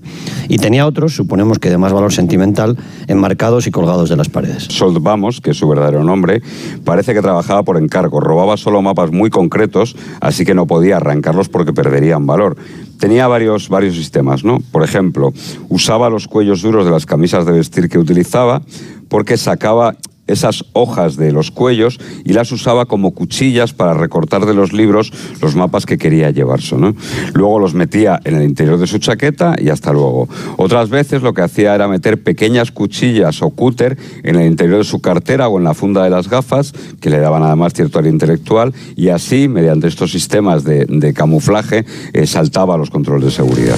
Y 0.49 0.59
tenía 0.59 0.87
otros, 0.87 1.13
suponemos 1.17 1.59
que 1.59 1.71
de 1.71 1.77
más 1.77 1.93
valor 1.93 2.13
sentimental, 2.13 2.79
enmarcados 3.09 3.67
y 3.67 3.73
colgados 3.73 4.11
de 4.11 4.17
las 4.17 4.29
paredes. 4.29 4.69
Sold 4.71 5.03
Vamos, 5.03 5.41
que 5.41 5.51
es 5.51 5.57
su 5.57 5.67
verdadero 5.67 6.05
nombre, 6.05 6.41
parece 6.85 7.15
que 7.15 7.21
trabajaba 7.21 7.65
por 7.65 7.79
encargo, 7.79 8.21
robaba 8.21 8.57
solo 8.57 8.81
mapas 8.81 9.11
muy 9.11 9.29
concretos, 9.29 9.97
así 10.21 10.45
que 10.45 10.55
no 10.55 10.69
podía 10.69 10.99
arrancarlos 10.99 11.49
porque 11.49 11.73
perderían 11.73 12.29
valor. 12.29 12.57
Tenía 12.99 13.29
varios, 13.29 13.69
varios 13.69 13.95
sistemas, 13.95 14.45
¿no? 14.45 14.59
Por 14.73 14.83
ejemplo, 14.83 15.33
usaba 15.69 16.11
los 16.11 16.27
cuellos 16.27 16.63
duros 16.63 16.85
de 16.85 16.91
las 16.91 17.07
camisas 17.07 17.47
de 17.47 17.53
vestir 17.53 17.89
que 17.89 17.97
utilizaba 17.97 18.61
porque 19.09 19.37
sacaba 19.37 19.97
esas 20.29 20.65
hojas 20.75 21.17
de 21.17 21.33
los 21.33 21.51
cuellos 21.51 21.99
y 22.25 22.35
las 22.35 22.53
usaba 22.53 22.87
como 22.87 23.13
cuchillas 23.13 23.73
para 23.73 23.95
recortar 23.95 24.47
de 24.47 24.55
los 24.55 24.73
libros 24.73 25.13
los 25.41 25.57
mapas 25.57 25.87
que 25.87 25.99
quería 25.99 26.31
llevarse. 26.31 26.77
¿no? 26.77 26.95
Luego 27.33 27.59
los 27.59 27.75
metía 27.75 28.21
en 28.25 28.37
el 28.37 28.43
interior 28.45 28.79
de 28.79 28.87
su 28.87 28.99
chaqueta 28.99 29.57
y 29.59 29.71
hasta 29.71 29.93
luego. 29.93 30.29
Otras 30.57 30.91
veces 30.91 31.23
lo 31.23 31.35
que 31.35 31.43
hacía 31.43 31.75
era 31.75 31.89
meter 31.89 32.23
pequeñas 32.23 32.71
cuchillas 32.71 33.43
o 33.43 33.51
cúter 33.51 33.99
en 34.23 34.37
el 34.37 34.47
interior 34.47 34.79
de 34.79 34.85
su 34.85 35.01
cartera 35.01 35.49
o 35.49 35.59
en 35.59 35.65
la 35.65 35.75
funda 35.75 36.05
de 36.05 36.11
las 36.11 36.29
gafas, 36.29 36.73
que 37.01 37.11
le 37.11 37.19
daban 37.19 37.43
además 37.43 37.73
cierto 37.73 37.99
área 37.99 38.13
intelectual, 38.13 38.75
y 38.97 39.09
así, 39.09 39.49
mediante 39.49 39.89
estos 39.89 40.13
sistemas 40.13 40.63
de, 40.65 41.15
camuflaje, 41.15 41.87
eh, 42.13 42.27
saltaba 42.27 42.77
los 42.77 42.91
controles 42.91 43.25
de 43.25 43.31
seguridad. 43.31 43.77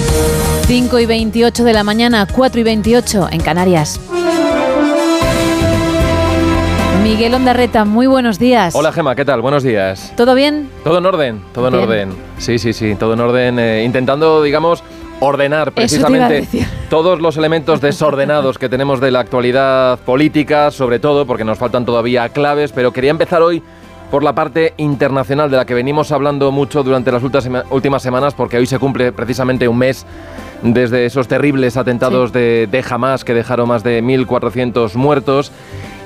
5 0.67 0.99
y 0.99 1.05
28 1.05 1.63
de 1.63 1.73
la 1.73 1.83
mañana, 1.83 2.27
4 2.29 2.59
y 2.59 2.63
28 2.63 3.29
en 3.31 3.39
Canarias. 3.39 3.99
Miguel 7.03 7.33
Ondarreta, 7.33 7.83
muy 7.83 8.05
buenos 8.05 8.37
días. 8.37 8.75
Hola 8.75 8.91
Gema, 8.91 9.15
¿qué 9.15 9.25
tal? 9.25 9.41
Buenos 9.41 9.63
días. 9.63 10.13
¿Todo 10.15 10.35
bien? 10.35 10.69
Todo 10.83 10.99
en 10.99 11.05
orden, 11.05 11.41
todo 11.53 11.67
en 11.67 11.73
orden. 11.73 12.09
Sí, 12.37 12.59
sí, 12.59 12.73
sí, 12.73 12.95
todo 12.95 13.13
en 13.13 13.19
orden. 13.21 13.59
eh, 13.59 13.83
intentando, 13.83 14.43
digamos, 14.43 14.83
ordenar 15.19 15.71
precisamente 15.71 16.47
todos 16.89 17.19
los 17.19 17.37
elementos 17.37 17.81
desordenados 17.81 18.57
que 18.59 18.69
tenemos 18.69 18.99
de 19.01 19.11
la 19.11 19.19
actualidad 19.19 19.97
política, 19.99 20.69
sobre 20.69 20.99
todo 20.99 21.25
porque 21.25 21.43
nos 21.43 21.57
faltan 21.57 21.85
todavía 21.85 22.29
claves, 22.29 22.71
pero 22.71 22.93
quería 22.93 23.11
empezar 23.11 23.41
hoy 23.41 23.63
por 24.11 24.23
la 24.23 24.35
parte 24.35 24.73
internacional 24.77 25.49
de 25.49 25.57
la 25.57 25.65
que 25.65 25.73
venimos 25.73 26.11
hablando 26.11 26.51
mucho 26.51 26.83
durante 26.83 27.11
las 27.11 27.23
últimas 27.23 28.03
semanas, 28.03 28.33
porque 28.35 28.57
hoy 28.57 28.65
se 28.65 28.77
cumple 28.77 29.11
precisamente 29.11 29.67
un 29.67 29.77
mes 29.77 30.05
desde 30.61 31.05
esos 31.05 31.27
terribles 31.27 31.77
atentados 31.77 32.31
de, 32.31 32.67
de 32.69 32.85
Hamas 32.87 33.23
que 33.23 33.33
dejaron 33.33 33.69
más 33.69 33.83
de 33.83 34.03
1.400 34.03 34.93
muertos. 34.95 35.51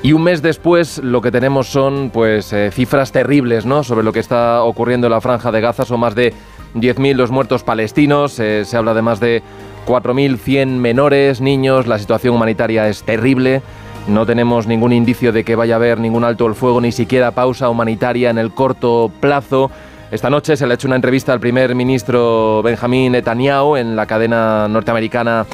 Y 0.05 0.13
un 0.13 0.21
mes 0.21 0.43
después 0.43 0.99
lo 0.99 1.19
que 1.19 1.31
tenemos 1.31 1.65
son 1.65 2.11
pues 2.13 2.53
eh, 2.53 2.69
cifras 2.71 3.11
terribles 3.11 3.65
¿no? 3.65 3.83
sobre 3.83 4.03
lo 4.03 4.13
que 4.13 4.19
está 4.19 4.61
ocurriendo 4.61 5.07
en 5.07 5.11
la 5.11 5.19
franja 5.19 5.51
de 5.51 5.61
Gaza. 5.61 5.83
Son 5.83 5.99
más 5.99 6.13
de 6.13 6.31
10.000 6.75 7.15
los 7.15 7.31
muertos 7.31 7.63
palestinos, 7.63 8.39
eh, 8.39 8.65
se 8.65 8.77
habla 8.77 8.93
de 8.93 9.01
más 9.01 9.19
de 9.19 9.41
4.100 9.87 10.67
menores, 10.67 11.41
niños, 11.41 11.87
la 11.87 11.97
situación 11.97 12.35
humanitaria 12.35 12.87
es 12.87 13.01
terrible. 13.01 13.63
No 14.07 14.27
tenemos 14.27 14.67
ningún 14.67 14.93
indicio 14.93 15.31
de 15.31 15.43
que 15.43 15.55
vaya 15.55 15.73
a 15.73 15.77
haber 15.77 15.99
ningún 15.99 16.23
alto 16.23 16.45
el 16.45 16.53
fuego, 16.53 16.81
ni 16.81 16.91
siquiera 16.91 17.31
pausa 17.31 17.67
humanitaria 17.67 18.29
en 18.29 18.37
el 18.37 18.51
corto 18.51 19.11
plazo. 19.19 19.71
Esta 20.11 20.29
noche 20.29 20.55
se 20.55 20.67
le 20.67 20.73
ha 20.73 20.75
hecho 20.75 20.87
una 20.87 20.97
entrevista 20.97 21.33
al 21.33 21.39
primer 21.39 21.73
ministro 21.73 22.61
Benjamín 22.61 23.13
Netanyahu 23.13 23.75
en 23.75 23.95
la 23.95 24.05
cadena 24.05 24.67
norteamericana 24.67 25.47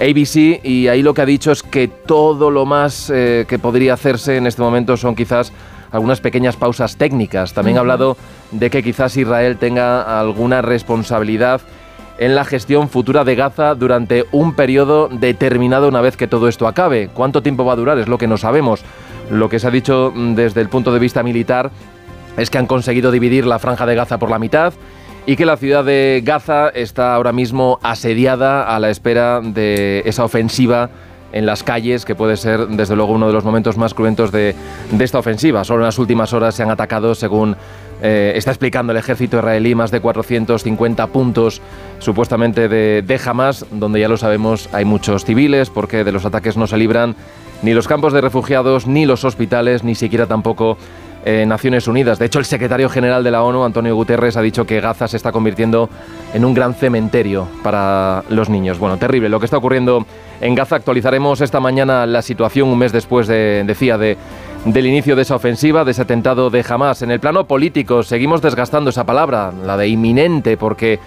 ABC 0.00 0.64
y 0.64 0.88
ahí 0.88 1.02
lo 1.02 1.14
que 1.14 1.22
ha 1.22 1.26
dicho 1.26 1.50
es 1.50 1.62
que 1.62 1.88
todo 1.88 2.50
lo 2.50 2.66
más 2.66 3.10
eh, 3.10 3.46
que 3.48 3.58
podría 3.58 3.94
hacerse 3.94 4.36
en 4.36 4.46
este 4.46 4.62
momento 4.62 4.96
son 4.96 5.14
quizás 5.14 5.52
algunas 5.90 6.20
pequeñas 6.20 6.56
pausas 6.56 6.96
técnicas. 6.96 7.52
También 7.52 7.76
ha 7.78 7.80
hablado 7.80 8.16
de 8.52 8.70
que 8.70 8.82
quizás 8.82 9.16
Israel 9.16 9.56
tenga 9.56 10.20
alguna 10.20 10.62
responsabilidad 10.62 11.60
en 12.18 12.34
la 12.34 12.44
gestión 12.44 12.88
futura 12.88 13.24
de 13.24 13.36
Gaza 13.36 13.74
durante 13.74 14.26
un 14.32 14.54
periodo 14.54 15.08
determinado 15.08 15.88
una 15.88 16.00
vez 16.00 16.16
que 16.16 16.26
todo 16.26 16.48
esto 16.48 16.66
acabe. 16.66 17.08
¿Cuánto 17.12 17.42
tiempo 17.42 17.64
va 17.64 17.72
a 17.72 17.76
durar? 17.76 17.98
Es 17.98 18.08
lo 18.08 18.18
que 18.18 18.26
no 18.26 18.36
sabemos. 18.36 18.82
Lo 19.30 19.48
que 19.48 19.58
se 19.58 19.68
ha 19.68 19.70
dicho 19.70 20.12
mm, 20.14 20.34
desde 20.34 20.60
el 20.60 20.68
punto 20.68 20.92
de 20.92 20.98
vista 20.98 21.22
militar 21.22 21.70
es 22.36 22.50
que 22.50 22.58
han 22.58 22.66
conseguido 22.66 23.10
dividir 23.10 23.46
la 23.46 23.58
franja 23.58 23.86
de 23.86 23.94
Gaza 23.94 24.18
por 24.18 24.30
la 24.30 24.38
mitad 24.38 24.72
y 25.28 25.36
que 25.36 25.44
la 25.44 25.58
ciudad 25.58 25.84
de 25.84 26.22
Gaza 26.24 26.70
está 26.70 27.14
ahora 27.14 27.32
mismo 27.32 27.78
asediada 27.82 28.62
a 28.62 28.80
la 28.80 28.88
espera 28.88 29.42
de 29.42 30.00
esa 30.06 30.24
ofensiva 30.24 30.88
en 31.32 31.44
las 31.44 31.62
calles, 31.62 32.06
que 32.06 32.14
puede 32.14 32.38
ser 32.38 32.66
desde 32.68 32.96
luego 32.96 33.12
uno 33.12 33.26
de 33.26 33.34
los 33.34 33.44
momentos 33.44 33.76
más 33.76 33.92
cruentos 33.92 34.32
de, 34.32 34.54
de 34.90 35.04
esta 35.04 35.18
ofensiva. 35.18 35.64
Solo 35.64 35.80
en 35.80 35.84
las 35.84 35.98
últimas 35.98 36.32
horas 36.32 36.54
se 36.54 36.62
han 36.62 36.70
atacado, 36.70 37.14
según 37.14 37.56
eh, 38.00 38.32
está 38.36 38.52
explicando 38.52 38.92
el 38.92 38.96
ejército 38.96 39.36
israelí, 39.36 39.74
más 39.74 39.90
de 39.90 40.00
450 40.00 41.06
puntos 41.08 41.60
supuestamente 41.98 42.66
de, 42.70 43.02
de 43.02 43.20
Hamas, 43.22 43.66
donde 43.70 44.00
ya 44.00 44.08
lo 44.08 44.16
sabemos 44.16 44.70
hay 44.72 44.86
muchos 44.86 45.26
civiles, 45.26 45.68
porque 45.68 46.04
de 46.04 46.12
los 46.12 46.24
ataques 46.24 46.56
no 46.56 46.66
se 46.66 46.78
libran 46.78 47.14
ni 47.60 47.74
los 47.74 47.86
campos 47.86 48.14
de 48.14 48.22
refugiados, 48.22 48.86
ni 48.86 49.04
los 49.04 49.24
hospitales, 49.24 49.84
ni 49.84 49.94
siquiera 49.94 50.26
tampoco 50.26 50.78
eh, 51.24 51.44
Naciones 51.46 51.88
Unidas. 51.88 52.18
De 52.18 52.26
hecho, 52.26 52.38
el 52.38 52.44
secretario 52.44 52.88
general 52.88 53.24
de 53.24 53.30
la 53.30 53.42
ONU, 53.42 53.64
Antonio 53.64 53.94
Guterres, 53.94 54.36
ha 54.36 54.42
dicho 54.42 54.66
que 54.66 54.80
Gaza 54.80 55.08
se 55.08 55.16
está 55.16 55.32
convirtiendo 55.32 55.88
en 56.32 56.44
un 56.44 56.54
gran 56.54 56.74
cementerio 56.74 57.48
para 57.62 58.22
los 58.28 58.48
niños. 58.48 58.78
Bueno, 58.78 58.96
terrible 58.98 59.28
lo 59.28 59.38
que 59.40 59.46
está 59.46 59.58
ocurriendo 59.58 60.06
en 60.40 60.54
Gaza. 60.54 60.76
Actualizaremos 60.76 61.40
esta 61.40 61.60
mañana 61.60 62.06
la 62.06 62.22
situación 62.22 62.68
un 62.68 62.78
mes 62.78 62.92
después, 62.92 63.26
de, 63.26 63.64
decía, 63.66 63.98
de, 63.98 64.16
del 64.64 64.86
inicio 64.86 65.16
de 65.16 65.22
esa 65.22 65.36
ofensiva, 65.36 65.84
de 65.84 65.90
ese 65.90 66.02
atentado 66.02 66.50
de 66.50 66.64
Hamas. 66.68 67.02
En 67.02 67.10
el 67.10 67.20
plano 67.20 67.44
político, 67.44 68.02
seguimos 68.02 68.40
desgastando 68.40 68.90
esa 68.90 69.04
palabra, 69.04 69.52
la 69.64 69.76
de 69.76 69.88
inminente, 69.88 70.56
porque 70.56 70.98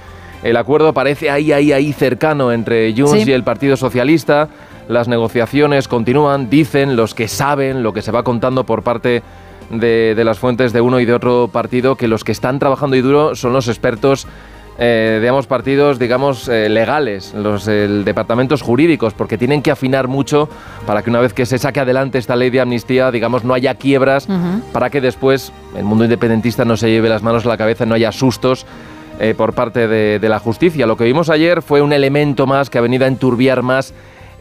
el 0.43 0.57
acuerdo 0.57 0.93
parece 0.93 1.29
ahí, 1.29 1.51
ahí, 1.51 1.71
ahí 1.71 1.93
cercano 1.93 2.51
entre 2.51 2.93
Junts 2.95 3.27
y 3.27 3.31
el 3.31 3.43
Partido 3.43 3.77
Socialista. 3.77 4.49
Las 4.87 5.07
negociaciones 5.07 5.87
continúan, 5.87 6.49
dicen 6.49 6.95
los 6.95 7.13
que 7.13 7.27
saben 7.27 7.83
lo 7.83 7.93
que 7.93 8.01
se 8.01 8.11
va 8.11 8.23
contando 8.23 8.65
por 8.65 8.83
parte 8.83 9.21
de, 9.71 10.21
las 10.23 10.39
fuentes 10.39 10.73
de 10.73 10.81
uno 10.81 10.99
y 10.99 11.05
de 11.05 11.13
otro 11.13 11.49
partido 11.51 11.95
que 11.95 12.07
los 12.07 12.23
que 12.23 12.31
están 12.31 12.59
trabajando 12.59 12.95
y 12.95 13.01
duro 13.01 13.35
son 13.35 13.53
los 13.53 13.67
expertos 13.67 14.27
eh, 14.79 15.19
digamos, 15.19 15.45
partidos, 15.47 15.99
digamos, 15.99 16.47
eh, 16.47 16.67
legales, 16.67 17.33
los 17.35 17.65
departamentos 17.65 18.63
jurídicos, 18.63 19.13
porque 19.13 19.37
tienen 19.37 19.61
que 19.61 19.69
afinar 19.69 20.07
mucho 20.07 20.49
para 20.87 21.03
que 21.03 21.09
una 21.09 21.19
vez 21.19 21.33
que 21.33 21.45
se 21.45 21.59
saque 21.59 21.81
adelante 21.81 22.17
esta 22.17 22.35
ley 22.35 22.49
de 22.49 22.61
amnistía, 22.61 23.11
digamos, 23.11 23.43
no 23.43 23.53
haya 23.53 23.75
quiebras, 23.75 24.27
para 24.71 24.89
que 24.89 24.99
después 25.01 25.51
el 25.75 25.83
mundo 25.83 26.05
independentista 26.05 26.65
no 26.65 26.77
se 26.77 26.89
lleve 26.89 27.09
las 27.09 27.21
manos 27.21 27.45
a 27.45 27.49
la 27.49 27.57
cabeza, 27.57 27.85
no 27.85 27.93
haya 27.93 28.11
sustos 28.11 28.65
eh, 29.19 29.35
por 29.37 29.53
parte 29.53 29.87
de, 29.87 30.17
de, 30.17 30.29
la 30.29 30.39
justicia. 30.39 30.87
Lo 30.87 30.97
que 30.97 31.03
vimos 31.03 31.29
ayer 31.29 31.61
fue 31.61 31.83
un 31.83 31.93
elemento 31.93 32.47
más 32.47 32.71
que 32.71 32.79
ha 32.79 32.81
venido 32.81 33.05
a 33.05 33.07
enturbiar 33.07 33.61
más 33.61 33.93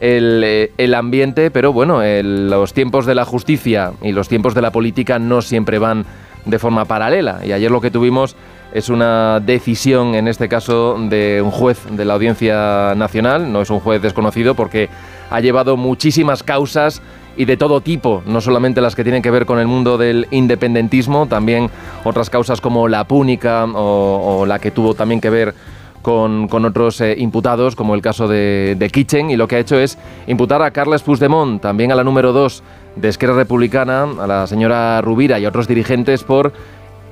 eh, 0.03 0.71
el, 0.77 0.93
ambiente, 0.95 1.51
pero 1.51 1.71
bueno, 1.71 2.01
los 2.03 2.73
tiempos 2.73 3.05
de 3.05 3.13
la 3.13 3.23
justicia 3.23 3.93
y 4.01 4.11
los 4.11 4.27
tiempos 4.27 4.55
de 4.55 4.61
la 4.61 4.71
política 4.71 5.19
no 5.19 5.43
siempre 5.43 5.77
van 5.77 6.05
de 6.45 6.57
forma 6.57 6.85
paralela. 6.85 7.41
Y 7.45 7.51
ayer 7.51 7.69
lo 7.69 7.81
que 7.81 7.91
tuvimos 7.91 8.35
es 8.73 8.89
una 8.89 9.39
decisión, 9.39 10.15
en 10.15 10.27
este 10.27 10.49
caso, 10.49 10.97
de 10.99 11.41
un 11.43 11.51
juez 11.51 11.85
de 11.91 12.05
la 12.05 12.15
Audiencia 12.15 12.95
Nacional, 12.95 13.53
no 13.53 13.61
es 13.61 13.69
un 13.69 13.79
juez 13.79 14.01
desconocido 14.01 14.55
porque 14.55 14.89
ha 15.29 15.39
llevado 15.39 15.77
muchísimas 15.77 16.41
causas 16.41 17.01
y 17.37 17.45
de 17.45 17.55
todo 17.55 17.81
tipo, 17.81 18.23
no 18.25 18.41
solamente 18.41 18.81
las 18.81 18.95
que 18.95 19.03
tienen 19.03 19.21
que 19.21 19.29
ver 19.31 19.45
con 19.45 19.59
el 19.59 19.67
mundo 19.67 19.99
del 19.99 20.27
independentismo, 20.31 21.27
también 21.27 21.69
otras 22.03 22.29
causas 22.29 22.59
como 22.59 22.87
la 22.87 23.03
púnica 23.03 23.65
o 23.65 24.45
la 24.47 24.57
que 24.57 24.71
tuvo 24.71 24.95
también 24.95 25.21
que 25.21 25.29
ver 25.29 25.53
con, 26.01 26.47
otros 26.65 27.01
eh, 27.01 27.15
imputados, 27.17 27.75
como 27.75 27.95
el 27.95 28.01
caso 28.01 28.27
de, 28.27 28.75
de, 28.77 28.89
Kitchen, 28.89 29.29
y 29.29 29.37
lo 29.37 29.47
que 29.47 29.55
ha 29.55 29.59
hecho 29.59 29.77
es 29.77 29.97
imputar 30.27 30.61
a 30.61 30.71
Carles 30.71 31.01
Puigdemont, 31.01 31.61
también 31.61 31.91
a 31.91 31.95
la 31.95 32.03
número 32.03 32.33
2 32.33 32.63
de 32.95 33.09
Esquerra 33.09 33.35
Republicana, 33.35 34.03
a 34.03 34.27
la 34.27 34.47
señora 34.47 35.01
Rubira 35.01 35.39
y 35.39 35.45
a 35.45 35.49
otros 35.49 35.67
dirigentes 35.67 36.23
por 36.23 36.51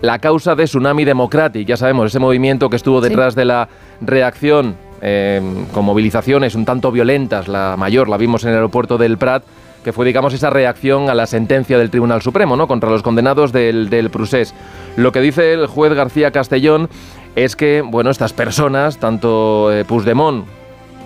la 0.02 0.20
causa 0.20 0.56
de 0.56 0.66
Tsunami 0.66 1.06
Democratic. 1.06 1.68
Ya 1.68 1.78
sabemos, 1.78 2.08
ese 2.08 2.20
movimiento 2.20 2.70
que 2.70 2.76
estuvo 2.76 3.02
detrás 3.02 3.36
de 3.36 3.46
la 3.46 3.70
reacción 4.02 4.76
eh, 5.02 5.42
con 5.74 5.86
movilizaciones 5.86 6.56
un 6.56 6.66
tanto 6.66 6.92
violentas, 6.92 7.48
la 7.48 7.76
mayor 7.78 8.10
la 8.10 8.18
vimos 8.18 8.44
en 8.44 8.50
el 8.50 8.56
aeropuerto 8.56 8.98
del 8.98 9.18
Prat, 9.18 9.44
que 9.84 9.94
fue, 9.94 10.06
digamos, 10.06 10.34
esa 10.34 10.50
reacción 10.50 11.10
a 11.10 11.14
la 11.14 11.26
sentencia 11.26 11.78
del 11.78 11.90
Tribunal 11.90 12.22
Supremo, 12.22 12.58
¿no? 12.58 12.68
Contra 12.68 12.90
los 12.90 13.02
condenados 13.02 13.54
del, 13.54 13.90
del 13.90 14.10
Prusés. 14.10 14.54
Lo 14.98 15.14
que 15.14 15.22
dice 15.22 15.54
el 15.54 15.68
juez 15.68 15.94
García 15.94 16.32
Castellón 16.32 16.90
es 17.44 17.56
que, 17.56 17.82
bueno, 17.82 18.10
estas 18.10 18.34
personas, 18.34 18.98
tanto 18.98 19.72
eh, 19.72 19.86
Puigdemont, 19.86 20.46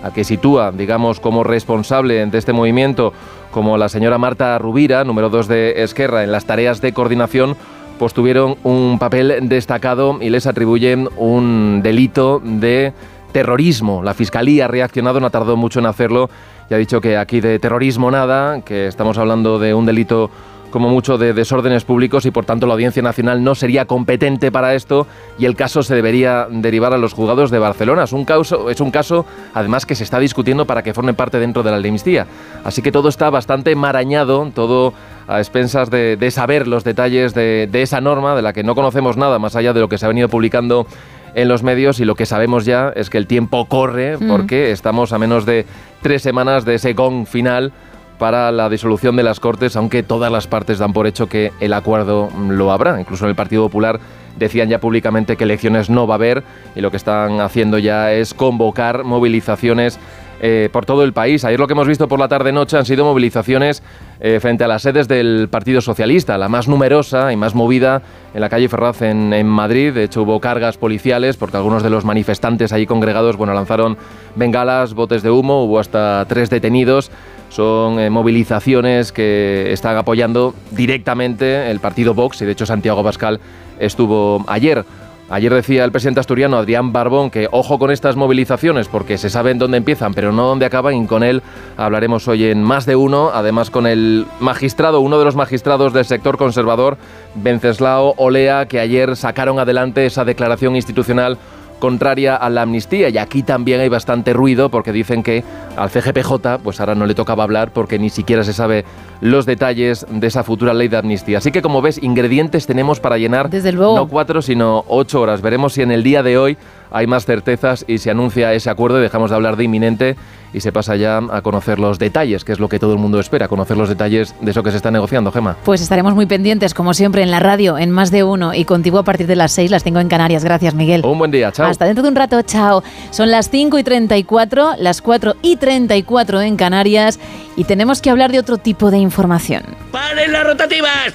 a 0.02 0.12
que 0.12 0.24
sitúa, 0.24 0.72
digamos, 0.72 1.20
como 1.20 1.44
responsable 1.44 2.26
de 2.26 2.38
este 2.38 2.52
movimiento, 2.52 3.12
como 3.50 3.78
la 3.78 3.88
señora 3.88 4.18
Marta 4.18 4.58
Rubira, 4.58 5.04
número 5.04 5.30
2 5.30 5.48
de 5.48 5.82
Esquerra, 5.82 6.24
en 6.24 6.32
las 6.32 6.44
tareas 6.44 6.80
de 6.80 6.92
coordinación, 6.92 7.56
pues 7.98 8.12
tuvieron 8.12 8.56
un 8.64 8.98
papel 8.98 9.48
destacado 9.48 10.18
y 10.20 10.28
les 10.28 10.46
atribuyen 10.46 11.08
un 11.16 11.80
delito 11.82 12.42
de 12.44 12.92
terrorismo. 13.32 14.02
La 14.02 14.14
Fiscalía 14.14 14.66
ha 14.66 14.68
reaccionado, 14.68 15.20
no 15.20 15.26
ha 15.26 15.30
tardado 15.30 15.56
mucho 15.56 15.78
en 15.78 15.86
hacerlo 15.86 16.28
y 16.68 16.74
ha 16.74 16.78
dicho 16.78 17.00
que 17.00 17.16
aquí 17.16 17.40
de 17.40 17.58
terrorismo 17.58 18.10
nada, 18.10 18.60
que 18.62 18.88
estamos 18.88 19.18
hablando 19.18 19.58
de 19.58 19.72
un 19.72 19.86
delito 19.86 20.30
como 20.74 20.88
mucho 20.88 21.18
de 21.18 21.34
desórdenes 21.34 21.84
públicos 21.84 22.26
y 22.26 22.32
por 22.32 22.46
tanto 22.46 22.66
la 22.66 22.72
Audiencia 22.72 23.00
Nacional 23.00 23.44
no 23.44 23.54
sería 23.54 23.84
competente 23.84 24.50
para 24.50 24.74
esto 24.74 25.06
y 25.38 25.44
el 25.44 25.54
caso 25.54 25.84
se 25.84 25.94
debería 25.94 26.48
derivar 26.50 26.92
a 26.92 26.98
los 26.98 27.12
juzgados 27.12 27.52
de 27.52 27.60
Barcelona. 27.60 28.02
Es 28.02 28.12
un 28.12 28.24
caso, 28.24 28.68
es 28.68 28.80
un 28.80 28.90
caso 28.90 29.24
además 29.54 29.86
que 29.86 29.94
se 29.94 30.02
está 30.02 30.18
discutiendo 30.18 30.66
para 30.66 30.82
que 30.82 30.92
forme 30.92 31.14
parte 31.14 31.38
dentro 31.38 31.62
de 31.62 31.70
la 31.70 31.76
amnistía. 31.76 32.26
Así 32.64 32.82
que 32.82 32.90
todo 32.90 33.08
está 33.08 33.30
bastante 33.30 33.76
marañado, 33.76 34.50
todo 34.52 34.94
a 35.28 35.38
expensas 35.38 35.90
de, 35.90 36.28
saber 36.32 36.66
los 36.66 36.82
detalles 36.82 37.34
de, 37.34 37.70
esa 37.72 38.00
norma 38.00 38.34
de 38.34 38.42
la 38.42 38.52
que 38.52 38.64
no 38.64 38.74
conocemos 38.74 39.16
nada 39.16 39.38
más 39.38 39.54
allá 39.54 39.74
de 39.74 39.78
lo 39.78 39.88
que 39.88 39.96
se 39.96 40.06
ha 40.06 40.08
venido 40.08 40.28
publicando 40.28 40.88
en 41.36 41.46
los 41.46 41.62
medios 41.62 42.00
y 42.00 42.04
lo 42.04 42.16
que 42.16 42.26
sabemos 42.26 42.64
ya 42.64 42.92
es 42.96 43.10
que 43.10 43.18
el 43.18 43.28
tiempo 43.28 43.66
corre 43.66 44.16
mm. 44.16 44.26
porque 44.26 44.72
estamos 44.72 45.12
a 45.12 45.20
menos 45.20 45.46
de 45.46 45.66
tres 46.02 46.20
semanas 46.22 46.64
de 46.64 46.74
ese 46.74 46.94
gong 46.94 47.26
final 47.26 47.72
para 48.18 48.52
la 48.52 48.68
disolución 48.68 49.16
de 49.16 49.22
las 49.22 49.40
Cortes, 49.40 49.76
aunque 49.76 50.02
todas 50.02 50.30
las 50.30 50.46
partes 50.46 50.78
dan 50.78 50.92
por 50.92 51.06
hecho 51.06 51.28
que 51.28 51.52
el 51.60 51.72
acuerdo 51.72 52.30
lo 52.48 52.72
habrá. 52.72 53.00
Incluso 53.00 53.24
en 53.24 53.30
el 53.30 53.36
Partido 53.36 53.64
Popular 53.64 54.00
decían 54.38 54.68
ya 54.68 54.80
públicamente 54.80 55.36
que 55.36 55.44
elecciones 55.44 55.90
no 55.90 56.06
va 56.06 56.14
a 56.14 56.16
haber 56.16 56.42
y 56.74 56.80
lo 56.80 56.90
que 56.90 56.96
están 56.96 57.40
haciendo 57.40 57.78
ya 57.78 58.12
es 58.12 58.34
convocar 58.34 59.04
movilizaciones 59.04 59.98
eh, 60.40 60.68
por 60.72 60.84
todo 60.84 61.04
el 61.04 61.12
país. 61.12 61.44
Ayer 61.44 61.58
lo 61.58 61.66
que 61.66 61.72
hemos 61.72 61.86
visto 61.86 62.08
por 62.08 62.18
la 62.18 62.28
tarde-noche 62.28 62.76
han 62.76 62.84
sido 62.84 63.04
movilizaciones 63.04 63.82
eh, 64.20 64.40
frente 64.40 64.64
a 64.64 64.68
las 64.68 64.82
sedes 64.82 65.06
del 65.06 65.48
Partido 65.50 65.80
Socialista, 65.80 66.36
la 66.36 66.48
más 66.48 66.66
numerosa 66.66 67.32
y 67.32 67.36
más 67.36 67.54
movida 67.54 68.02
en 68.34 68.40
la 68.40 68.48
calle 68.48 68.68
Ferraz 68.68 69.00
en, 69.02 69.46
Madrid. 69.46 69.94
De 69.94 70.04
hecho, 70.04 70.22
hubo 70.22 70.40
cargas 70.40 70.76
policiales 70.76 71.36
porque 71.36 71.56
algunos 71.56 71.82
de 71.82 71.90
los 71.90 72.04
manifestantes 72.04 72.72
ahí 72.72 72.84
congregados 72.84 73.36
bueno, 73.36 73.54
lanzaron 73.54 73.96
bengalas, 74.34 74.92
botes 74.92 75.22
de 75.22 75.30
humo, 75.30 75.64
hubo 75.64 75.78
hasta 75.78 76.26
tres 76.28 76.50
detenidos. 76.50 77.10
Son 77.54 78.00
eh, 78.00 78.10
movilizaciones 78.10 79.12
que 79.12 79.72
están 79.72 79.96
apoyando 79.96 80.56
directamente 80.72 81.70
el 81.70 81.78
partido 81.78 82.12
Vox 82.12 82.42
y 82.42 82.46
de 82.46 82.50
hecho 82.50 82.66
Santiago 82.66 83.04
Pascal 83.04 83.38
estuvo 83.78 84.44
ayer. 84.48 84.84
Ayer 85.30 85.54
decía 85.54 85.84
el 85.84 85.92
presidente 85.92 86.18
asturiano 86.18 86.56
Adrián 86.56 86.92
Barbón 86.92 87.30
que 87.30 87.46
ojo 87.52 87.78
con 87.78 87.92
estas 87.92 88.16
movilizaciones 88.16 88.88
porque 88.88 89.18
se 89.18 89.30
saben 89.30 89.58
dónde 89.58 89.76
empiezan 89.76 90.14
pero 90.14 90.32
no 90.32 90.48
dónde 90.48 90.66
acaban 90.66 90.96
y 90.96 91.06
con 91.06 91.22
él 91.22 91.42
hablaremos 91.76 92.26
hoy 92.26 92.46
en 92.46 92.60
más 92.60 92.86
de 92.86 92.96
uno, 92.96 93.30
además 93.32 93.70
con 93.70 93.86
el 93.86 94.26
magistrado, 94.40 94.98
uno 94.98 95.20
de 95.20 95.24
los 95.24 95.36
magistrados 95.36 95.92
del 95.92 96.06
sector 96.06 96.36
conservador, 96.36 96.98
Venceslao 97.36 98.14
Olea, 98.16 98.66
que 98.66 98.80
ayer 98.80 99.14
sacaron 99.14 99.60
adelante 99.60 100.06
esa 100.06 100.24
declaración 100.24 100.74
institucional 100.74 101.38
contraria 101.84 102.34
a 102.34 102.48
la 102.48 102.62
amnistía 102.62 103.10
y 103.10 103.18
aquí 103.18 103.42
también 103.42 103.78
hay 103.78 103.90
bastante 103.90 104.32
ruido 104.32 104.70
porque 104.70 104.90
dicen 104.90 105.22
que 105.22 105.44
al 105.76 105.90
CGPJ 105.90 106.62
pues 106.62 106.80
ahora 106.80 106.94
no 106.94 107.04
le 107.04 107.14
tocaba 107.14 107.44
hablar 107.44 107.72
porque 107.74 107.98
ni 107.98 108.08
siquiera 108.08 108.42
se 108.42 108.54
sabe 108.54 108.86
los 109.20 109.44
detalles 109.44 110.06
de 110.08 110.26
esa 110.26 110.42
futura 110.44 110.72
ley 110.72 110.88
de 110.88 110.96
amnistía. 110.96 111.36
Así 111.36 111.52
que 111.52 111.60
como 111.60 111.82
ves, 111.82 112.02
ingredientes 112.02 112.66
tenemos 112.66 113.00
para 113.00 113.18
llenar 113.18 113.50
Desde 113.50 113.70
luego. 113.70 113.96
no 113.96 114.08
cuatro 114.08 114.40
sino 114.40 114.82
ocho 114.88 115.20
horas. 115.20 115.42
Veremos 115.42 115.74
si 115.74 115.82
en 115.82 115.90
el 115.90 116.02
día 116.02 116.22
de 116.22 116.38
hoy 116.38 116.56
hay 116.94 117.08
más 117.08 117.26
certezas 117.26 117.84
y 117.88 117.98
se 117.98 118.10
anuncia 118.10 118.52
ese 118.54 118.70
acuerdo 118.70 119.00
y 119.00 119.02
dejamos 119.02 119.30
de 119.30 119.36
hablar 119.36 119.56
de 119.56 119.64
inminente 119.64 120.16
y 120.52 120.60
se 120.60 120.70
pasa 120.70 120.94
ya 120.94 121.18
a 121.18 121.42
conocer 121.42 121.80
los 121.80 121.98
detalles, 121.98 122.44
que 122.44 122.52
es 122.52 122.60
lo 122.60 122.68
que 122.68 122.78
todo 122.78 122.92
el 122.92 123.00
mundo 123.00 123.18
espera, 123.18 123.48
conocer 123.48 123.76
los 123.76 123.88
detalles 123.88 124.36
de 124.40 124.52
eso 124.52 124.62
que 124.62 124.70
se 124.70 124.76
está 124.76 124.92
negociando, 124.92 125.32
Gema. 125.32 125.56
Pues 125.64 125.80
estaremos 125.80 126.14
muy 126.14 126.26
pendientes, 126.26 126.72
como 126.72 126.94
siempre, 126.94 127.24
en 127.24 127.32
la 127.32 127.40
radio, 127.40 127.76
en 127.76 127.90
más 127.90 128.12
de 128.12 128.22
uno 128.22 128.54
y 128.54 128.64
contigo 128.64 129.00
a 129.00 129.02
partir 129.02 129.26
de 129.26 129.34
las 129.34 129.50
seis, 129.50 129.72
las 129.72 129.82
tengo 129.82 129.98
en 129.98 130.08
Canarias. 130.08 130.44
Gracias, 130.44 130.74
Miguel. 130.74 131.04
Un 131.04 131.18
buen 131.18 131.32
día, 131.32 131.50
chao. 131.50 131.66
Hasta 131.66 131.86
dentro 131.86 132.04
de 132.04 132.10
un 132.10 132.14
rato, 132.14 132.40
chao. 132.42 132.84
Son 133.10 133.32
las 133.32 133.50
5 133.50 133.76
y 133.80 133.82
34, 133.82 134.74
las 134.78 135.02
4 135.02 135.34
y 135.42 135.56
34 135.56 136.42
en 136.42 136.54
Canarias 136.54 137.18
y 137.56 137.64
tenemos 137.64 138.00
que 138.00 138.10
hablar 138.10 138.30
de 138.30 138.38
otro 138.38 138.58
tipo 138.58 138.92
de 138.92 138.98
información. 138.98 139.64
¡Paren 139.90 140.32
las 140.32 140.44
rotativas! 140.44 141.14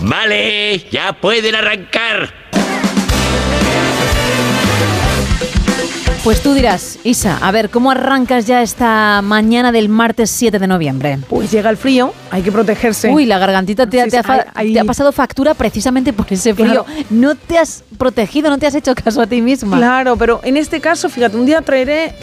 Vale, 0.00 0.78
ya 0.90 1.12
pueden 1.12 1.54
arrancar. 1.54 2.32
Pues 6.24 6.42
tú 6.42 6.52
dirás, 6.52 6.98
Isa, 7.04 7.38
a 7.40 7.50
ver, 7.52 7.70
¿cómo 7.70 7.90
arrancas 7.90 8.46
ya 8.46 8.60
esta 8.60 9.22
mañana 9.22 9.72
del 9.72 9.88
martes 9.88 10.30
7 10.30 10.58
de 10.58 10.66
noviembre? 10.66 11.18
Pues 11.28 11.50
llega 11.50 11.70
el 11.70 11.76
frío, 11.76 12.12
hay 12.30 12.42
que 12.42 12.52
protegerse. 12.52 13.08
Uy, 13.10 13.24
la 13.24 13.38
gargantita 13.38 13.88
te, 13.88 14.02
ha, 14.02 14.84
pasado 14.84 15.12
factura 15.12 15.54
precisamente 15.54 16.12
por 16.12 16.26
ese 16.30 16.54
frío. 16.54 16.84
No 17.08 17.34
te 17.34 17.56
has 17.56 17.82
protegido, 17.96 18.50
no 18.50 18.58
te 18.58 18.66
has 18.66 18.74
hecho 18.74 18.94
caso 18.94 19.22
a 19.22 19.26
ti 19.26 19.40
misma. 19.40 19.78
Claro, 19.78 20.16
pero 20.16 20.40
en 20.44 20.56
este 20.56 20.80
caso, 20.80 21.08
fíjate, 21.08 21.36
un 21.36 21.46
día 21.46 21.62
traeré 21.62 22.14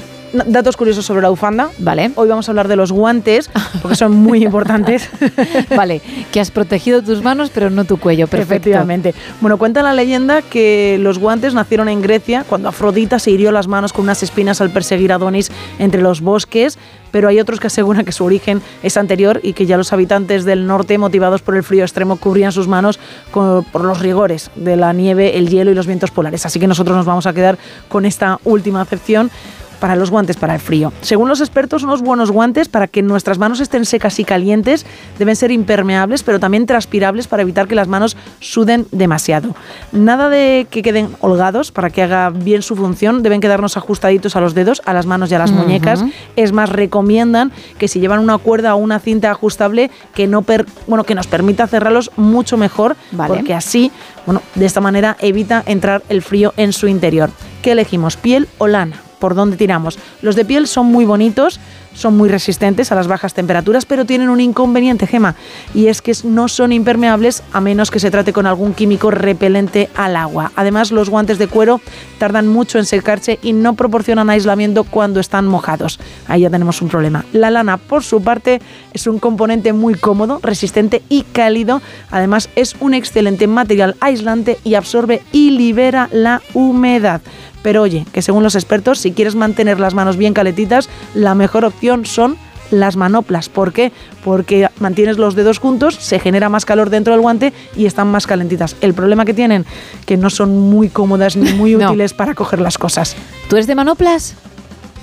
datos 0.45 0.77
curiosos 0.77 1.05
sobre 1.05 1.21
la 1.21 1.29
bufanda. 1.29 1.69
Vale. 1.79 2.11
Hoy 2.15 2.27
vamos 2.27 2.47
a 2.47 2.51
hablar 2.51 2.67
de 2.67 2.75
los 2.75 2.91
guantes, 2.91 3.49
porque 3.81 3.95
son 3.95 4.11
muy 4.13 4.43
importantes. 4.43 5.09
vale, 5.75 6.01
que 6.31 6.39
has 6.39 6.51
protegido 6.51 7.01
tus 7.01 7.23
manos, 7.23 7.49
pero 7.53 7.69
no 7.69 7.85
tu 7.85 7.97
cuello. 7.97 8.27
Perfecto. 8.27 8.53
Efectivamente. 8.55 9.13
Bueno, 9.41 9.57
cuenta 9.57 9.81
la 9.83 9.93
leyenda 9.93 10.41
que 10.41 10.97
los 10.99 11.19
guantes 11.19 11.53
nacieron 11.53 11.89
en 11.89 12.01
Grecia 12.01 12.45
cuando 12.47 12.69
Afrodita 12.69 13.19
se 13.19 13.31
hirió 13.31 13.51
las 13.51 13.67
manos 13.67 13.93
con 13.93 14.03
unas 14.03 14.21
espinas 14.23 14.61
al 14.61 14.69
perseguir 14.71 15.11
a 15.11 15.15
Adonis 15.15 15.51
entre 15.79 16.01
los 16.01 16.21
bosques, 16.21 16.77
pero 17.11 17.29
hay 17.29 17.39
otros 17.39 17.59
que 17.59 17.67
aseguran 17.67 18.03
que 18.03 18.11
su 18.11 18.25
origen 18.25 18.61
es 18.83 18.97
anterior 18.97 19.39
y 19.41 19.53
que 19.53 19.65
ya 19.65 19.77
los 19.77 19.93
habitantes 19.93 20.43
del 20.43 20.67
norte, 20.67 20.97
motivados 20.97 21.41
por 21.41 21.55
el 21.55 21.63
frío 21.63 21.83
extremo, 21.83 22.17
cubrían 22.17 22.51
sus 22.51 22.67
manos 22.67 22.99
con- 23.31 23.63
por 23.65 23.83
los 23.85 23.99
rigores 23.99 24.51
de 24.55 24.75
la 24.75 24.91
nieve, 24.91 25.37
el 25.37 25.47
hielo 25.49 25.71
y 25.71 25.75
los 25.75 25.87
vientos 25.87 26.11
polares. 26.11 26.45
Así 26.45 26.59
que 26.59 26.67
nosotros 26.67 26.97
nos 26.97 27.05
vamos 27.05 27.25
a 27.25 27.33
quedar 27.33 27.57
con 27.87 28.05
esta 28.05 28.39
última 28.43 28.81
acepción 28.81 29.31
para 29.79 29.95
los 29.95 30.11
guantes 30.11 30.37
para 30.37 30.53
el 30.55 30.59
frío. 30.61 30.91
Según 31.01 31.27
los 31.29 31.41
expertos, 31.41 31.83
unos 31.83 32.01
buenos 32.01 32.31
guantes 32.31 32.69
para 32.69 32.87
que 32.87 33.01
nuestras 33.01 33.37
manos 33.37 33.59
estén 33.59 33.85
secas 33.85 34.19
y 34.19 34.25
calientes 34.25 34.85
deben 35.19 35.35
ser 35.35 35.51
impermeables, 35.51 36.23
pero 36.23 36.39
también 36.39 36.65
transpirables 36.65 37.27
para 37.27 37.41
evitar 37.43 37.67
que 37.67 37.75
las 37.75 37.87
manos 37.87 38.17
suden 38.39 38.87
demasiado. 38.91 39.55
Nada 39.91 40.29
de 40.29 40.67
que 40.69 40.81
queden 40.81 41.09
holgados 41.21 41.71
para 41.71 41.89
que 41.89 42.01
haga 42.03 42.29
bien 42.29 42.61
su 42.61 42.75
función, 42.75 43.23
deben 43.23 43.41
quedarnos 43.41 43.77
ajustaditos 43.77 44.35
a 44.35 44.41
los 44.41 44.53
dedos, 44.53 44.81
a 44.85 44.93
las 44.93 45.05
manos 45.05 45.31
y 45.31 45.35
a 45.35 45.39
las 45.39 45.51
muñecas. 45.51 46.03
Es 46.35 46.51
más, 46.51 46.69
recomiendan 46.69 47.51
que 47.77 47.87
si 47.87 47.99
llevan 47.99 48.19
una 48.19 48.37
cuerda 48.37 48.75
o 48.75 48.77
una 48.77 48.99
cinta 48.99 49.31
ajustable 49.31 49.91
que 50.13 50.27
no 50.27 50.41
per- 50.41 50.65
bueno, 50.87 51.03
que 51.03 51.15
nos 51.15 51.27
permita 51.27 51.67
cerrarlos 51.67 52.11
mucho 52.17 52.57
mejor, 52.57 52.95
Vale. 53.11 53.33
porque 53.33 53.53
así, 53.53 53.91
bueno, 54.25 54.41
de 54.55 54.65
esta 54.65 54.81
manera 54.81 55.17
evita 55.19 55.63
entrar 55.65 56.03
el 56.09 56.21
frío 56.21 56.53
en 56.57 56.73
su 56.73 56.87
interior. 56.87 57.29
¿Qué 57.61 57.71
elegimos? 57.71 58.17
¿Piel 58.17 58.47
o 58.57 58.67
lana? 58.67 59.01
¿Por 59.19 59.35
dónde 59.35 59.57
tiramos? 59.57 59.97
Los 60.21 60.35
de 60.35 60.45
piel 60.45 60.67
son 60.67 60.87
muy 60.87 61.05
bonitos, 61.05 61.59
son 61.95 62.17
muy 62.17 62.29
resistentes 62.29 62.91
a 62.91 62.95
las 62.95 63.07
bajas 63.07 63.33
temperaturas, 63.33 63.85
pero 63.85 64.05
tienen 64.05 64.29
un 64.29 64.41
inconveniente, 64.41 65.07
Gema, 65.07 65.35
y 65.73 65.87
es 65.87 66.01
que 66.01 66.13
no 66.23 66.47
son 66.47 66.71
impermeables 66.71 67.41
a 67.53 67.61
menos 67.61 67.89
que 67.89 67.99
se 67.99 68.11
trate 68.11 68.33
con 68.33 68.45
algún 68.45 68.73
químico 68.73 69.11
repelente 69.11 69.89
al 69.95 70.15
agua. 70.15 70.51
Además, 70.55 70.91
los 70.91 71.09
guantes 71.09 71.37
de 71.37 71.47
cuero 71.47 71.81
tardan 72.19 72.47
mucho 72.47 72.77
en 72.77 72.85
secarse 72.85 73.39
y 73.41 73.53
no 73.53 73.73
proporcionan 73.75 74.29
aislamiento 74.29 74.83
cuando 74.83 75.19
están 75.19 75.47
mojados. 75.47 75.99
Ahí 76.27 76.41
ya 76.41 76.49
tenemos 76.49 76.81
un 76.81 76.89
problema. 76.89 77.25
La 77.31 77.49
lana, 77.49 77.77
por 77.77 78.03
su 78.03 78.21
parte, 78.21 78.61
es 78.93 79.07
un 79.07 79.19
componente 79.19 79.73
muy 79.73 79.95
cómodo, 79.95 80.39
resistente 80.43 81.01
y 81.09 81.23
cálido. 81.23 81.81
Además, 82.11 82.49
es 82.55 82.75
un 82.79 82.93
excelente 82.93 83.47
material 83.47 83.95
aislante 84.01 84.59
y 84.63 84.75
absorbe 84.75 85.21
y 85.31 85.51
libera 85.51 86.09
la 86.11 86.41
humedad. 86.53 87.21
Pero 87.65 87.81
oye, 87.81 88.05
que 88.13 88.21
según 88.21 88.43
los 88.43 88.53
expertos, 88.53 88.99
si 88.99 89.11
quieres 89.11 89.33
mantener 89.33 89.79
las 89.79 89.95
manos 89.95 90.17
bien 90.17 90.35
calentitas, 90.35 90.87
la 91.15 91.33
mejor 91.33 91.65
opción 91.65 92.05
son 92.05 92.37
las 92.69 92.95
manoplas. 92.95 93.49
¿Por 93.49 93.73
qué? 93.73 93.91
Porque 94.23 94.69
mantienes 94.79 95.17
los 95.17 95.33
dedos 95.33 95.57
juntos, 95.57 95.95
se 95.95 96.19
genera 96.19 96.47
más 96.47 96.63
calor 96.63 96.91
dentro 96.91 97.13
del 97.13 97.21
guante 97.21 97.53
y 97.75 97.87
están 97.87 98.07
más 98.09 98.27
calentitas. 98.27 98.75
El 98.81 98.93
problema 98.93 99.25
que 99.25 99.33
tienen, 99.33 99.65
que 100.05 100.15
no 100.15 100.29
son 100.29 100.55
muy 100.69 100.89
cómodas 100.89 101.35
ni 101.37 101.53
muy 101.53 101.73
No. 101.75 101.87
útiles 101.89 102.13
para 102.13 102.35
coger 102.35 102.61
las 102.61 102.77
cosas. 102.77 103.15
¿Tú 103.49 103.55
eres 103.55 103.65
de 103.65 103.73
manoplas? 103.73 104.35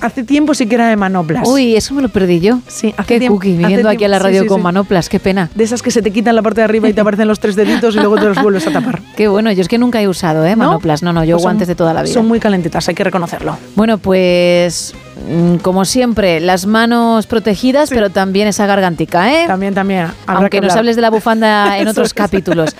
Hace 0.02 0.24
tiempo 0.24 0.52
sí 0.54 0.66
que 0.66 0.74
era 0.74 0.88
de 0.88 0.96
manoplas. 0.96 1.48
Uy, 1.48 1.76
eso 1.76 1.94
me 1.94 2.02
lo 2.02 2.08
perdí 2.08 2.40
yo. 2.40 2.58
Sí, 2.68 2.92
hace 2.96 3.06
Qué 3.14 3.18
tiempo- 3.20 3.36
cookie, 3.36 3.52
hace 3.52 3.58
viniendo 3.58 3.88
aquí 3.88 4.04
a 4.04 4.08
la 4.08 4.18
radio 4.18 4.42
sí, 4.42 4.48
con 4.48 4.58
sí. 4.58 4.62
manoplas, 4.64 5.08
qué 5.08 5.18
pena. 5.20 5.48
De 5.54 5.64
esas 5.64 5.80
que 5.82 5.90
se 5.90 6.02
te 6.02 6.10
quitan 6.10 6.34
la 6.36 6.42
parte 6.42 6.60
de 6.60 6.64
arriba 6.64 6.88
y 6.88 6.92
te 6.92 7.00
aparecen 7.02 7.28
los 7.28 7.38
tres 7.40 7.54
deditos 7.56 7.94
y 7.94 7.98
luego 7.98 8.16
te 8.16 8.24
los 8.24 8.42
vuelves 8.42 8.66
a 8.66 8.72
tapar. 8.72 9.00
Qué 9.16 9.28
bueno, 9.28 9.50
yo 9.52 9.62
es 9.62 9.68
que 9.68 9.78
nunca 9.78 10.02
he 10.02 10.08
usado 10.08 10.44
¿eh? 10.44 10.50
¿No? 10.56 10.64
manoplas. 10.66 11.02
No, 11.02 11.12
no, 11.12 11.22
yo 11.24 11.36
Pues 11.36 11.42
son- 11.42 11.50
guantes 11.52 11.68
de 11.68 11.74
toda 11.74 11.94
la 11.94 12.02
vida. 12.02 12.12
Son 12.14 12.26
muy 12.26 12.40
calentitas, 12.40 12.88
hay 12.88 12.94
que 12.94 13.04
reconocerlo. 13.04 13.56
Bueno, 13.76 13.98
pues 13.98 14.94
mm, 15.30 15.56
como 15.56 15.84
siempre, 15.84 16.40
las 16.40 16.66
manos 16.66 17.26
protegidas, 17.26 17.90
pero 17.90 18.10
también 18.10 18.48
esa 18.48 18.66
gargantica, 18.66 19.32
¿eh? 19.32 19.46
También, 19.46 19.74
también. 19.74 20.08
Aunque 20.26 20.50
que 20.50 20.60
nos 20.60 20.74
hables 20.76 20.96
de 20.96 21.02
la 21.02 21.10
bufanda 21.10 21.78
en 21.78 21.88
otros 21.88 22.12
capítulos. 22.14 22.74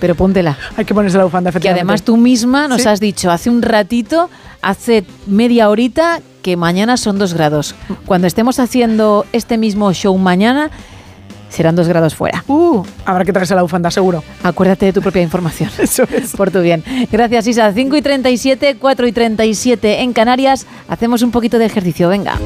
Pero 0.00 0.14
póntela. 0.16 0.58
Hay 0.76 0.84
que 0.84 0.94
ponerse 0.94 1.16
la 1.16 1.24
bufanda, 1.24 1.50
Que 1.50 1.58
efectivamente. 1.58 1.80
además 1.82 2.02
tú 2.02 2.16
misma 2.16 2.66
nos 2.66 2.82
Sí. 2.82 2.88
has 2.88 2.98
dicho 2.98 3.30
hace 3.30 3.50
un 3.50 3.62
ratito, 3.62 4.30
hace 4.62 5.04
media 5.26 5.68
horita, 5.68 6.20
que 6.42 6.56
mañana 6.56 6.96
son 6.96 7.18
dos 7.18 7.34
grados. 7.34 7.74
Cuando 8.06 8.26
estemos 8.26 8.58
haciendo 8.58 9.26
este 9.32 9.58
mismo 9.58 9.92
show 9.92 10.16
mañana, 10.16 10.70
serán 11.48 11.76
dos 11.76 11.86
grados 11.86 12.14
fuera. 12.14 12.44
Uh, 12.48 12.82
habrá 13.04 13.24
que 13.24 13.32
traerse 13.32 13.54
la 13.54 13.62
bufanda, 13.62 13.90
seguro. 13.90 14.24
Acuérdate 14.42 14.86
de 14.86 14.92
tu 14.92 15.02
propia 15.02 15.22
información. 15.22 15.70
Eso 15.78 16.04
es. 16.04 16.34
Por 16.34 16.50
tu 16.50 16.60
bien. 16.60 16.82
Gracias, 17.10 17.46
Isa. 17.46 17.72
5 17.72 17.96
y 17.96 18.02
37, 18.02 18.76
4 18.78 19.06
y 19.06 19.12
37 19.12 20.00
en 20.02 20.12
Canarias. 20.12 20.66
Hacemos 20.88 21.22
un 21.22 21.30
poquito 21.30 21.58
de 21.58 21.66
ejercicio. 21.66 22.08
Venga. 22.08 22.38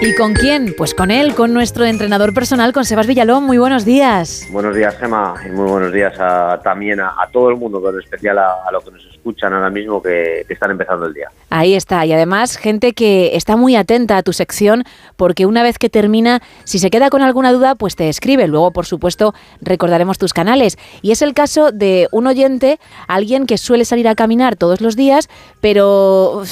¿Y 0.00 0.14
con 0.14 0.32
quién? 0.32 0.74
Pues 0.78 0.94
con 0.94 1.10
él, 1.10 1.34
con 1.34 1.52
nuestro 1.52 1.84
entrenador 1.84 2.32
personal, 2.32 2.72
con 2.72 2.84
Sebas 2.84 3.08
Villalón. 3.08 3.42
Muy 3.44 3.58
buenos 3.58 3.84
días. 3.84 4.46
Buenos 4.50 4.76
días, 4.76 4.96
Gemma, 4.96 5.34
y 5.44 5.50
muy 5.50 5.68
buenos 5.68 5.92
días 5.92 6.14
a- 6.20 6.60
también 6.62 7.00
a, 7.00 7.08
a 7.20 7.28
todo 7.32 7.50
el 7.50 7.56
mundo, 7.56 7.80
pero 7.82 7.94
en 7.98 8.04
especial 8.04 8.38
a, 8.38 8.46
a 8.68 8.70
los 8.72 8.84
que 8.84 8.92
nos 8.92 9.04
escuchan 9.06 9.52
ahora 9.52 9.70
mismo 9.70 10.00
que, 10.00 10.44
que 10.46 10.54
están 10.54 10.70
empezando 10.70 11.06
el 11.06 11.14
día. 11.14 11.28
Ahí 11.50 11.74
está. 11.74 12.06
Y 12.06 12.12
además, 12.12 12.56
gente 12.56 12.92
que 12.92 13.34
está 13.34 13.56
muy 13.56 13.74
atenta 13.74 14.16
a 14.16 14.22
tu 14.22 14.32
sección, 14.32 14.84
porque 15.16 15.46
una 15.46 15.64
vez 15.64 15.78
que 15.78 15.90
termina, 15.90 16.42
si 16.62 16.78
se 16.78 16.90
queda 16.90 17.10
con 17.10 17.22
alguna 17.22 17.52
duda, 17.52 17.74
pues 17.74 17.96
te 17.96 18.08
escribe. 18.08 18.46
Luego, 18.46 18.70
por 18.70 18.86
supuesto, 18.86 19.34
recordaremos 19.60 20.16
tus 20.16 20.32
canales. 20.32 20.78
Y 21.02 21.10
es 21.10 21.22
el 21.22 21.34
caso 21.34 21.72
de 21.72 22.06
un 22.12 22.28
oyente, 22.28 22.78
alguien 23.08 23.46
que 23.46 23.58
suele 23.58 23.84
salir 23.84 24.06
a 24.06 24.14
caminar 24.14 24.54
todos 24.54 24.80
los 24.80 24.94
días, 24.94 25.28
pero 25.60 26.44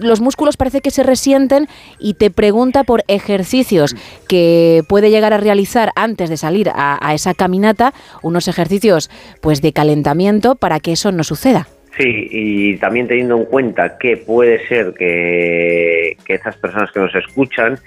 los 0.00 0.20
músculos 0.20 0.58
parece 0.58 0.82
que 0.82 0.90
se 0.90 1.02
resienten 1.02 1.66
y 1.98 2.12
te 2.14 2.30
pregunta 2.30 2.73
por 2.82 3.04
ejercicios 3.06 3.94
que 4.28 4.82
puede 4.88 5.10
llegar 5.10 5.32
a 5.32 5.38
realizar 5.38 5.92
antes 5.94 6.28
de 6.28 6.36
salir 6.36 6.70
a, 6.70 6.98
a 7.00 7.14
esa 7.14 7.34
caminata, 7.34 7.94
unos 8.22 8.48
ejercicios 8.48 9.10
pues 9.40 9.62
de 9.62 9.72
calentamiento 9.72 10.56
para 10.56 10.80
que 10.80 10.92
eso 10.92 11.12
no 11.12 11.22
suceda. 11.22 11.68
Sí, 11.96 12.28
y 12.30 12.76
también 12.78 13.06
teniendo 13.06 13.36
en 13.36 13.44
cuenta 13.44 13.98
que 13.98 14.16
puede 14.16 14.66
ser 14.66 14.94
que, 14.94 16.16
que 16.24 16.34
estas 16.34 16.56
personas 16.56 16.90
que 16.90 16.98
nos 16.98 17.14
escuchan 17.14 17.78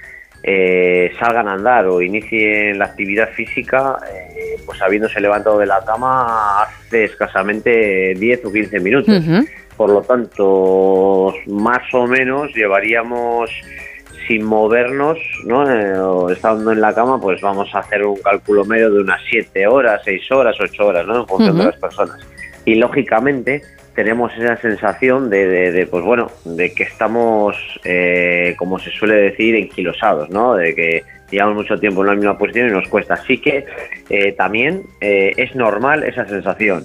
eh, 0.43 1.11
salgan 1.19 1.49
a 1.49 1.53
andar 1.53 1.87
o 1.87 2.01
inicien 2.01 2.79
la 2.79 2.85
actividad 2.85 3.29
física, 3.31 3.97
eh, 4.09 4.55
pues 4.65 4.81
habiéndose 4.81 5.19
levantado 5.19 5.59
de 5.59 5.65
la 5.65 5.83
cama 5.83 6.61
hace 6.61 7.05
escasamente 7.05 8.13
10 8.13 8.45
o 8.45 8.53
15 8.53 8.79
minutos. 8.79 9.23
Por 9.75 9.89
lo 9.89 10.01
tanto, 10.01 11.33
más 11.47 11.93
o 11.93 12.07
menos 12.07 12.55
llevaríamos 12.55 13.49
sin 14.27 14.43
movernos, 14.43 15.17
¿no? 15.45 15.69
Eh, 15.69 15.97
o 15.99 16.29
estando 16.29 16.71
en 16.71 16.81
la 16.81 16.93
cama, 16.93 17.19
pues 17.19 17.39
vamos 17.41 17.73
a 17.73 17.79
hacer 17.79 18.05
un 18.05 18.17
cálculo 18.21 18.65
medio 18.65 18.91
de 18.91 19.01
unas 19.01 19.21
7 19.29 19.65
horas, 19.67 20.01
6 20.03 20.29
horas, 20.31 20.55
8 20.59 20.85
horas, 20.85 21.05
¿no? 21.07 21.21
En 21.21 21.27
función 21.27 21.57
de 21.57 21.63
las 21.65 21.77
personas. 21.77 22.17
Y 22.65 22.75
lógicamente 22.75 23.61
tenemos 23.95 24.31
esa 24.37 24.57
sensación 24.57 25.29
de, 25.29 25.47
de- 25.47 25.71
de, 25.71 25.87
pues 25.87 26.03
bueno, 26.03 26.29
de 26.45 26.73
que 26.73 26.83
estamos, 26.83 27.55
eh, 27.83 28.53
como 28.57 28.77
se 28.79 28.91
suele 28.91 29.15
decir, 29.15 29.55
enquilosados, 29.55 30.29
¿no? 30.29 30.53
De 30.55 30.75
que 30.75 31.03
llevamos 31.31 31.55
mucho 31.55 31.79
tiempo 31.79 32.01
en 32.01 32.07
la 32.07 32.15
misma 32.15 32.37
posición 32.37 32.67
y 32.69 32.71
nos 32.71 32.87
cuesta. 32.89 33.15
Así 33.15 33.39
que 33.39 33.65
eh, 34.09 34.33
también 34.33 34.83
eh, 35.01 35.33
es 35.37 35.55
normal 35.55 36.03
esa 36.03 36.25
sensación. 36.27 36.83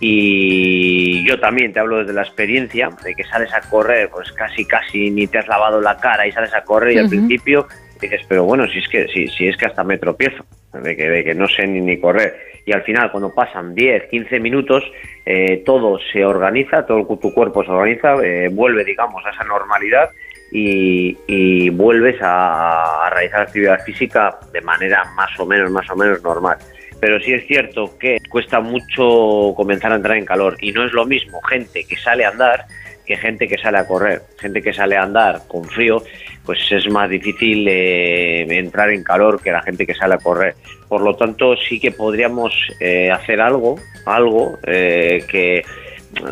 Y 0.00 1.26
yo 1.26 1.38
también 1.40 1.72
te 1.72 1.80
hablo 1.80 1.98
desde 1.98 2.12
la 2.12 2.22
experiencia 2.22 2.90
de 3.02 3.14
que 3.14 3.24
sales 3.24 3.52
a 3.54 3.60
correr, 3.60 4.10
pues 4.10 4.32
casi 4.32 4.64
casi 4.64 5.10
ni 5.10 5.26
te 5.26 5.38
has 5.38 5.48
lavado 5.48 5.80
la 5.80 5.96
cara 5.96 6.26
y 6.26 6.32
sales 6.32 6.52
a 6.54 6.64
correr 6.64 6.92
y 6.94 6.98
al 6.98 7.08
principio 7.08 7.66
dices, 8.00 8.22
pero 8.28 8.44
bueno, 8.44 8.66
si 8.68 8.78
es 8.78 8.88
que 8.88 9.08
si, 9.08 9.28
si 9.28 9.48
es 9.48 9.56
que 9.56 9.66
hasta 9.66 9.84
me 9.84 9.98
tropiezo, 9.98 10.44
de 10.72 10.96
que, 10.96 11.08
de 11.08 11.24
que 11.24 11.34
no 11.34 11.48
sé 11.48 11.66
ni, 11.66 11.80
ni 11.80 11.98
correr. 11.98 12.34
Y 12.66 12.72
al 12.72 12.82
final, 12.82 13.10
cuando 13.10 13.32
pasan 13.32 13.74
10, 13.74 14.04
15 14.10 14.40
minutos, 14.40 14.82
eh, 15.26 15.62
todo 15.64 15.98
se 16.12 16.24
organiza, 16.24 16.86
todo 16.86 17.06
tu 17.18 17.32
cuerpo 17.32 17.62
se 17.64 17.70
organiza, 17.70 18.14
eh, 18.22 18.48
vuelve, 18.48 18.84
digamos, 18.84 19.24
a 19.26 19.30
esa 19.30 19.44
normalidad 19.44 20.10
y, 20.50 21.16
y 21.26 21.68
vuelves 21.70 22.20
a, 22.22 23.06
a 23.06 23.10
realizar 23.10 23.42
actividad 23.42 23.84
física 23.84 24.38
de 24.52 24.60
manera 24.62 25.04
más 25.14 25.38
o 25.38 25.46
menos, 25.46 25.70
más 25.70 25.88
o 25.90 25.96
menos 25.96 26.22
normal. 26.22 26.56
Pero 27.04 27.20
sí 27.20 27.34
es 27.34 27.46
cierto 27.46 27.98
que 27.98 28.16
cuesta 28.30 28.60
mucho 28.60 29.52
comenzar 29.54 29.92
a 29.92 29.96
entrar 29.96 30.16
en 30.16 30.24
calor 30.24 30.56
y 30.62 30.72
no 30.72 30.86
es 30.86 30.92
lo 30.94 31.04
mismo 31.04 31.38
gente 31.42 31.84
que 31.84 31.98
sale 31.98 32.24
a 32.24 32.30
andar 32.30 32.64
que 33.04 33.18
gente 33.18 33.46
que 33.46 33.58
sale 33.58 33.76
a 33.76 33.86
correr. 33.86 34.22
Gente 34.38 34.62
que 34.62 34.72
sale 34.72 34.96
a 34.96 35.02
andar 35.02 35.42
con 35.46 35.64
frío, 35.64 36.02
pues 36.46 36.60
es 36.72 36.88
más 36.90 37.10
difícil 37.10 37.68
eh, 37.68 38.46
entrar 38.56 38.88
en 38.88 39.04
calor 39.04 39.42
que 39.42 39.52
la 39.52 39.60
gente 39.60 39.84
que 39.84 39.92
sale 39.92 40.14
a 40.14 40.16
correr. 40.16 40.54
Por 40.88 41.02
lo 41.02 41.14
tanto, 41.14 41.54
sí 41.58 41.78
que 41.78 41.90
podríamos 41.90 42.54
eh, 42.80 43.10
hacer 43.10 43.42
algo, 43.42 43.78
algo 44.06 44.58
eh, 44.66 45.26
que 45.30 45.62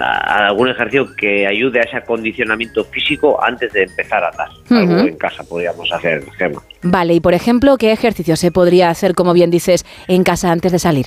a- 0.00 0.46
algún 0.48 0.68
ejercicio 0.68 1.06
que 1.16 1.46
ayude 1.46 1.80
a 1.80 1.82
ese 1.82 1.96
acondicionamiento 1.96 2.84
físico 2.84 3.42
antes 3.42 3.72
de 3.72 3.84
empezar 3.84 4.24
a 4.24 4.28
andar. 4.30 4.48
Algo 4.70 4.98
en 5.08 5.16
casa 5.16 5.44
podríamos 5.44 5.90
hacer, 5.92 6.22
Gemma. 6.38 6.62
Vale, 6.82 7.14
y 7.14 7.20
por 7.20 7.34
ejemplo, 7.34 7.76
¿qué 7.78 7.92
ejercicio 7.92 8.36
se 8.36 8.50
podría 8.52 8.90
hacer, 8.90 9.14
como 9.14 9.32
bien 9.32 9.50
dices, 9.50 9.84
en 10.08 10.24
casa 10.24 10.50
antes 10.52 10.72
de 10.72 10.78
salir? 10.78 11.06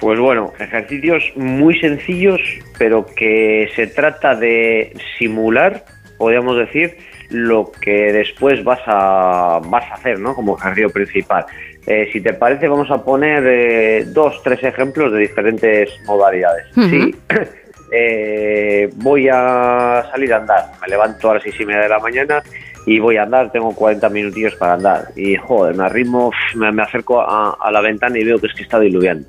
Pues 0.00 0.18
bueno, 0.18 0.52
ejercicios 0.58 1.22
muy 1.36 1.78
sencillos, 1.78 2.40
pero 2.78 3.06
que 3.06 3.68
se 3.76 3.86
trata 3.86 4.34
de 4.34 4.92
simular, 5.18 5.84
podríamos 6.18 6.56
decir, 6.58 6.96
lo 7.30 7.70
que 7.80 8.12
después 8.12 8.62
vas 8.64 8.80
a, 8.86 9.60
vas 9.64 9.84
a 9.90 9.94
hacer, 9.94 10.18
¿no? 10.18 10.34
Como 10.34 10.58
ejercicio 10.58 10.90
principal. 10.90 11.46
Eh, 11.86 12.08
si 12.12 12.20
te 12.20 12.32
parece, 12.34 12.66
vamos 12.68 12.90
a 12.90 13.02
poner 13.04 13.44
eh, 13.46 14.04
dos, 14.06 14.42
tres 14.42 14.62
ejemplos 14.62 15.12
de 15.12 15.20
diferentes 15.20 15.90
modalidades. 16.06 16.66
Sí, 16.74 17.14
eh, 17.96 18.90
voy 18.96 19.28
a 19.30 20.04
salir 20.10 20.32
a 20.32 20.38
andar. 20.38 20.72
Me 20.82 20.88
levanto 20.88 21.30
a 21.30 21.34
las 21.34 21.42
seis 21.42 21.54
y 21.60 21.64
media 21.64 21.82
de 21.82 21.88
la 21.88 21.98
mañana 21.98 22.42
y 22.86 22.98
voy 22.98 23.16
a 23.16 23.22
andar. 23.22 23.52
Tengo 23.52 23.74
40 23.74 24.08
minutillos 24.08 24.54
para 24.56 24.74
andar. 24.74 25.08
Y 25.16 25.36
joder, 25.36 25.76
me 25.76 25.84
arrimo, 25.84 26.32
me, 26.56 26.82
acerco 26.82 27.20
a, 27.20 27.56
a 27.60 27.70
la 27.70 27.80
ventana 27.80 28.18
y 28.18 28.24
veo 28.24 28.38
que 28.38 28.48
es 28.48 28.54
que 28.54 28.62
está 28.62 28.80
diluviando. 28.80 29.26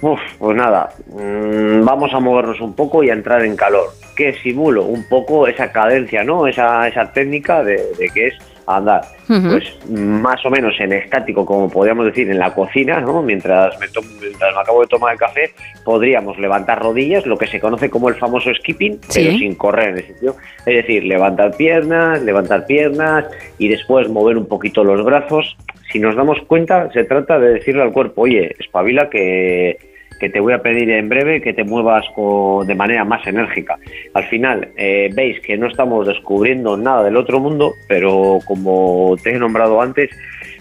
Uf, 0.00 0.20
pues 0.38 0.56
nada, 0.56 0.90
mm, 1.06 1.82
vamos 1.84 2.12
a 2.12 2.20
movernos 2.20 2.60
un 2.60 2.74
poco 2.74 3.02
y 3.02 3.10
a 3.10 3.14
entrar 3.14 3.42
en 3.44 3.56
calor. 3.56 3.86
Que 4.14 4.34
simulo 4.34 4.84
un 4.84 5.08
poco 5.08 5.46
esa 5.46 5.72
cadencia, 5.72 6.22
¿no? 6.22 6.46
Esa, 6.46 6.86
esa 6.86 7.10
técnica 7.12 7.64
de, 7.64 7.80
de 7.98 8.08
que 8.10 8.26
es 8.28 8.34
andar. 8.66 9.02
Pues 9.50 9.90
más 9.90 10.44
o 10.44 10.50
menos 10.50 10.74
en 10.80 10.92
estático, 10.92 11.44
como 11.46 11.68
podríamos 11.70 12.06
decir, 12.06 12.30
en 12.30 12.38
la 12.38 12.54
cocina, 12.54 13.00
¿no? 13.00 13.22
Mientras 13.22 13.78
me, 13.80 13.86
tomo- 13.88 14.08
mientras 14.20 14.54
me 14.54 14.60
acabo 14.60 14.80
de 14.82 14.86
tomar 14.88 15.12
el 15.12 15.18
café, 15.18 15.50
podríamos 15.84 16.38
levantar 16.38 16.82
rodillas, 16.82 17.26
lo 17.26 17.36
que 17.38 17.46
se 17.46 17.60
conoce 17.60 17.90
como 17.90 18.08
el 18.08 18.14
famoso 18.16 18.50
skipping, 18.54 18.98
pero 19.12 19.30
sin 19.38 19.54
correr 19.54 19.90
en 19.90 19.98
ese 19.98 20.14
sitio. 20.14 20.36
Es 20.66 20.76
decir, 20.76 21.04
levantar 21.04 21.56
piernas, 21.56 22.22
levantar 22.22 22.66
piernas 22.66 23.26
y 23.58 23.68
después 23.68 24.08
mover 24.08 24.36
un 24.36 24.46
poquito 24.46 24.84
los 24.84 25.04
brazos. 25.04 25.56
Si 25.92 25.98
nos 26.00 26.16
damos 26.16 26.40
cuenta, 26.46 26.90
se 26.92 27.04
trata 27.04 27.38
de 27.38 27.54
decirle 27.54 27.82
al 27.82 27.92
cuerpo, 27.92 28.22
oye, 28.22 28.56
espabila 28.58 29.08
que, 29.10 29.93
que 30.18 30.28
te 30.30 30.40
voy 30.40 30.52
a 30.52 30.62
pedir 30.62 30.90
en 30.90 31.08
breve 31.08 31.40
que 31.40 31.52
te 31.52 31.64
muevas 31.64 32.04
co- 32.14 32.64
de 32.66 32.74
manera 32.74 33.04
más 33.04 33.26
enérgica. 33.26 33.78
Al 34.14 34.24
final, 34.24 34.68
eh, 34.76 35.10
veis 35.14 35.40
que 35.40 35.56
no 35.56 35.66
estamos 35.66 36.06
descubriendo 36.06 36.76
nada 36.76 37.02
del 37.04 37.16
otro 37.16 37.40
mundo, 37.40 37.74
pero 37.88 38.38
como 38.44 39.16
te 39.22 39.30
he 39.34 39.38
nombrado 39.38 39.80
antes, 39.80 40.10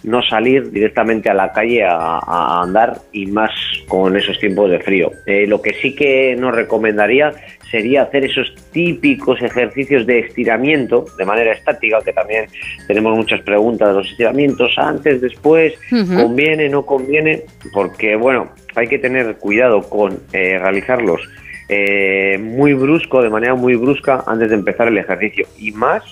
no 0.04 0.22
salir 0.22 0.72
directamente 0.72 1.30
a 1.30 1.34
la 1.34 1.51
calle 1.51 1.84
a, 1.84 2.20
a 2.20 2.62
andar 2.62 2.97
y 3.12 3.26
más 3.28 3.51
con 3.88 4.16
esos 4.18 4.38
tiempos 4.39 4.70
de 4.70 4.80
frío. 4.80 5.12
Eh, 5.26 5.47
lo 5.47 5.62
que 5.62 5.74
sí 5.76 5.95
que 5.95 6.36
nos 6.36 6.54
recomendaría 6.54 7.34
sería 7.72 8.04
hacer 8.04 8.26
esos 8.26 8.54
típicos 8.72 9.41
ejercicios 9.41 10.06
de 10.06 10.20
estiramiento 10.20 11.06
de 11.18 11.26
manera 11.26 11.54
estática, 11.54 11.99
que 12.06 12.14
también 12.14 12.45
tenemos 12.88 13.18
muchas 13.18 13.41
preguntas 13.41 13.88
de 13.88 13.93
los 13.95 14.12
estiramientos 14.12 14.76
antes, 14.78 15.22
después, 15.22 15.74
conviene, 15.89 16.70
no 16.70 16.86
conviene, 16.86 17.43
porque 17.74 18.16
bueno, 18.16 18.51
hay 18.76 18.88
que 18.88 18.99
tener 18.99 19.38
cuidado 19.38 19.82
con 19.89 20.20
eh, 20.34 20.60
realizarlos 20.60 21.22
eh, 21.68 22.38
muy 22.39 22.74
brusco, 22.74 23.24
de 23.24 23.32
manera 23.32 23.56
muy 23.56 23.76
brusca 23.76 24.24
antes 24.28 24.49
de 24.49 24.56
empezar 24.56 24.88
el 24.88 24.97
ejercicio. 24.99 25.47
Y 25.58 25.72
más 25.72 26.04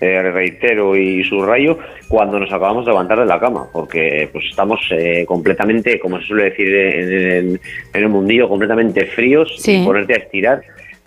eh, 0.00 0.22
reitero 0.22 0.96
y 0.96 1.24
subrayo 1.24 1.78
cuando 2.08 2.38
nos 2.38 2.48
acabamos 2.52 2.84
de 2.84 2.92
levantar 2.92 3.18
de 3.18 3.26
la 3.26 3.40
cama, 3.40 3.66
porque 3.72 4.28
pues 4.32 4.44
estamos 4.50 4.80
eh, 4.90 5.24
completamente, 5.26 5.98
como 5.98 6.20
se 6.20 6.26
suele 6.26 6.44
decir 6.44 6.74
en, 6.74 7.12
en- 7.12 7.60
en 7.94 8.02
el 8.02 8.08
mundillo, 8.08 8.48
completamente 8.48 9.06
fríos 9.06 9.52
Sí. 9.58 9.82
y 9.82 9.84
ponerte 9.84 10.14
a 10.14 10.16
estirar. 10.18 10.60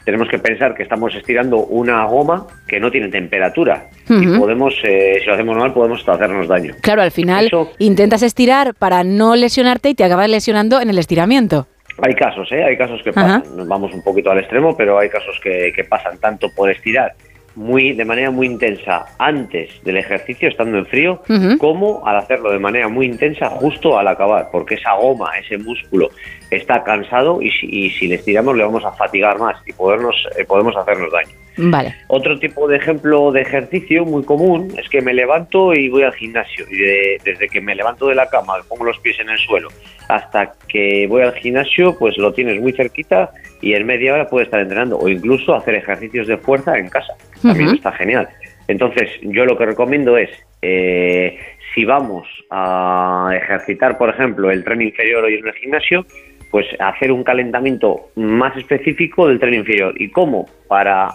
Tenemos 0.04 0.28
que 0.30 0.40
pensar 0.40 0.74
que 0.74 0.82
estamos 0.82 1.14
estirando 1.14 1.58
una 1.58 2.04
goma 2.06 2.48
que 2.68 2.80
no 2.80 2.90
tiene 2.90 3.10
temperatura 3.10 3.86
y 4.10 4.36
podemos, 4.40 4.74
eh, 4.84 5.20
si 5.22 5.28
lo 5.28 5.36
hacemos 5.36 5.56
mal, 5.56 5.74
podemos 5.74 6.00
hasta 6.00 6.14
hacernos 6.14 6.48
daño. 6.48 6.74
Claro, 6.82 7.04
al 7.04 7.12
final 7.12 7.52
intentas 7.78 8.24
estirar 8.24 8.74
para 8.74 9.04
no 9.04 9.36
lesionarte 9.36 9.90
y 9.90 9.94
te 9.94 10.04
acabas 10.04 10.28
lesionando 10.28 10.82
en 10.82 10.90
el 10.90 10.98
estiramiento. 10.98 11.68
Hay 12.02 12.16
casos, 12.16 12.52
¿eh? 12.52 12.64
Hay 12.64 12.78
casos 12.78 13.00
que 13.04 13.12
Ajá. 13.12 13.42
pasan. 13.44 13.56
Nos 13.58 13.68
vamos 13.68 13.94
un 13.94 14.04
poquito 14.04 14.32
al 14.32 14.40
extremo, 14.40 14.76
pero 14.76 14.98
hay 14.98 15.08
casos 15.08 15.40
que, 15.44 15.72
que 15.76 15.84
pasan 15.84 16.18
tanto 16.18 16.48
por 16.56 16.72
estirar 16.72 17.14
muy 17.56 17.94
de 17.94 18.06
manera 18.06 18.32
muy 18.32 18.48
intensa 18.48 19.06
antes 19.18 19.70
del 19.84 19.98
ejercicio, 19.98 20.50
estando 20.50 20.78
en 20.78 20.86
frío, 20.86 21.22
como 21.58 22.06
al 22.08 22.18
hacerlo 22.18 22.52
de 22.52 22.60
manera 22.60 22.88
muy 22.88 23.06
intensa 23.06 23.50
justo 23.50 23.98
al 23.98 24.08
acabar, 24.08 24.50
porque 24.52 24.76
esa 24.76 24.94
goma, 24.94 25.32
ese 25.38 25.58
músculo 25.58 26.10
está 26.50 26.84
cansado 26.84 27.42
y 27.42 27.52
si, 27.52 27.68
y 27.68 27.90
si 27.92 28.08
le 28.08 28.16
estiramos 28.16 28.56
le 28.56 28.64
vamos 28.64 28.86
a 28.86 28.92
fatigar 28.92 29.40
más 29.40 29.56
y 29.66 29.74
podernos, 29.74 30.16
eh, 30.38 30.46
podemos 30.46 30.76
hacernos 30.76 31.12
daño. 31.12 31.41
Vale. 31.58 31.96
Otro 32.08 32.40
tipo 32.40 32.68
de 32.68 32.78
ejemplo 32.78 33.32
de 33.32 33.42
ejercicio 33.42 34.06
muy 34.06 34.24
común 34.24 34.74
es 34.78 34.88
que 34.90 35.02
me 35.02 35.14
levanto 35.14 35.74
y 35.74 35.90
voy 35.90 36.04
al 36.04 36.14
gimnasio. 36.14 36.66
Y 36.70 36.78
de- 36.78 37.18
desde 37.24 37.48
que 37.50 37.62
me 37.62 37.76
levanto 37.76 38.08
de 38.08 38.16
la 38.16 38.28
cama, 38.30 38.54
pongo 38.68 38.86
los 38.86 38.98
pies 39.00 39.20
en 39.20 39.30
el 39.30 39.38
suelo, 39.38 39.70
hasta 40.08 40.54
que 40.68 41.08
voy 41.08 41.24
al 41.24 41.34
gimnasio, 41.34 41.98
pues 41.98 42.18
lo 42.18 42.34
tienes 42.34 42.60
muy 42.62 42.72
cerquita 42.74 43.32
y 43.62 43.74
en 43.74 43.86
media 43.86 44.14
hora 44.14 44.28
puedes 44.30 44.48
estar 44.48 44.62
entrenando 44.62 44.98
o 44.98 45.08
incluso 45.10 45.54
hacer 45.54 45.76
ejercicios 45.76 46.28
de 46.28 46.38
fuerza 46.38 46.78
en 46.78 46.90
casa. 46.90 47.14
También 47.42 47.70
está 47.76 47.92
genial. 47.92 48.28
Entonces, 48.68 49.10
yo 49.22 49.46
lo 49.46 49.58
que 49.58 49.66
recomiendo 49.66 50.18
es, 50.18 50.30
eh, 50.62 51.38
si 51.74 51.86
vamos 51.86 52.28
a 52.50 53.32
ejercitar, 53.36 53.98
por 53.98 54.10
ejemplo, 54.10 54.52
el 54.52 54.64
tren 54.64 54.82
inferior 54.82 55.24
hoy 55.24 55.36
en 55.36 55.48
el 55.48 55.54
gimnasio, 55.54 56.06
pues 56.52 56.66
hacer 56.80 57.12
un 57.12 57.24
calentamiento 57.24 58.10
más 58.16 58.56
específico 58.58 59.28
del 59.28 59.40
tren 59.40 59.54
inferior. 59.54 59.94
¿Y 59.98 60.10
cómo? 60.10 60.48
Para 60.68 61.10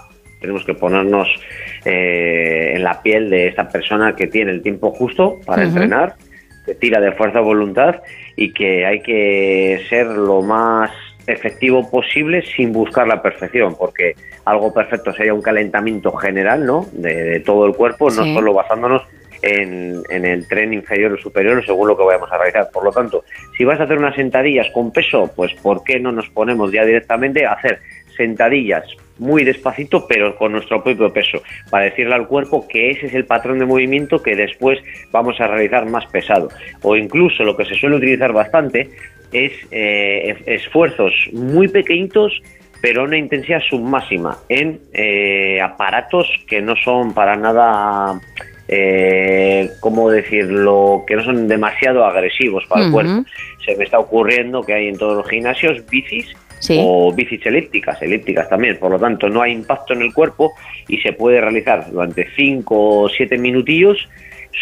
tenemos 0.47 0.65
que 0.65 0.75
ponernos 0.75 1.29
eh, 1.85 2.73
en 2.77 2.83
la 2.83 3.03
piel 3.03 3.29
de 3.29 3.49
esta 3.49 3.69
persona 3.69 4.15
que 4.15 4.29
tiene 4.29 4.53
el 4.53 4.63
tiempo 4.63 4.93
justo 4.93 5.41
para 5.45 5.65
entrenar, 5.65 6.15
que 6.65 6.75
tira 6.75 7.01
de 7.01 7.13
fuerza 7.13 7.41
o 7.41 7.45
voluntad 7.45 7.97
y 8.37 8.53
que 8.53 8.87
hay 8.87 9.01
que 9.01 9.83
ser 9.89 10.07
lo 10.07 10.43
más 10.43 10.91
efectivo 11.27 11.91
posible 11.91 12.43
sin 12.43 12.73
buscar 12.73 13.09
la 13.09 13.21
perfección, 13.21 13.75
porque 13.77 14.15
algo 14.45 14.73
perfecto 14.73 15.13
sería 15.13 15.35
un 15.35 15.43
calentamiento 15.43 16.13
general, 16.13 16.65
¿no? 16.65 16.87
De, 16.93 17.15
de 17.25 17.41
todo 17.41 17.67
el 17.67 17.75
cuerpo, 17.75 18.09
no 18.11 18.25
solo 18.33 18.55
basándonos 18.55 19.03
en, 19.43 20.03
en 20.09 20.25
el 20.25 20.47
tren 20.47 20.73
inferior 20.73 21.13
o 21.13 21.19
superior 21.19 21.65
según 21.65 21.89
lo 21.89 21.97
que 21.97 22.05
vayamos 22.05 22.31
a 22.31 22.39
realizar. 22.39 22.71
Por 22.73 22.85
lo 22.85 22.93
tanto, 22.93 23.25
si 23.57 23.65
vas 23.65 23.81
a 23.81 23.85
hacer 23.85 23.99
unas 23.99 24.15
sentadillas 24.15 24.69
con 24.73 24.93
peso, 24.93 25.31
pues 25.35 25.53
¿por 25.55 25.83
qué 25.85 25.99
no 25.99 26.13
nos 26.13 26.29
ponemos 26.31 26.71
ya 26.73 26.85
directamente 26.85 27.45
a 27.45 27.53
hacer 27.53 27.81
sentadillas 28.17 28.85
muy 29.19 29.45
despacito, 29.45 30.07
pero 30.07 30.37
con 30.37 30.53
nuestro 30.53 30.83
propio 30.83 31.13
peso, 31.13 31.43
para 31.71 31.85
decirle 31.87 32.15
al 32.15 32.27
cuerpo 32.27 32.67
que 32.69 32.91
ese 32.91 33.07
es 33.07 33.15
el 33.15 33.25
patrón 33.25 33.59
de 33.59 33.67
movimiento 33.67 34.23
que 34.23 34.37
después 34.37 34.79
vamos 35.11 35.41
a 35.41 35.47
realizar 35.47 35.87
más 35.87 36.07
pesado. 36.07 36.49
O 36.83 36.97
incluso 36.97 37.43
lo 37.45 37.57
que 37.57 37.65
se 37.65 37.75
suele 37.75 37.97
utilizar 37.97 38.33
bastante 38.33 38.91
es 39.33 39.53
eh, 39.71 40.37
es- 40.47 40.63
esfuerzos 40.63 41.13
muy 41.33 41.69
pequeñitos 41.69 42.41
pero 42.83 43.05
una 43.05 43.17
intensidad 43.17 43.61
submáxima 43.69 44.37
en 44.51 44.79
eh, 44.93 45.61
aparatos 45.63 46.29
que 46.47 46.61
no 46.61 46.77
son 46.77 47.15
para 47.15 47.35
nada, 47.35 48.21
eh, 48.69 49.71
¿cómo 49.81 50.11
decirlo?, 50.11 51.03
que 51.07 51.17
no 51.17 51.25
son 51.25 51.49
demasiado 51.49 52.05
agresivos 52.05 52.65
para 52.69 52.85
el 52.85 52.93
cuerpo. 52.93 53.25
Se 53.65 53.75
me 53.77 53.85
está 53.85 53.99
ocurriendo 53.99 54.63
que 54.63 54.75
hay 54.75 54.89
en 54.89 54.99
todos 54.99 55.17
los 55.17 55.29
gimnasios 55.29 55.85
bicis 55.91 56.37
Sí. 56.59 56.79
o 56.81 57.13
bicis 57.13 57.45
elípticas, 57.47 58.01
elípticas 58.01 58.49
también, 58.49 58.79
por 58.79 58.91
lo 58.91 58.99
tanto 58.99 59.29
no 59.29 59.43
hay 59.43 59.53
impacto 59.53 59.93
en 59.93 60.03
el 60.03 60.13
cuerpo 60.13 60.55
y 60.89 60.99
se 60.99 61.13
puede 61.13 61.41
realizar 61.41 61.91
durante 61.91 62.27
5 62.35 63.03
o 63.03 63.09
7 63.09 63.37
minutillos, 63.39 64.09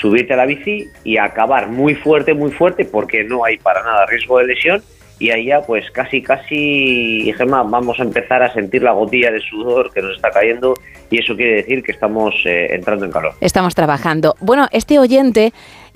subirte 0.00 0.34
a 0.34 0.36
la 0.36 0.46
bici 0.46 0.88
y 1.04 1.18
acabar 1.18 1.68
muy 1.68 1.94
fuerte, 1.94 2.34
muy 2.34 2.50
fuerte, 2.50 2.84
porque 2.84 3.24
no 3.24 3.44
hay 3.44 3.58
para 3.58 3.82
nada 3.82 4.06
riesgo 4.06 4.38
de 4.38 4.46
lesión 4.46 4.82
y 5.18 5.30
ahí 5.30 5.46
ya 5.46 5.62
pues 5.62 5.90
casi, 5.92 6.22
casi, 6.22 7.32
Gemma, 7.36 7.62
vamos 7.62 7.98
a 8.00 8.02
empezar 8.02 8.42
a 8.42 8.52
sentir 8.52 8.82
la 8.82 8.92
gotilla 8.92 9.30
de 9.30 9.40
sudor 9.40 9.92
que 9.92 10.02
nos 10.02 10.16
está 10.16 10.30
cayendo 10.30 10.74
y 11.10 11.18
eso 11.18 11.36
quiere 11.36 11.56
decir 11.56 11.82
que 11.82 11.92
estamos 11.92 12.34
eh, 12.44 12.74
entrando 12.74 13.04
en 13.04 13.12
calor. 13.12 13.32
Estamos 13.40 13.74
trabajando. 13.74 14.34
Bueno, 14.40 14.66
este 14.72 14.98
oyente, 14.98 15.52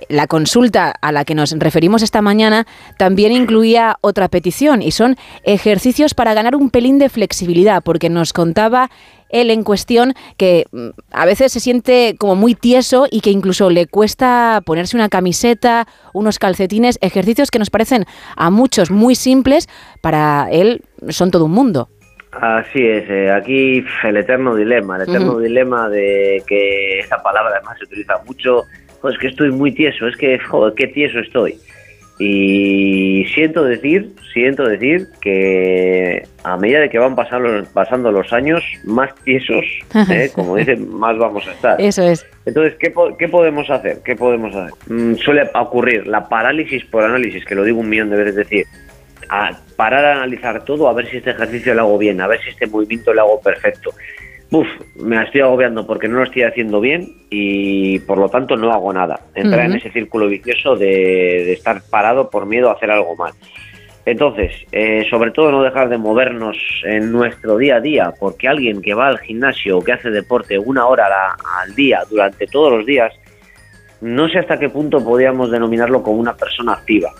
la 0.08 0.26
consulta 0.26 0.90
a 0.90 1.12
la 1.12 1.24
que 1.24 1.34
nos 1.34 1.52
referimos 1.58 2.02
esta 2.02 2.22
mañana, 2.22 2.66
también 2.96 3.32
incluía 3.32 3.96
otra 4.00 4.28
petición 4.28 4.82
y 4.82 4.92
son 4.92 5.16
ejercicios 5.42 6.14
para 6.14 6.34
ganar 6.34 6.54
un 6.54 6.70
pelín 6.70 6.98
de 6.98 7.08
flexibilidad, 7.08 7.82
porque 7.82 8.08
nos 8.08 8.32
contaba 8.32 8.90
él 9.28 9.50
en 9.50 9.62
cuestión 9.62 10.14
que 10.36 10.64
mm, 10.72 10.88
a 11.12 11.26
veces 11.26 11.52
se 11.52 11.60
siente 11.60 12.16
como 12.18 12.34
muy 12.34 12.54
tieso 12.54 13.06
y 13.10 13.20
que 13.20 13.30
incluso 13.30 13.70
le 13.70 13.86
cuesta 13.86 14.62
ponerse 14.64 14.96
una 14.96 15.08
camiseta, 15.08 15.86
unos 16.14 16.38
calcetines, 16.38 16.98
ejercicios 17.02 17.50
que 17.50 17.58
nos 17.58 17.70
parecen 17.70 18.04
a 18.36 18.50
muchos 18.50 18.90
muy 18.90 19.14
simples, 19.14 19.68
para 20.00 20.48
él 20.50 20.82
son 21.08 21.30
todo 21.30 21.44
un 21.46 21.52
mundo. 21.52 21.88
Así 22.30 22.86
es, 22.86 23.08
eh, 23.08 23.32
aquí 23.32 23.84
el 24.04 24.16
eterno 24.16 24.54
dilema, 24.54 24.96
el 24.96 25.08
eterno 25.08 25.38
dilema 25.38 25.88
de 25.88 26.42
que 26.46 27.00
esa 27.00 27.22
palabra 27.22 27.54
además 27.56 27.78
se 27.78 27.84
utiliza 27.84 28.14
mucho, 28.26 28.64
pues 29.00 29.14
es 29.14 29.20
que 29.20 29.26
estoy 29.28 29.50
muy 29.50 29.72
tieso, 29.72 30.06
es 30.08 30.16
que, 30.16 30.38
joder, 30.38 30.74
qué 30.74 30.86
tieso 30.88 31.18
estoy. 31.20 31.56
Y 32.20 33.24
siento 33.32 33.62
decir, 33.64 34.10
siento 34.32 34.64
decir 34.64 35.06
que 35.20 36.24
a 36.42 36.56
medida 36.56 36.80
de 36.80 36.90
que 36.90 36.98
van 36.98 37.14
pasando, 37.14 37.64
pasando 37.72 38.10
los 38.10 38.32
años, 38.32 38.62
más 38.84 39.14
tiesos, 39.24 39.64
eh, 40.10 40.28
como 40.34 40.56
dicen, 40.56 40.92
más 40.92 41.16
vamos 41.16 41.46
a 41.46 41.52
estar. 41.52 41.80
Eso 41.80 42.02
es. 42.02 42.26
Entonces, 42.44 42.74
¿qué, 42.80 42.90
po- 42.90 43.16
qué 43.16 43.28
podemos 43.28 43.70
hacer? 43.70 43.98
¿Qué 44.04 44.16
podemos 44.16 44.52
hacer? 44.54 44.74
Mm, 44.88 45.14
suele 45.16 45.48
ocurrir 45.54 46.08
la 46.08 46.28
parálisis 46.28 46.84
por 46.86 47.04
análisis, 47.04 47.44
que 47.44 47.54
lo 47.54 47.62
digo 47.62 47.78
un 47.78 47.88
millón 47.88 48.10
de 48.10 48.16
veces, 48.16 48.30
es 48.32 48.36
decir, 48.48 48.66
a 49.28 49.50
parar 49.76 50.04
a 50.04 50.12
analizar 50.16 50.64
todo, 50.64 50.88
a 50.88 50.94
ver 50.94 51.06
si 51.08 51.18
este 51.18 51.30
ejercicio 51.30 51.72
lo 51.74 51.82
hago 51.82 51.98
bien, 51.98 52.20
a 52.20 52.26
ver 52.26 52.40
si 52.42 52.50
este 52.50 52.66
movimiento 52.66 53.12
lo 53.14 53.20
hago 53.20 53.40
perfecto. 53.40 53.90
Uf, 54.50 54.66
me 54.96 55.22
estoy 55.22 55.42
agobiando 55.42 55.86
porque 55.86 56.08
no 56.08 56.16
lo 56.18 56.24
estoy 56.24 56.42
haciendo 56.42 56.80
bien 56.80 57.06
y 57.28 57.98
por 58.00 58.16
lo 58.18 58.30
tanto 58.30 58.56
no 58.56 58.72
hago 58.72 58.92
nada. 58.92 59.20
Entrar 59.34 59.66
en 59.66 59.76
ese 59.76 59.90
círculo 59.92 60.26
vicioso 60.26 60.74
de, 60.74 60.86
de 60.88 61.52
estar 61.52 61.82
parado 61.90 62.30
por 62.30 62.46
miedo 62.46 62.70
a 62.70 62.72
hacer 62.72 62.90
algo 62.90 63.14
mal. 63.16 63.32
Entonces, 64.06 64.52
eh, 64.72 65.04
sobre 65.10 65.32
todo 65.32 65.50
no 65.52 65.62
dejar 65.62 65.90
de 65.90 65.98
movernos 65.98 66.56
en 66.84 67.12
nuestro 67.12 67.58
día 67.58 67.76
a 67.76 67.80
día, 67.80 68.14
porque 68.18 68.48
alguien 68.48 68.80
que 68.80 68.94
va 68.94 69.08
al 69.08 69.18
gimnasio 69.18 69.76
o 69.76 69.84
que 69.84 69.92
hace 69.92 70.08
deporte 70.10 70.58
una 70.58 70.86
hora 70.86 71.06
a 71.06 71.10
la- 71.10 71.36
al 71.62 71.74
día 71.74 72.00
durante 72.08 72.46
todos 72.46 72.72
los 72.72 72.86
días, 72.86 73.12
no 74.00 74.30
sé 74.30 74.38
hasta 74.38 74.58
qué 74.58 74.70
punto 74.70 75.04
podríamos 75.04 75.50
denominarlo 75.50 76.02
como 76.02 76.20
una 76.20 76.34
persona 76.34 76.72
activa. 76.72 77.10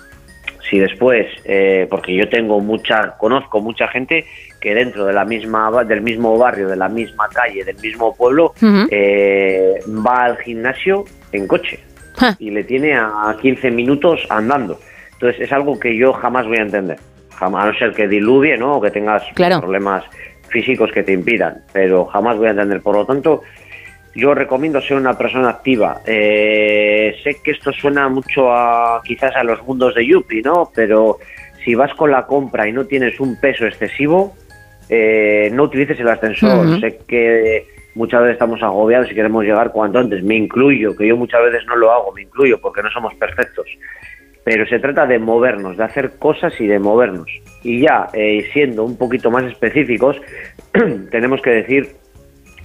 Si 0.69 0.79
después, 0.79 1.27
eh, 1.45 1.87
porque 1.89 2.15
yo 2.15 2.29
tengo 2.29 2.61
mucha, 2.61 3.17
conozco 3.17 3.61
mucha 3.61 3.89
gente 3.89 4.27
que 4.61 4.75
dentro 4.75 5.07
de 5.07 5.13
la 5.13 5.25
misma, 5.25 5.71
del 5.85 6.03
mismo 6.03 6.37
barrio, 6.37 6.69
de 6.69 6.77
la 6.77 6.89
misma 6.89 7.29
calle, 7.29 7.65
del 7.65 7.77
mismo 7.79 8.15
pueblo, 8.15 8.53
eh, 8.91 9.81
va 10.07 10.25
al 10.25 10.39
gimnasio 10.39 11.05
en 11.33 11.47
coche 11.47 11.81
y 12.39 12.51
le 12.51 12.65
tiene 12.65 12.95
a 12.95 13.37
15 13.41 13.71
minutos 13.71 14.21
andando. 14.29 14.79
Entonces 15.13 15.41
es 15.43 15.53
algo 15.53 15.79
que 15.79 15.97
yo 15.97 16.13
jamás 16.13 16.47
voy 16.47 16.59
a 16.59 16.63
entender. 16.63 16.99
Jamás, 17.31 17.65
a 17.65 17.67
no 17.69 17.79
ser 17.79 17.93
que 17.93 18.09
diluvie, 18.09 18.57
¿no? 18.59 18.77
O 18.77 18.81
que 18.81 18.91
tengas 18.91 19.23
problemas 19.35 20.05
físicos 20.49 20.91
que 20.93 21.03
te 21.03 21.13
impidan, 21.13 21.63
pero 21.73 22.07
jamás 22.07 22.37
voy 22.37 22.49
a 22.49 22.51
entender. 22.51 22.81
Por 22.81 22.97
lo 22.97 23.07
tanto, 23.07 23.43
yo 24.19 24.35
recomiendo 24.35 24.81
ser 24.81 24.97
una 24.97 25.17
persona 25.17 25.51
activa. 25.51 26.01
Eh, 26.05 27.15
sé 27.23 27.37
que 27.43 27.53
esto 27.53 27.73
suena 27.73 28.09
mucho 28.09 28.53
a 28.53 29.01
quizás 29.05 29.35
a 29.37 29.45
los 29.45 29.63
mundos 29.63 29.95
de 29.95 30.05
Yuppie, 30.05 30.43
¿no? 30.43 30.71
Pero 30.75 31.19
si 31.65 31.77
vas 31.77 31.95
con 31.95 32.11
la 32.11 32.27
compra 32.27 32.69
y 32.69 32.73
no 32.73 32.85
tienes 32.85 33.21
un 33.21 33.39
peso 33.41 33.65
excesivo, 33.65 34.35
eh, 34.89 35.51
no 35.53 35.65
utilices 35.65 36.01
el 36.01 36.09
ascensor. 36.09 36.81
Sé 36.81 36.99
que 37.07 37.69
muchas 37.95 38.23
veces 38.23 38.35
estamos 38.35 38.61
agobiados 38.61 39.09
y 39.09 39.15
queremos 39.15 39.45
llegar 39.45 39.71
cuanto 39.71 40.01
antes. 40.01 40.25
Me 40.25 40.35
incluyo, 40.35 40.97
que 40.97 41.07
yo 41.07 41.17
muchas 41.17 41.43
veces 41.45 41.65
no 41.67 41.77
lo 41.77 41.93
hago, 41.93 42.13
me 42.13 42.23
incluyo 42.23 42.61
porque 42.61 42.83
no 42.83 42.91
somos 42.91 43.15
perfectos. 43.15 43.67
Pero 44.43 44.67
se 44.67 44.81
trata 44.81 45.07
de 45.07 45.21
movernos, 45.21 45.77
de 45.77 45.85
hacer 45.85 46.19
cosas 46.19 46.53
y 46.59 46.67
de 46.67 46.81
movernos. 46.81 47.31
Y 47.63 47.83
ya, 47.83 48.09
eh, 48.15 48.49
siendo 48.53 48.83
un 48.83 48.99
poquito 48.99 49.31
más 49.31 49.45
específicos, 49.45 50.17
tenemos 51.13 51.41
que 51.41 51.51
decir 51.51 51.89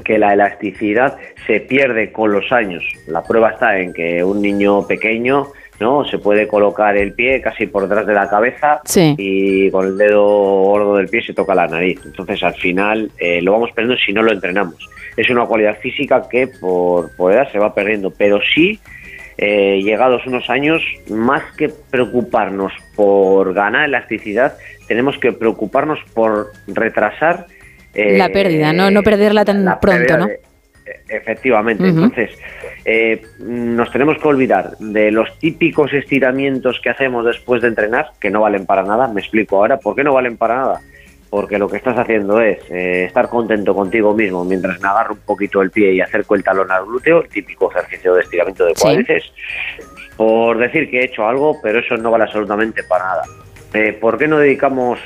que 0.03 0.17
la 0.17 0.33
elasticidad 0.33 1.17
se 1.47 1.59
pierde 1.61 2.11
con 2.11 2.31
los 2.31 2.51
años. 2.51 2.83
La 3.07 3.23
prueba 3.23 3.51
está 3.51 3.79
en 3.79 3.93
que 3.93 4.23
un 4.23 4.41
niño 4.41 4.85
pequeño 4.87 5.47
no 5.79 6.05
se 6.05 6.17
puede 6.19 6.47
colocar 6.47 6.95
el 6.95 7.13
pie 7.13 7.41
casi 7.41 7.65
por 7.67 7.83
detrás 7.83 8.05
de 8.05 8.13
la 8.13 8.29
cabeza 8.29 8.81
Sí. 8.85 9.15
y 9.17 9.71
con 9.71 9.87
el 9.87 9.97
dedo 9.97 10.23
gordo 10.23 10.95
del 10.97 11.09
pie 11.09 11.23
se 11.23 11.33
toca 11.33 11.55
la 11.55 11.67
nariz. 11.67 11.99
Entonces 12.05 12.41
al 12.43 12.53
final 12.55 13.11
eh, 13.17 13.41
lo 13.41 13.53
vamos 13.53 13.71
perdiendo 13.71 13.99
si 14.05 14.13
no 14.13 14.21
lo 14.21 14.31
entrenamos. 14.31 14.87
Es 15.17 15.29
una 15.29 15.45
cualidad 15.45 15.77
física 15.79 16.23
que 16.29 16.47
por, 16.47 17.15
por 17.15 17.33
edad 17.33 17.51
se 17.51 17.59
va 17.59 17.73
perdiendo, 17.73 18.11
pero 18.11 18.39
sí 18.53 18.79
eh, 19.37 19.81
llegados 19.83 20.25
unos 20.27 20.49
años, 20.49 20.81
más 21.09 21.41
que 21.57 21.69
preocuparnos 21.89 22.71
por 22.95 23.53
ganar 23.53 23.85
elasticidad, 23.85 24.55
tenemos 24.87 25.17
que 25.17 25.31
preocuparnos 25.31 25.99
por 26.13 26.51
retrasar 26.67 27.47
eh, 27.93 28.17
la 28.17 28.29
pérdida, 28.29 28.73
¿no? 28.73 28.89
No 28.91 29.03
perderla 29.03 29.45
tan 29.45 29.77
pronto, 29.79 30.17
¿no? 30.17 30.27
de- 30.27 30.39
efectivamente. 31.09 31.87
Entonces, 31.87 32.31
eh, 32.85 33.21
nos 33.39 33.91
tenemos 33.91 34.17
que 34.17 34.27
olvidar 34.27 34.71
de 34.79 35.11
los 35.11 35.37
típicos 35.39 35.93
estiramientos 35.93 36.79
que 36.81 36.89
hacemos 36.89 37.25
después 37.25 37.61
de 37.61 37.69
entrenar, 37.69 38.07
que 38.19 38.29
no 38.29 38.41
valen 38.41 38.65
para 38.65 38.83
nada. 38.83 39.07
Me 39.07 39.21
explico 39.21 39.57
ahora. 39.57 39.77
¿Por 39.77 39.95
qué 39.95 40.03
no 40.03 40.13
valen 40.13 40.37
para 40.37 40.55
nada? 40.57 40.81
Porque 41.29 41.57
lo 41.57 41.67
que 41.67 41.77
estás 41.77 41.97
haciendo 41.97 42.41
es 42.41 42.59
eh, 42.69 43.05
estar 43.05 43.27
contento 43.29 43.73
contigo 43.73 44.13
mismo 44.13 44.43
mientras 44.45 44.79
me 44.81 44.87
agarro 44.87 45.13
un 45.13 45.21
poquito 45.21 45.61
el 45.61 45.71
pie 45.71 45.93
y 45.93 46.01
acerco 46.01 46.35
el 46.35 46.43
talón 46.43 46.71
al 46.71 46.85
glúteo, 46.85 47.21
el 47.23 47.29
típico 47.29 47.71
ejercicio 47.71 48.13
de 48.15 48.21
estiramiento 48.21 48.65
de 48.65 48.73
Sí. 48.75 48.81
cuádriceps, 48.83 49.33
por 50.17 50.57
decir 50.59 50.89
que 50.91 50.99
he 50.99 51.05
hecho 51.05 51.25
algo, 51.27 51.57
pero 51.63 51.79
eso 51.79 51.95
no 51.97 52.11
vale 52.11 52.25
absolutamente 52.25 52.83
para 52.83 53.05
nada. 53.05 53.23
Eh, 53.73 53.93
¿Por 53.93 54.17
qué 54.19 54.27
no 54.27 54.37
dedicamos 54.37 54.99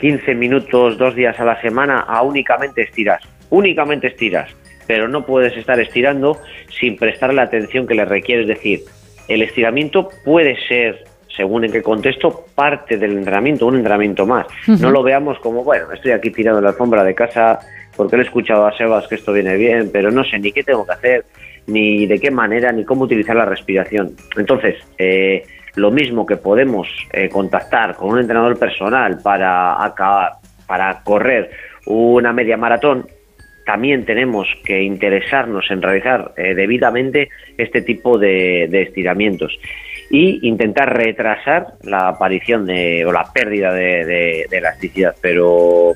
15 0.00 0.34
minutos, 0.34 0.96
dos 0.98 1.14
días 1.14 1.38
a 1.38 1.44
la 1.44 1.60
semana 1.60 2.00
a 2.00 2.22
únicamente 2.22 2.82
estirar? 2.82 3.20
Únicamente 3.50 4.08
estiras, 4.08 4.50
pero 4.86 5.08
no 5.08 5.26
puedes 5.26 5.56
estar 5.56 5.78
estirando 5.78 6.38
sin 6.80 6.96
prestar 6.96 7.34
la 7.34 7.42
atención 7.42 7.86
que 7.86 7.94
le 7.94 8.04
requiere. 8.04 8.42
Es 8.42 8.48
decir, 8.48 8.80
el 9.28 9.42
estiramiento 9.42 10.08
puede 10.24 10.56
ser, 10.66 11.04
según 11.36 11.64
en 11.64 11.72
qué 11.72 11.82
contexto, 11.82 12.46
parte 12.54 12.96
del 12.96 13.18
entrenamiento, 13.18 13.66
un 13.66 13.76
entrenamiento 13.76 14.26
más. 14.26 14.46
No 14.66 14.90
lo 14.90 15.02
veamos 15.02 15.38
como, 15.40 15.62
bueno, 15.62 15.92
estoy 15.92 16.12
aquí 16.12 16.30
tirando 16.30 16.58
en 16.58 16.64
la 16.64 16.70
alfombra 16.70 17.04
de 17.04 17.14
casa 17.14 17.58
porque 17.96 18.16
le 18.16 18.22
he 18.22 18.26
escuchado 18.26 18.66
a 18.66 18.76
Sebas 18.76 19.06
que 19.08 19.16
esto 19.16 19.32
viene 19.32 19.56
bien, 19.56 19.90
pero 19.92 20.10
no 20.10 20.24
sé 20.24 20.38
ni 20.38 20.52
qué 20.52 20.62
tengo 20.62 20.86
que 20.86 20.92
hacer, 20.92 21.24
ni 21.66 22.06
de 22.06 22.18
qué 22.18 22.30
manera, 22.30 22.72
ni 22.72 22.84
cómo 22.84 23.04
utilizar 23.04 23.36
la 23.36 23.44
respiración. 23.44 24.16
Entonces, 24.36 24.76
eh, 24.96 25.44
lo 25.76 25.90
mismo 25.90 26.26
que 26.26 26.36
podemos 26.36 26.88
eh, 27.12 27.28
contactar 27.28 27.94
con 27.96 28.10
un 28.12 28.18
entrenador 28.20 28.58
personal 28.58 29.18
para 29.22 29.82
acabar, 29.84 30.32
para 30.66 31.00
correr 31.02 31.50
una 31.86 32.32
media 32.32 32.56
maratón, 32.56 33.06
también 33.66 34.04
tenemos 34.04 34.48
que 34.64 34.82
interesarnos 34.82 35.70
en 35.70 35.80
realizar 35.82 36.32
eh, 36.36 36.54
debidamente 36.54 37.28
este 37.56 37.82
tipo 37.82 38.18
de, 38.18 38.64
estiramientos 38.82 39.56
y 40.10 40.46
intentar 40.48 40.96
retrasar 40.96 41.66
la 41.84 42.08
aparición 42.08 42.66
de, 42.66 43.04
o 43.06 43.12
la 43.12 43.24
pérdida 43.32 43.72
de- 43.72 44.46
de 44.50 44.56
elasticidad, 44.58 45.14
pero 45.20 45.92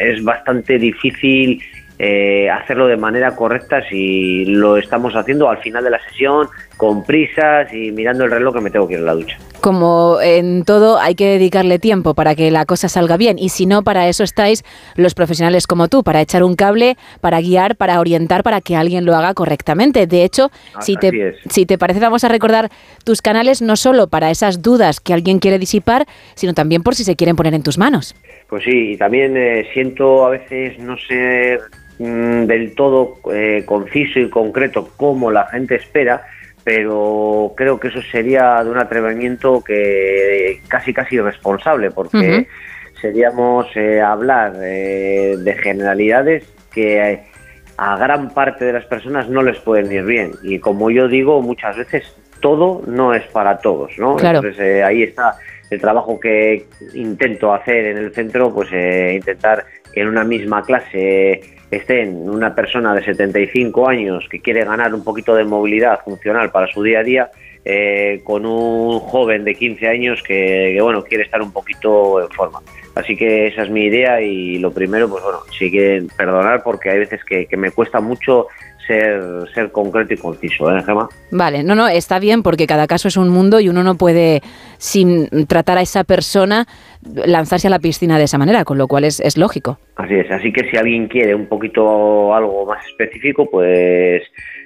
es 0.00 0.22
bastante 0.24 0.78
difícil 0.78 1.60
eh, 2.06 2.50
hacerlo 2.50 2.86
de 2.86 2.98
manera 2.98 3.34
correcta 3.34 3.82
si 3.88 4.44
lo 4.44 4.76
estamos 4.76 5.14
haciendo 5.16 5.48
al 5.48 5.56
final 5.58 5.82
de 5.82 5.88
la 5.88 5.98
sesión, 6.04 6.48
con 6.76 7.02
prisas 7.02 7.72
y 7.72 7.92
mirando 7.92 8.24
el 8.24 8.30
reloj 8.30 8.54
que 8.54 8.60
me 8.60 8.70
tengo 8.70 8.86
que 8.86 8.94
ir 8.94 9.00
a 9.00 9.04
la 9.04 9.14
ducha. 9.14 9.38
Como 9.62 10.18
en 10.20 10.64
todo, 10.64 10.98
hay 10.98 11.14
que 11.14 11.26
dedicarle 11.26 11.78
tiempo 11.78 12.12
para 12.12 12.34
que 12.34 12.50
la 12.50 12.66
cosa 12.66 12.90
salga 12.90 13.16
bien. 13.16 13.38
Y 13.38 13.48
si 13.48 13.64
no, 13.64 13.82
para 13.82 14.06
eso 14.06 14.22
estáis 14.22 14.64
los 14.96 15.14
profesionales 15.14 15.66
como 15.66 15.88
tú, 15.88 16.04
para 16.04 16.20
echar 16.20 16.42
un 16.42 16.56
cable, 16.56 16.98
para 17.22 17.40
guiar, 17.40 17.74
para 17.76 17.98
orientar, 17.98 18.42
para 18.42 18.60
que 18.60 18.76
alguien 18.76 19.06
lo 19.06 19.14
haga 19.14 19.32
correctamente. 19.32 20.06
De 20.06 20.24
hecho, 20.24 20.50
si 20.80 20.96
Así 20.96 20.96
te, 20.96 21.28
es. 21.28 21.36
si 21.48 21.64
te 21.64 21.78
parece, 21.78 22.00
vamos 22.00 22.24
a 22.24 22.28
recordar 22.28 22.68
tus 23.04 23.22
canales 23.22 23.62
no 23.62 23.76
solo 23.76 24.08
para 24.08 24.30
esas 24.30 24.60
dudas 24.60 25.00
que 25.00 25.14
alguien 25.14 25.38
quiere 25.38 25.58
disipar, 25.58 26.04
sino 26.34 26.52
también 26.52 26.82
por 26.82 26.94
si 26.94 27.04
se 27.04 27.16
quieren 27.16 27.34
poner 27.34 27.54
en 27.54 27.62
tus 27.62 27.78
manos. 27.78 28.14
Pues 28.50 28.64
sí, 28.64 28.92
y 28.92 28.96
también 28.98 29.34
eh, 29.38 29.66
siento 29.72 30.26
a 30.26 30.30
veces 30.30 30.78
no 30.78 30.98
ser 30.98 31.60
mm, 31.98 32.44
del 32.44 32.74
todo 32.74 33.18
eh, 33.32 33.62
conciso 33.66 34.18
y 34.18 34.30
concreto 34.30 34.88
como 34.96 35.30
la 35.30 35.46
gente 35.46 35.76
espera, 35.76 36.26
pero 36.62 37.52
creo 37.56 37.78
que 37.78 37.88
eso 37.88 38.00
sería 38.10 38.62
de 38.64 38.70
un 38.70 38.78
atrevimiento 38.78 39.62
que 39.62 40.60
casi 40.68 40.94
casi 40.94 41.16
irresponsable, 41.16 41.90
porque 41.90 42.46
seríamos 43.00 43.66
eh, 43.76 44.00
hablar 44.00 44.54
eh, 44.62 45.36
de 45.38 45.54
generalidades 45.54 46.44
que 46.72 47.12
eh, 47.12 47.22
a 47.76 47.96
gran 47.96 48.30
parte 48.30 48.64
de 48.64 48.72
las 48.72 48.84
personas 48.86 49.28
no 49.28 49.42
les 49.42 49.58
pueden 49.58 49.90
ir 49.90 50.04
bien. 50.04 50.32
Y 50.42 50.58
como 50.58 50.90
yo 50.90 51.08
digo 51.08 51.40
muchas 51.42 51.76
veces, 51.76 52.04
todo 52.40 52.82
no 52.86 53.14
es 53.14 53.24
para 53.28 53.58
todos, 53.58 53.92
¿no? 53.98 54.16
Claro. 54.16 54.38
Entonces 54.38 54.60
eh, 54.60 54.84
ahí 54.84 55.02
está 55.02 55.36
el 55.70 55.80
trabajo 55.80 56.20
que 56.20 56.66
intento 56.94 57.52
hacer 57.52 57.86
en 57.86 57.98
el 57.98 58.14
centro, 58.14 58.52
pues 58.52 58.68
eh, 58.72 59.14
intentar 59.16 59.64
en 59.94 60.08
una 60.08 60.24
misma 60.24 60.62
clase 60.62 61.40
estén 61.76 62.28
una 62.28 62.54
persona 62.54 62.94
de 62.94 63.04
75 63.04 63.88
años 63.88 64.26
que 64.30 64.40
quiere 64.40 64.64
ganar 64.64 64.94
un 64.94 65.04
poquito 65.04 65.34
de 65.34 65.44
movilidad 65.44 66.00
funcional 66.04 66.50
para 66.50 66.66
su 66.66 66.82
día 66.82 67.00
a 67.00 67.02
día, 67.02 67.30
eh, 67.64 68.20
con 68.24 68.44
un 68.44 69.00
joven 69.00 69.44
de 69.44 69.54
15 69.54 69.88
años 69.88 70.22
que, 70.22 70.78
bueno 70.82 71.02
quiere 71.02 71.24
estar 71.24 71.40
un 71.40 71.52
poquito 71.52 72.22
en 72.22 72.30
forma. 72.30 72.60
Así 72.94 73.16
que 73.16 73.48
esa 73.48 73.62
es 73.62 73.70
mi 73.70 73.86
idea 73.86 74.20
y 74.20 74.58
lo 74.58 74.70
primero, 74.70 75.08
pues 75.08 75.22
bueno, 75.24 75.38
sí 75.58 75.70
que 75.70 76.04
perdonar 76.16 76.62
porque 76.62 76.90
hay 76.90 76.98
veces 77.00 77.24
que, 77.24 77.46
que 77.46 77.56
me 77.56 77.70
cuesta 77.70 78.00
mucho 78.00 78.46
ser, 78.86 79.48
ser 79.54 79.72
concreto 79.72 80.14
y 80.14 80.16
conciso, 80.16 80.70
¿eh, 80.70 80.82
Gemma? 80.82 81.08
Vale, 81.30 81.62
no, 81.62 81.74
no, 81.74 81.88
está 81.88 82.18
bien 82.18 82.42
porque 82.42 82.66
cada 82.66 82.86
caso 82.86 83.08
es 83.08 83.16
un 83.16 83.28
mundo 83.28 83.60
y 83.60 83.68
uno 83.68 83.82
no 83.82 83.96
puede, 83.96 84.42
sin 84.78 85.46
tratar 85.46 85.78
a 85.78 85.82
esa 85.82 86.04
persona, 86.04 86.66
lanzarse 87.26 87.66
a 87.68 87.70
la 87.70 87.78
piscina 87.78 88.18
de 88.18 88.24
esa 88.24 88.38
manera, 88.38 88.64
con 88.64 88.78
lo 88.78 88.86
cual 88.88 89.04
es, 89.04 89.20
es 89.20 89.36
lógico. 89.36 89.78
Así 89.96 90.14
es, 90.14 90.30
así 90.30 90.52
que 90.52 90.68
si 90.70 90.76
alguien 90.76 91.06
quiere 91.08 91.34
un 91.34 91.46
poquito 91.46 92.34
algo 92.34 92.66
más 92.66 92.84
específico, 92.86 93.48
pues 93.50 94.22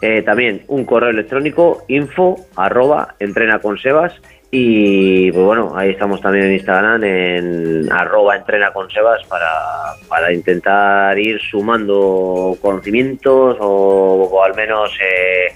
Eh, 0.00 0.22
también 0.22 0.62
un 0.68 0.84
correo 0.84 1.10
electrónico 1.10 1.82
info 1.88 2.36
arroba 2.54 3.16
entrena 3.18 3.58
con 3.58 3.76
y 4.50 5.30
pues 5.30 5.44
bueno, 5.44 5.74
ahí 5.76 5.90
estamos 5.90 6.22
también 6.22 6.46
en 6.46 6.54
Instagram 6.54 7.04
en 7.04 7.92
arroba 7.92 8.34
entrena 8.36 8.72
con 8.72 8.88
para, 9.28 9.50
para 10.08 10.32
intentar 10.32 11.18
ir 11.18 11.38
sumando 11.50 12.56
conocimientos 12.62 13.58
o, 13.60 14.30
o 14.32 14.42
al 14.42 14.54
menos 14.54 14.90
eh, 15.02 15.52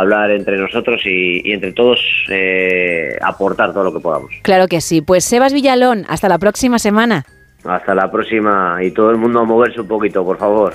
hablar 0.00 0.30
entre 0.30 0.58
nosotros 0.58 1.00
y, 1.04 1.48
y 1.48 1.52
entre 1.52 1.72
todos 1.72 1.98
eh, 2.30 3.16
aportar 3.22 3.72
todo 3.72 3.84
lo 3.84 3.92
que 3.92 4.00
podamos. 4.00 4.30
Claro 4.42 4.68
que 4.68 4.80
sí. 4.80 5.00
Pues 5.00 5.24
Sebas 5.24 5.52
Villalón, 5.52 6.04
hasta 6.08 6.28
la 6.28 6.38
próxima 6.38 6.78
semana. 6.78 7.24
Hasta 7.64 7.94
la 7.94 8.10
próxima 8.10 8.78
y 8.82 8.90
todo 8.92 9.10
el 9.10 9.16
mundo 9.16 9.40
a 9.40 9.44
moverse 9.44 9.80
un 9.80 9.88
poquito, 9.88 10.24
por 10.24 10.38
favor. 10.38 10.74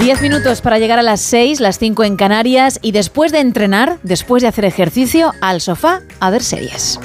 Diez 0.00 0.20
minutos 0.20 0.60
para 0.60 0.80
llegar 0.80 0.98
a 0.98 1.02
las 1.02 1.20
seis, 1.20 1.60
las 1.60 1.78
cinco 1.78 2.02
en 2.02 2.16
Canarias 2.16 2.80
y 2.82 2.90
después 2.90 3.30
de 3.30 3.38
entrenar, 3.38 3.98
después 4.02 4.42
de 4.42 4.48
hacer 4.48 4.64
ejercicio, 4.64 5.32
al 5.40 5.60
sofá 5.60 6.00
a 6.18 6.30
ver 6.30 6.42
series. 6.42 6.98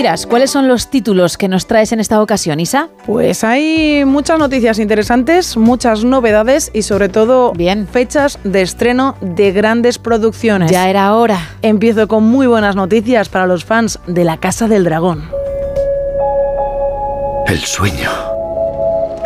Dirás, 0.00 0.26
¿cuáles 0.26 0.50
son 0.50 0.66
los 0.66 0.88
títulos 0.88 1.36
que 1.36 1.46
nos 1.46 1.66
traes 1.66 1.92
en 1.92 2.00
esta 2.00 2.22
ocasión, 2.22 2.58
Isa? 2.58 2.88
Pues 3.04 3.44
hay 3.44 4.02
muchas 4.06 4.38
noticias 4.38 4.78
interesantes, 4.78 5.58
muchas 5.58 6.04
novedades 6.04 6.70
y 6.72 6.80
sobre 6.82 7.10
todo 7.10 7.52
Bien. 7.52 7.86
fechas 7.86 8.38
de 8.42 8.62
estreno 8.62 9.16
de 9.20 9.52
grandes 9.52 9.98
producciones. 9.98 10.70
Ya 10.70 10.88
era 10.88 11.14
hora. 11.14 11.50
Empiezo 11.60 12.08
con 12.08 12.24
muy 12.24 12.46
buenas 12.46 12.76
noticias 12.76 13.28
para 13.28 13.46
los 13.46 13.66
fans 13.66 13.98
de 14.06 14.24
La 14.24 14.38
Casa 14.38 14.68
del 14.68 14.84
Dragón. 14.84 15.28
El 17.46 17.58
sueño 17.60 18.10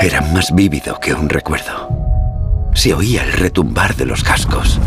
era 0.00 0.22
más 0.22 0.52
vívido 0.52 0.98
que 0.98 1.14
un 1.14 1.28
recuerdo. 1.28 1.88
Se 2.74 2.92
oía 2.92 3.22
el 3.22 3.32
retumbar 3.32 3.94
de 3.94 4.06
los 4.06 4.24
cascos, 4.24 4.80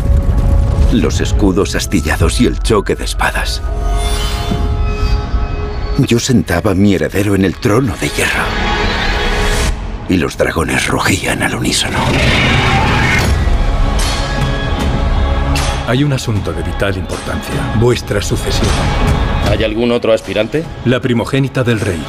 los 0.92 1.22
escudos 1.22 1.74
astillados 1.74 2.42
y 2.42 2.46
el 2.46 2.58
choque 2.58 2.94
de 2.94 3.04
espadas. 3.04 3.62
Yo 5.98 6.20
sentaba 6.20 6.70
a 6.70 6.74
mi 6.74 6.94
heredero 6.94 7.34
en 7.34 7.44
el 7.44 7.56
trono 7.56 7.96
de 8.00 8.08
hierro. 8.08 8.44
Y 10.08 10.16
los 10.16 10.38
dragones 10.38 10.86
rugían 10.86 11.42
al 11.42 11.56
unísono. 11.56 11.98
Hay 15.88 16.04
un 16.04 16.12
asunto 16.12 16.52
de 16.52 16.62
vital 16.62 16.96
importancia. 16.96 17.54
Vuestra 17.80 18.22
sucesión. 18.22 18.70
¿Hay 19.50 19.64
algún 19.64 19.90
otro 19.90 20.12
aspirante? 20.12 20.62
La 20.84 21.00
primogénita 21.00 21.64
del 21.64 21.80
rey. 21.80 22.00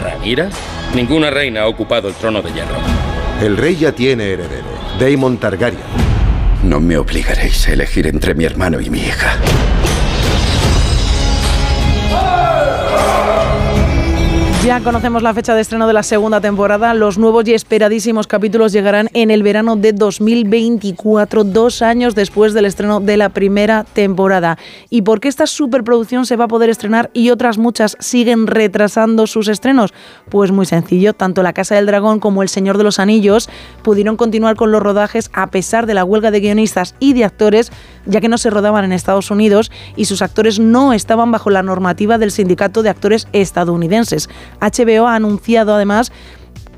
¿Ranira? 0.00 0.50
Ninguna 0.94 1.30
reina 1.30 1.62
ha 1.62 1.66
ocupado 1.66 2.08
el 2.08 2.14
trono 2.14 2.40
de 2.40 2.52
hierro. 2.52 2.76
El 3.42 3.56
rey 3.56 3.76
ya 3.76 3.92
tiene 3.92 4.30
heredero. 4.30 4.66
Daemon 5.00 5.38
Targaryen. 5.38 5.80
No 6.62 6.80
me 6.80 6.96
obligaréis 6.96 7.66
a 7.66 7.72
elegir 7.72 8.06
entre 8.06 8.34
mi 8.34 8.44
hermano 8.44 8.80
y 8.80 8.90
mi 8.90 9.00
hija. 9.00 9.36
Ya 14.64 14.80
conocemos 14.80 15.22
la 15.22 15.32
fecha 15.32 15.54
de 15.54 15.60
estreno 15.60 15.86
de 15.86 15.92
la 15.92 16.02
segunda 16.02 16.40
temporada. 16.40 16.92
Los 16.92 17.16
nuevos 17.16 17.46
y 17.46 17.54
esperadísimos 17.54 18.26
capítulos 18.26 18.72
llegarán 18.72 19.08
en 19.14 19.30
el 19.30 19.44
verano 19.44 19.76
de 19.76 19.92
2024, 19.92 21.44
dos 21.44 21.80
años 21.80 22.16
después 22.16 22.54
del 22.54 22.66
estreno 22.66 22.98
de 23.00 23.16
la 23.16 23.28
primera 23.28 23.84
temporada. 23.84 24.58
¿Y 24.90 25.02
por 25.02 25.20
qué 25.20 25.28
esta 25.28 25.46
superproducción 25.46 26.26
se 26.26 26.36
va 26.36 26.46
a 26.46 26.48
poder 26.48 26.70
estrenar 26.70 27.08
y 27.14 27.30
otras 27.30 27.56
muchas 27.56 27.96
siguen 28.00 28.48
retrasando 28.48 29.28
sus 29.28 29.46
estrenos? 29.46 29.94
Pues 30.28 30.50
muy 30.50 30.66
sencillo, 30.66 31.14
tanto 31.14 31.42
La 31.42 31.52
Casa 31.52 31.76
del 31.76 31.86
Dragón 31.86 32.18
como 32.18 32.42
El 32.42 32.48
Señor 32.48 32.78
de 32.78 32.84
los 32.84 32.98
Anillos 32.98 33.48
pudieron 33.82 34.16
continuar 34.16 34.56
con 34.56 34.72
los 34.72 34.82
rodajes 34.82 35.30
a 35.32 35.46
pesar 35.46 35.86
de 35.86 35.94
la 35.94 36.04
huelga 36.04 36.32
de 36.32 36.40
guionistas 36.40 36.96
y 36.98 37.14
de 37.14 37.24
actores, 37.24 37.70
ya 38.08 38.20
que 38.20 38.28
no 38.28 38.38
se 38.38 38.50
rodaban 38.50 38.84
en 38.84 38.92
Estados 38.92 39.30
Unidos 39.30 39.70
y 39.94 40.06
sus 40.06 40.22
actores 40.22 40.58
no 40.58 40.92
estaban 40.92 41.30
bajo 41.30 41.50
la 41.50 41.62
normativa 41.62 42.18
del 42.18 42.32
Sindicato 42.32 42.82
de 42.82 42.90
Actores 42.90 43.28
Estadounidenses. 43.32 44.28
HBO 44.60 45.06
ha 45.06 45.14
anunciado 45.14 45.74
además 45.74 46.10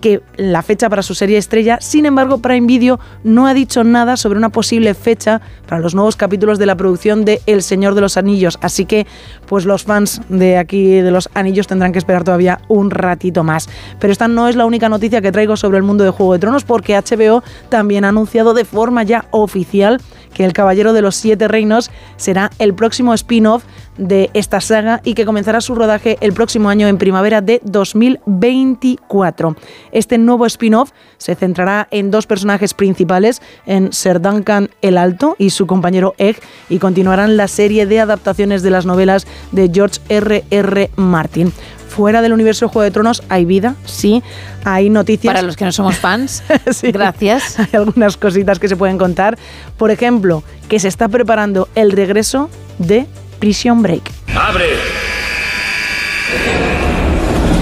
que 0.00 0.22
la 0.36 0.62
fecha 0.62 0.88
para 0.88 1.02
su 1.02 1.14
serie 1.14 1.38
estrella, 1.38 1.78
sin 1.80 2.06
embargo 2.06 2.38
Prime 2.38 2.66
Video 2.66 2.98
no 3.22 3.46
ha 3.46 3.54
dicho 3.54 3.84
nada 3.84 4.16
sobre 4.16 4.38
una 4.38 4.48
posible 4.48 4.94
fecha 4.94 5.40
para 5.66 5.80
los 5.80 5.94
nuevos 5.94 6.16
capítulos 6.16 6.58
de 6.58 6.66
la 6.66 6.76
producción 6.76 7.24
de 7.24 7.40
El 7.46 7.62
Señor 7.62 7.94
de 7.94 8.00
los 8.00 8.16
Anillos, 8.16 8.58
así 8.62 8.86
que 8.86 9.06
pues 9.46 9.66
los 9.66 9.84
fans 9.84 10.22
de 10.28 10.56
aquí 10.56 10.86
de 10.86 11.10
los 11.10 11.28
anillos 11.34 11.66
tendrán 11.66 11.92
que 11.92 11.98
esperar 11.98 12.24
todavía 12.24 12.60
un 12.68 12.90
ratito 12.90 13.44
más. 13.44 13.68
Pero 13.98 14.12
esta 14.12 14.28
no 14.28 14.48
es 14.48 14.56
la 14.56 14.64
única 14.64 14.88
noticia 14.88 15.20
que 15.20 15.32
traigo 15.32 15.56
sobre 15.56 15.78
el 15.78 15.84
mundo 15.84 16.04
de 16.04 16.10
Juego 16.10 16.32
de 16.32 16.38
Tronos 16.38 16.64
porque 16.64 16.96
HBO 16.96 17.42
también 17.68 18.04
ha 18.04 18.08
anunciado 18.08 18.54
de 18.54 18.64
forma 18.64 19.02
ya 19.02 19.26
oficial 19.30 20.00
que 20.34 20.44
El 20.44 20.52
Caballero 20.52 20.92
de 20.92 21.02
los 21.02 21.16
Siete 21.16 21.48
Reinos 21.48 21.90
será 22.16 22.50
el 22.58 22.74
próximo 22.74 23.14
spin-off 23.14 23.64
de 23.98 24.30
esta 24.32 24.60
saga 24.60 25.00
y 25.04 25.14
que 25.14 25.26
comenzará 25.26 25.60
su 25.60 25.74
rodaje 25.74 26.16
el 26.20 26.32
próximo 26.32 26.68
año 26.68 26.88
en 26.88 26.98
primavera 26.98 27.40
de 27.40 27.60
2024. 27.64 29.56
Este 29.92 30.18
nuevo 30.18 30.46
spin-off 30.46 30.92
se 31.18 31.34
centrará 31.34 31.86
en 31.90 32.10
dos 32.10 32.26
personajes 32.26 32.74
principales, 32.74 33.42
en 33.66 33.92
Sir 33.92 34.20
Duncan 34.20 34.70
el 34.80 34.96
Alto 34.96 35.36
y 35.38 35.50
su 35.50 35.66
compañero 35.66 36.14
Egg, 36.18 36.40
y 36.68 36.78
continuarán 36.78 37.36
la 37.36 37.48
serie 37.48 37.86
de 37.86 38.00
adaptaciones 38.00 38.62
de 38.62 38.70
las 38.70 38.86
novelas 38.86 39.26
de 39.52 39.70
George 39.72 40.00
R. 40.08 40.44
R. 40.50 40.90
Martin 40.96 41.52
fuera 41.91 42.22
del 42.22 42.32
universo 42.32 42.66
de 42.66 42.72
Juego 42.72 42.84
de 42.84 42.91
Tronos 42.91 43.22
hay 43.28 43.45
vida, 43.45 43.74
sí, 43.84 44.22
hay 44.64 44.88
noticias. 44.88 45.32
Para 45.34 45.43
los 45.47 45.57
que 45.57 45.64
no 45.66 45.72
somos 45.72 45.97
fans, 45.97 46.43
Sí. 46.70 46.91
gracias. 46.93 47.59
Hay 47.59 47.68
algunas 47.74 48.16
cositas 48.16 48.59
que 48.59 48.68
se 48.68 48.76
pueden 48.76 48.97
contar. 48.97 49.36
Por 49.76 49.91
ejemplo, 49.91 50.43
que 50.68 50.78
se 50.78 50.88
está 50.88 51.09
preparando 51.09 51.68
el 51.74 51.93
regreso 51.93 52.49
de 52.78 53.07
Prison 53.38 53.82
Break. 53.82 54.11
¡Abre! 54.36 54.66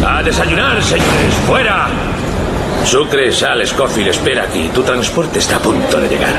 ¡A 0.07 0.23
desayunar, 0.23 0.83
señores! 0.83 1.35
¡Fuera! 1.47 1.89
Sucre, 2.85 3.33
Sal, 3.33 3.67
Scofield, 3.67 4.09
espera 4.09 4.45
aquí. 4.45 4.71
Tu 4.75 4.83
transporte 4.83 5.39
está 5.39 5.57
a 5.57 5.59
punto 5.61 6.01
de 6.01 6.09
llegar. 6.09 6.35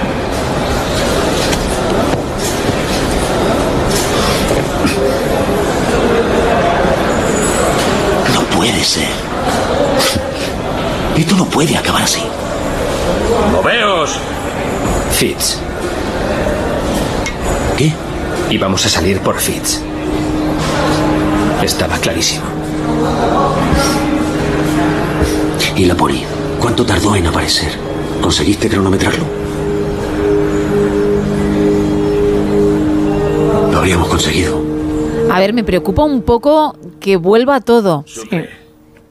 Puede 8.79 8.83
ser. 8.83 9.09
Esto 11.17 11.35
no 11.35 11.45
puede 11.45 11.75
acabar 11.75 12.03
así. 12.03 12.21
¡Moveos! 13.51 14.17
Fitz. 15.11 15.57
¿Qué? 17.77 17.93
Íbamos 18.49 18.85
a 18.85 18.89
salir 18.89 19.19
por 19.19 19.37
Fitz. 19.37 19.81
Estaba 21.61 21.97
clarísimo. 21.97 22.45
¿Y 25.75 25.85
la 25.85 25.95
poli? 25.95 26.23
¿Cuánto 26.61 26.85
tardó 26.85 27.15
en 27.15 27.27
aparecer? 27.27 27.73
¿Conseguiste 28.21 28.69
cronometrarlo? 28.69 29.25
Lo 33.71 33.77
habríamos 33.77 34.07
conseguido. 34.07 34.61
A 35.31 35.39
ver, 35.39 35.53
me 35.53 35.63
preocupa 35.65 36.03
un 36.03 36.21
poco 36.21 36.77
que 36.99 37.17
vuelva 37.17 37.59
todo. 37.59 38.05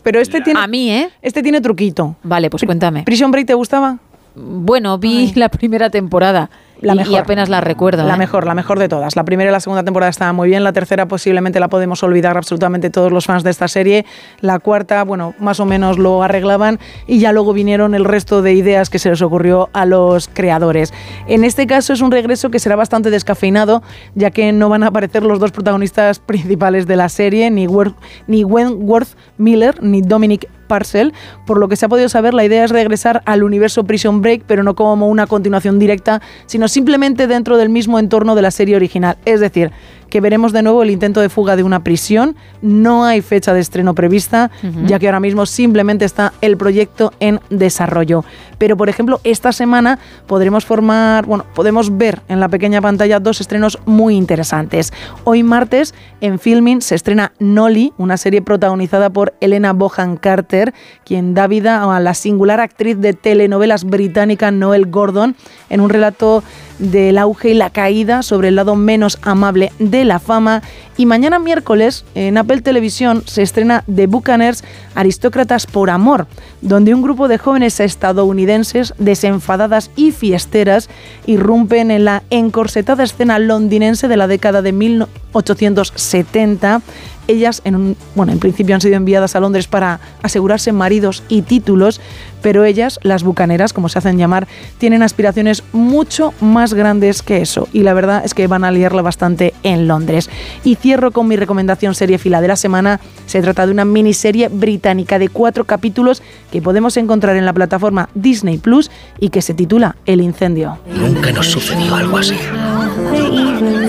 Pero 0.09 0.20
este 0.20 0.40
tiene. 0.40 0.59
A 0.59 0.66
mí, 0.66 0.90
¿eh? 0.90 1.11
Este 1.20 1.42
tiene 1.42 1.61
truquito. 1.61 2.16
Vale, 2.22 2.48
pues 2.48 2.62
cuéntame. 2.64 3.02
¿Prison 3.02 3.30
Break 3.30 3.46
te 3.46 3.52
gustaba? 3.52 3.98
Bueno, 4.34 4.96
vi 4.96 5.32
la 5.34 5.50
primera 5.50 5.90
temporada 5.90 6.48
La 6.81 6.95
y, 6.95 6.99
mejor. 6.99 7.12
y 7.12 7.16
apenas 7.16 7.49
la 7.49 7.61
recuerdo. 7.61 8.05
La 8.05 8.14
¿eh? 8.14 8.18
mejor, 8.18 8.47
la 8.47 8.55
mejor 8.55 8.79
de 8.79 8.89
todas. 8.89 9.16
La 9.16 9.24
primera 9.24 9.51
y 9.51 9.53
la 9.53 9.61
segunda 9.61 9.83
temporada 9.83 10.11
estaban 10.11 10.37
muy 10.37 10.49
bien. 10.49 10.62
La 10.62 10.72
tercera 10.72 11.07
posiblemente 11.09 11.59
la 11.61 11.68
podemos 11.68 12.03
olvidar 12.03 12.37
absolutamente 12.37 12.91
todos 12.91 13.11
los 13.11 13.26
fans 13.26 13.43
de 13.43 13.51
esta 13.51 13.66
serie. 13.68 14.07
La 14.41 14.59
cuarta, 14.61 15.03
bueno, 15.05 15.35
más 15.41 15.59
o 15.61 15.64
menos 15.64 15.99
lo 15.99 16.22
arreglaban 16.22 16.79
y 17.07 17.18
ya 17.18 17.33
luego 17.33 17.53
vinieron 17.53 17.95
el 17.95 18.05
resto 18.05 18.43
de 18.43 18.53
ideas 18.55 18.91
que 18.91 18.99
se 18.99 19.11
les 19.11 19.22
ocurrió 19.22 19.70
a 19.72 19.85
los 19.87 20.29
creadores. 20.29 20.93
En 21.26 21.45
este 21.45 21.66
caso 21.66 21.93
es 21.93 22.01
un 22.01 22.11
regreso 22.12 22.51
que 22.51 22.59
será 22.61 22.76
bastante 22.76 23.11
descafeinado, 23.11 23.83
ya 24.14 24.31
que 24.31 24.53
no 24.53 24.68
van 24.68 24.83
a 24.85 24.89
aparecer 24.89 25.22
los 25.24 25.41
dos 25.41 25.51
protagonistas 25.51 26.18
principales 26.20 26.87
de 26.87 26.97
la 26.97 27.09
serie, 27.09 27.51
ni, 27.51 27.66
Wer- 27.66 27.95
ni 28.26 28.45
Wentworth 28.45 29.09
Miller 29.37 29.83
ni 29.83 30.01
Dominic 30.03 30.49
Parcel. 30.68 31.12
Por 31.46 31.58
lo 31.58 31.68
que 31.68 31.74
se 31.74 31.86
ha 31.86 31.88
podido 31.88 32.08
saber, 32.08 32.34
la 32.34 32.44
idea 32.44 32.64
es 32.64 32.70
regresar 32.70 33.22
al 33.24 33.42
universo 33.42 33.84
Prison 33.84 34.22
Break, 34.22 34.44
pero 34.46 34.62
no 34.62 34.76
como 34.76 35.08
una 35.08 35.26
continuación 35.26 35.80
directa, 35.80 36.22
sino 36.46 36.68
simplemente 36.68 37.26
dentro 37.26 37.56
del 37.56 37.70
mismo 37.70 37.98
entorno 37.98 38.36
de 38.36 38.42
la 38.42 38.52
serie 38.52 38.76
original. 38.76 39.18
Es 39.24 39.40
decir, 39.40 39.72
que 40.09 40.20
veremos 40.20 40.52
de 40.52 40.62
nuevo 40.62 40.82
el 40.82 40.90
intento 40.90 41.20
de 41.20 41.28
fuga 41.28 41.56
de 41.56 41.62
una 41.62 41.84
prisión. 41.84 42.36
No 42.62 43.04
hay 43.04 43.20
fecha 43.22 43.52
de 43.52 43.61
estreno 43.61 43.94
prevista, 43.94 44.50
ya 44.86 44.98
que 44.98 45.06
ahora 45.06 45.20
mismo 45.20 45.46
simplemente 45.46 46.04
está 46.04 46.32
el 46.40 46.56
proyecto 46.56 47.12
en 47.20 47.40
desarrollo. 47.50 48.24
Pero, 48.59 48.76
por 48.76 48.88
ejemplo, 48.88 49.20
esta 49.24 49.52
semana 49.52 49.98
podremos 50.26 50.64
formar, 50.64 51.26
bueno, 51.26 51.44
podemos 51.54 51.96
ver 51.96 52.20
en 52.28 52.40
la 52.40 52.48
pequeña 52.48 52.80
pantalla 52.80 53.20
dos 53.20 53.40
estrenos 53.40 53.78
muy 53.86 54.16
interesantes. 54.16 54.92
Hoy 55.24 55.42
martes 55.42 55.94
en 56.20 56.38
Filming 56.38 56.82
se 56.82 56.94
estrena 56.94 57.32
Nolly, 57.38 57.92
una 57.98 58.16
serie 58.16 58.42
protagonizada 58.42 59.11
por 59.11 59.34
Elena 59.40 59.72
Bohan 59.72 60.16
Carter, 60.16 60.74
quien 61.04 61.34
da 61.34 61.46
vida 61.46 61.82
a 61.84 62.00
la 62.00 62.14
singular 62.14 62.61
actriz 62.61 62.98
de 62.98 63.12
telenovelas 63.12 63.84
británica 63.84 64.50
Noel 64.50 64.86
Gordon 64.86 65.36
en 65.70 65.80
un 65.80 65.90
relato 65.90 66.42
del 66.79 67.18
auge 67.18 67.51
y 67.51 67.55
la 67.55 67.70
caída 67.70 68.22
sobre 68.22 68.49
el 68.49 68.57
lado 68.57 68.76
menos 68.76 69.18
amable 69.22 69.72
de 69.79 70.05
la 70.05 70.18
fama. 70.18 70.62
Y 70.97 71.07
mañana 71.07 71.39
miércoles 71.39 72.05
en 72.14 72.39
Apple 72.39 72.61
Televisión 72.61 73.22
se 73.26 73.43
estrena 73.43 73.85
The 73.95 74.07
Buccaneers 74.07 74.64
Aristócratas 74.95 75.66
por 75.66 75.91
Amor, 75.91 76.26
donde 76.61 76.95
un 76.95 77.03
grupo 77.03 77.29
de 77.29 77.39
jóvenes 77.39 77.81
estadounidenses 77.81 78.95
desenfadadas 78.99 79.91
y 79.97 80.12
fiesteras 80.12 80.89
irrumpen 81.26 81.91
en 81.91 82.05
la 82.05 82.22
encorsetada 82.31 83.05
escena 83.05 83.39
londinense 83.39 84.09
de 84.09 84.16
la 84.16 84.26
década 84.26 84.62
de 84.62 84.72
1870 84.72 86.83
ellas, 87.29 87.62
en 87.64 87.76
un, 87.76 87.97
bueno, 88.14 88.33
en 88.33 88.41
principio 88.41 88.74
han 88.74 88.81
sido 88.81 88.97
enviadas 88.97 89.37
a 89.37 89.41
Londres 89.41 89.68
para 89.68 90.01
asegurarse 90.22 90.72
maridos 90.72 91.22
y 91.29 91.43
títulos, 91.43 92.01
pero 92.43 92.64
ellas, 92.64 92.99
las 93.03 93.22
bucaneras, 93.22 93.72
como 93.72 93.89
se 93.89 93.99
hacen 93.99 94.18
llamar, 94.18 94.49
tienen 94.79 95.03
aspiraciones 95.03 95.62
mucho 95.72 96.33
más 96.41 96.74
grandes 96.74 97.22
que 97.22 97.43
eso. 97.43 97.68
Y 97.72 97.83
la 97.83 97.95
verdad 97.95 98.22
es 98.24 98.35
que 98.35 98.47
van 98.47 98.64
a 98.64 98.72
liarla 98.72 99.03
bastante 99.03 99.55
en 99.62 99.89
Londres. 99.89 100.31
Y 100.64 100.76
cierro 100.76 101.11
con 101.11 101.29
mi 101.29 101.37
recomendación 101.37 101.95
serie 101.95 102.18
fila 102.18 102.41
de 102.41 102.49
la 102.49 102.57
semana. 102.57 103.01
Se 103.26 103.43
trata 103.43 103.66
de 103.66 103.72
una 103.72 103.85
miniserie 103.85 104.49
británica 104.49 105.18
de 105.18 105.29
cuatro 105.29 105.64
capítulos 105.64 106.22
que 106.51 106.62
podemos 106.62 106.97
encontrar 106.97 107.37
en 107.37 107.45
la 107.45 107.53
plataforma 107.53 108.09
Disney 108.14 108.59
Plus 108.59 108.91
y 109.18 109.31
que 109.31 109.43
se 109.43 109.55
titula 109.55 109.97
El 110.07 110.20
incendio. 110.20 110.79
Nunca 110.95 111.33
nos 111.33 111.47
sucedió 111.47 111.95
algo 111.95 112.18
así. 112.18 112.37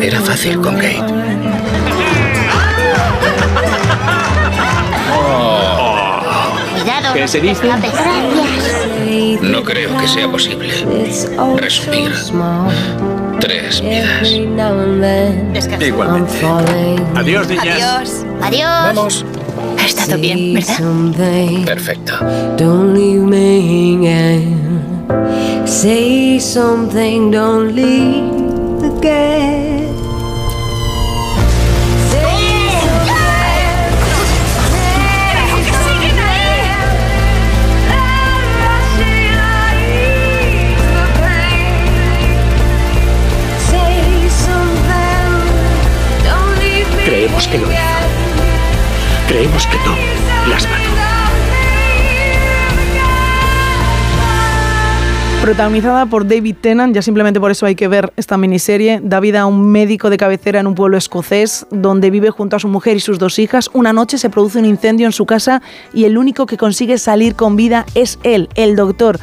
Era 0.02 0.22
fácil 0.22 0.60
con 0.60 0.76
Kate. 0.76 1.69
¿Qué 7.14 7.28
se 7.28 7.42
dice? 7.42 7.68
No 9.42 9.64
creo 9.64 9.98
que 9.98 10.08
sea 10.08 10.30
posible 10.30 10.70
resumir 11.58 12.12
tres 13.40 13.82
vidas. 13.82 14.32
Igualmente. 15.82 16.34
Adiós, 17.16 17.48
niñas. 17.48 17.66
Adiós. 17.66 18.26
Adiós. 18.42 18.96
Vamos. 18.96 19.26
Ha 19.80 19.86
estado 19.86 20.18
bien, 20.18 20.54
¿verdad? 20.54 21.66
Perfecto. 21.66 22.14
Don't 22.58 22.94
leave 22.96 23.22
me 23.22 23.60
hanging. 23.60 24.70
Say 25.66 26.40
something, 26.40 27.32
don't 27.32 27.74
leave 27.76 28.84
again. 28.84 29.89
Que 49.40 49.46
no 49.46 49.96
las 50.50 50.64
mató. 50.64 50.90
Protagonizada 55.42 56.06
por 56.08 56.28
David 56.28 56.58
Tennant, 56.60 56.94
ya 56.94 57.02
simplemente 57.02 57.40
por 57.40 57.50
eso 57.50 57.66
hay 57.66 57.76
que 57.76 57.88
ver 57.88 58.12
esta 58.18 58.36
miniserie, 58.36 59.00
da 59.02 59.22
vida 59.22 59.40
a 59.40 59.46
un 59.46 59.72
médico 59.72 60.10
de 60.10 60.18
cabecera 60.18 60.60
en 60.60 60.68
un 60.68 60.76
pueblo 60.76 60.98
escocés 60.98 61.66
donde 61.72 62.10
vive 62.10 62.32
junto 62.32 62.58
a 62.58 62.60
su 62.60 62.68
mujer 62.68 62.98
y 62.98 63.00
sus 63.00 63.18
dos 63.18 63.40
hijas. 63.40 63.70
Una 63.72 63.94
noche 63.94 64.18
se 64.18 64.30
produce 64.30 64.60
un 64.60 64.66
incendio 64.66 65.06
en 65.06 65.14
su 65.14 65.26
casa 65.26 65.62
y 65.94 66.04
el 66.04 66.18
único 66.18 66.46
que 66.46 66.58
consigue 66.58 66.98
salir 66.98 67.36
con 67.36 67.56
vida 67.56 67.86
es 67.96 68.20
él, 68.24 68.50
el 68.56 68.76
doctor. 68.76 69.22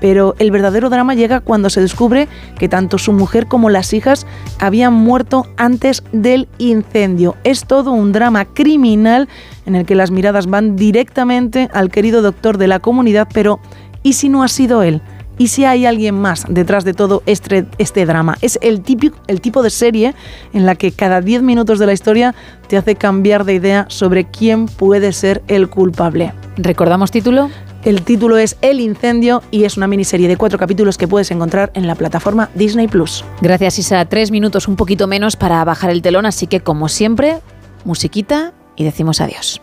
Pero 0.00 0.34
el 0.38 0.50
verdadero 0.50 0.90
drama 0.90 1.14
llega 1.14 1.40
cuando 1.40 1.70
se 1.70 1.80
descubre 1.80 2.28
que 2.58 2.68
tanto 2.68 2.98
su 2.98 3.12
mujer 3.12 3.46
como 3.46 3.70
las 3.70 3.92
hijas 3.92 4.26
habían 4.58 4.92
muerto 4.92 5.46
antes 5.56 6.02
del 6.12 6.48
incendio. 6.58 7.34
Es 7.44 7.66
todo 7.66 7.92
un 7.92 8.12
drama 8.12 8.44
criminal 8.44 9.28
en 9.66 9.74
el 9.74 9.84
que 9.84 9.94
las 9.94 10.10
miradas 10.10 10.46
van 10.46 10.76
directamente 10.76 11.68
al 11.72 11.90
querido 11.90 12.22
doctor 12.22 12.56
de 12.56 12.68
la 12.68 12.78
comunidad, 12.78 13.28
pero 13.32 13.60
¿y 14.02 14.14
si 14.14 14.28
no 14.28 14.42
ha 14.42 14.48
sido 14.48 14.82
él? 14.82 15.02
¿Y 15.38 15.48
si 15.48 15.66
hay 15.66 15.84
alguien 15.84 16.14
más 16.14 16.46
detrás 16.48 16.84
de 16.84 16.94
todo 16.94 17.22
este, 17.26 17.66
este 17.76 18.06
drama? 18.06 18.38
Es 18.40 18.58
el, 18.62 18.80
típico, 18.80 19.18
el 19.26 19.42
tipo 19.42 19.62
de 19.62 19.68
serie 19.68 20.14
en 20.54 20.64
la 20.64 20.76
que 20.76 20.92
cada 20.92 21.20
10 21.20 21.42
minutos 21.42 21.78
de 21.78 21.86
la 21.86 21.92
historia 21.92 22.34
te 22.68 22.78
hace 22.78 22.94
cambiar 22.94 23.44
de 23.44 23.54
idea 23.54 23.84
sobre 23.88 24.24
quién 24.24 24.66
puede 24.66 25.12
ser 25.12 25.42
el 25.46 25.68
culpable. 25.68 26.32
¿Recordamos 26.56 27.10
título? 27.10 27.50
El 27.84 28.02
título 28.02 28.38
es 28.38 28.56
El 28.62 28.80
Incendio 28.80 29.42
y 29.50 29.64
es 29.64 29.76
una 29.76 29.86
miniserie 29.86 30.26
de 30.26 30.36
cuatro 30.36 30.58
capítulos 30.58 30.96
que 30.98 31.06
puedes 31.06 31.30
encontrar 31.30 31.70
en 31.74 31.86
la 31.86 31.94
plataforma 31.94 32.50
Disney 32.54 32.88
Plus. 32.88 33.24
Gracias, 33.42 33.78
Isa. 33.78 34.04
Tres 34.06 34.30
minutos, 34.30 34.66
un 34.66 34.74
poquito 34.74 35.06
menos 35.06 35.36
para 35.36 35.62
bajar 35.64 35.90
el 35.90 36.02
telón, 36.02 36.26
así 36.26 36.46
que 36.46 36.60
como 36.60 36.88
siempre, 36.88 37.38
musiquita 37.84 38.54
y 38.76 38.84
decimos 38.84 39.20
adiós. 39.20 39.60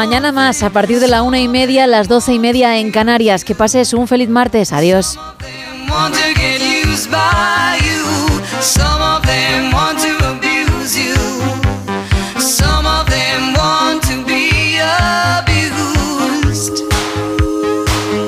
Mañana 0.00 0.32
más, 0.32 0.62
a 0.62 0.70
partir 0.70 0.98
de 1.00 1.08
la 1.08 1.22
una 1.22 1.40
y 1.40 1.48
media, 1.48 1.86
las 1.86 2.08
doce 2.08 2.32
y 2.32 2.38
media 2.38 2.78
en 2.78 2.90
Canarias. 2.90 3.44
Que 3.44 3.54
pases 3.54 3.92
un 3.92 4.08
feliz 4.08 4.28
martes. 4.28 4.72
Adiós. 4.72 5.18
Used 6.90 7.10
by 7.10 7.78
you. 7.84 8.02
Some 8.60 9.00
of 9.00 9.22
them 9.24 9.72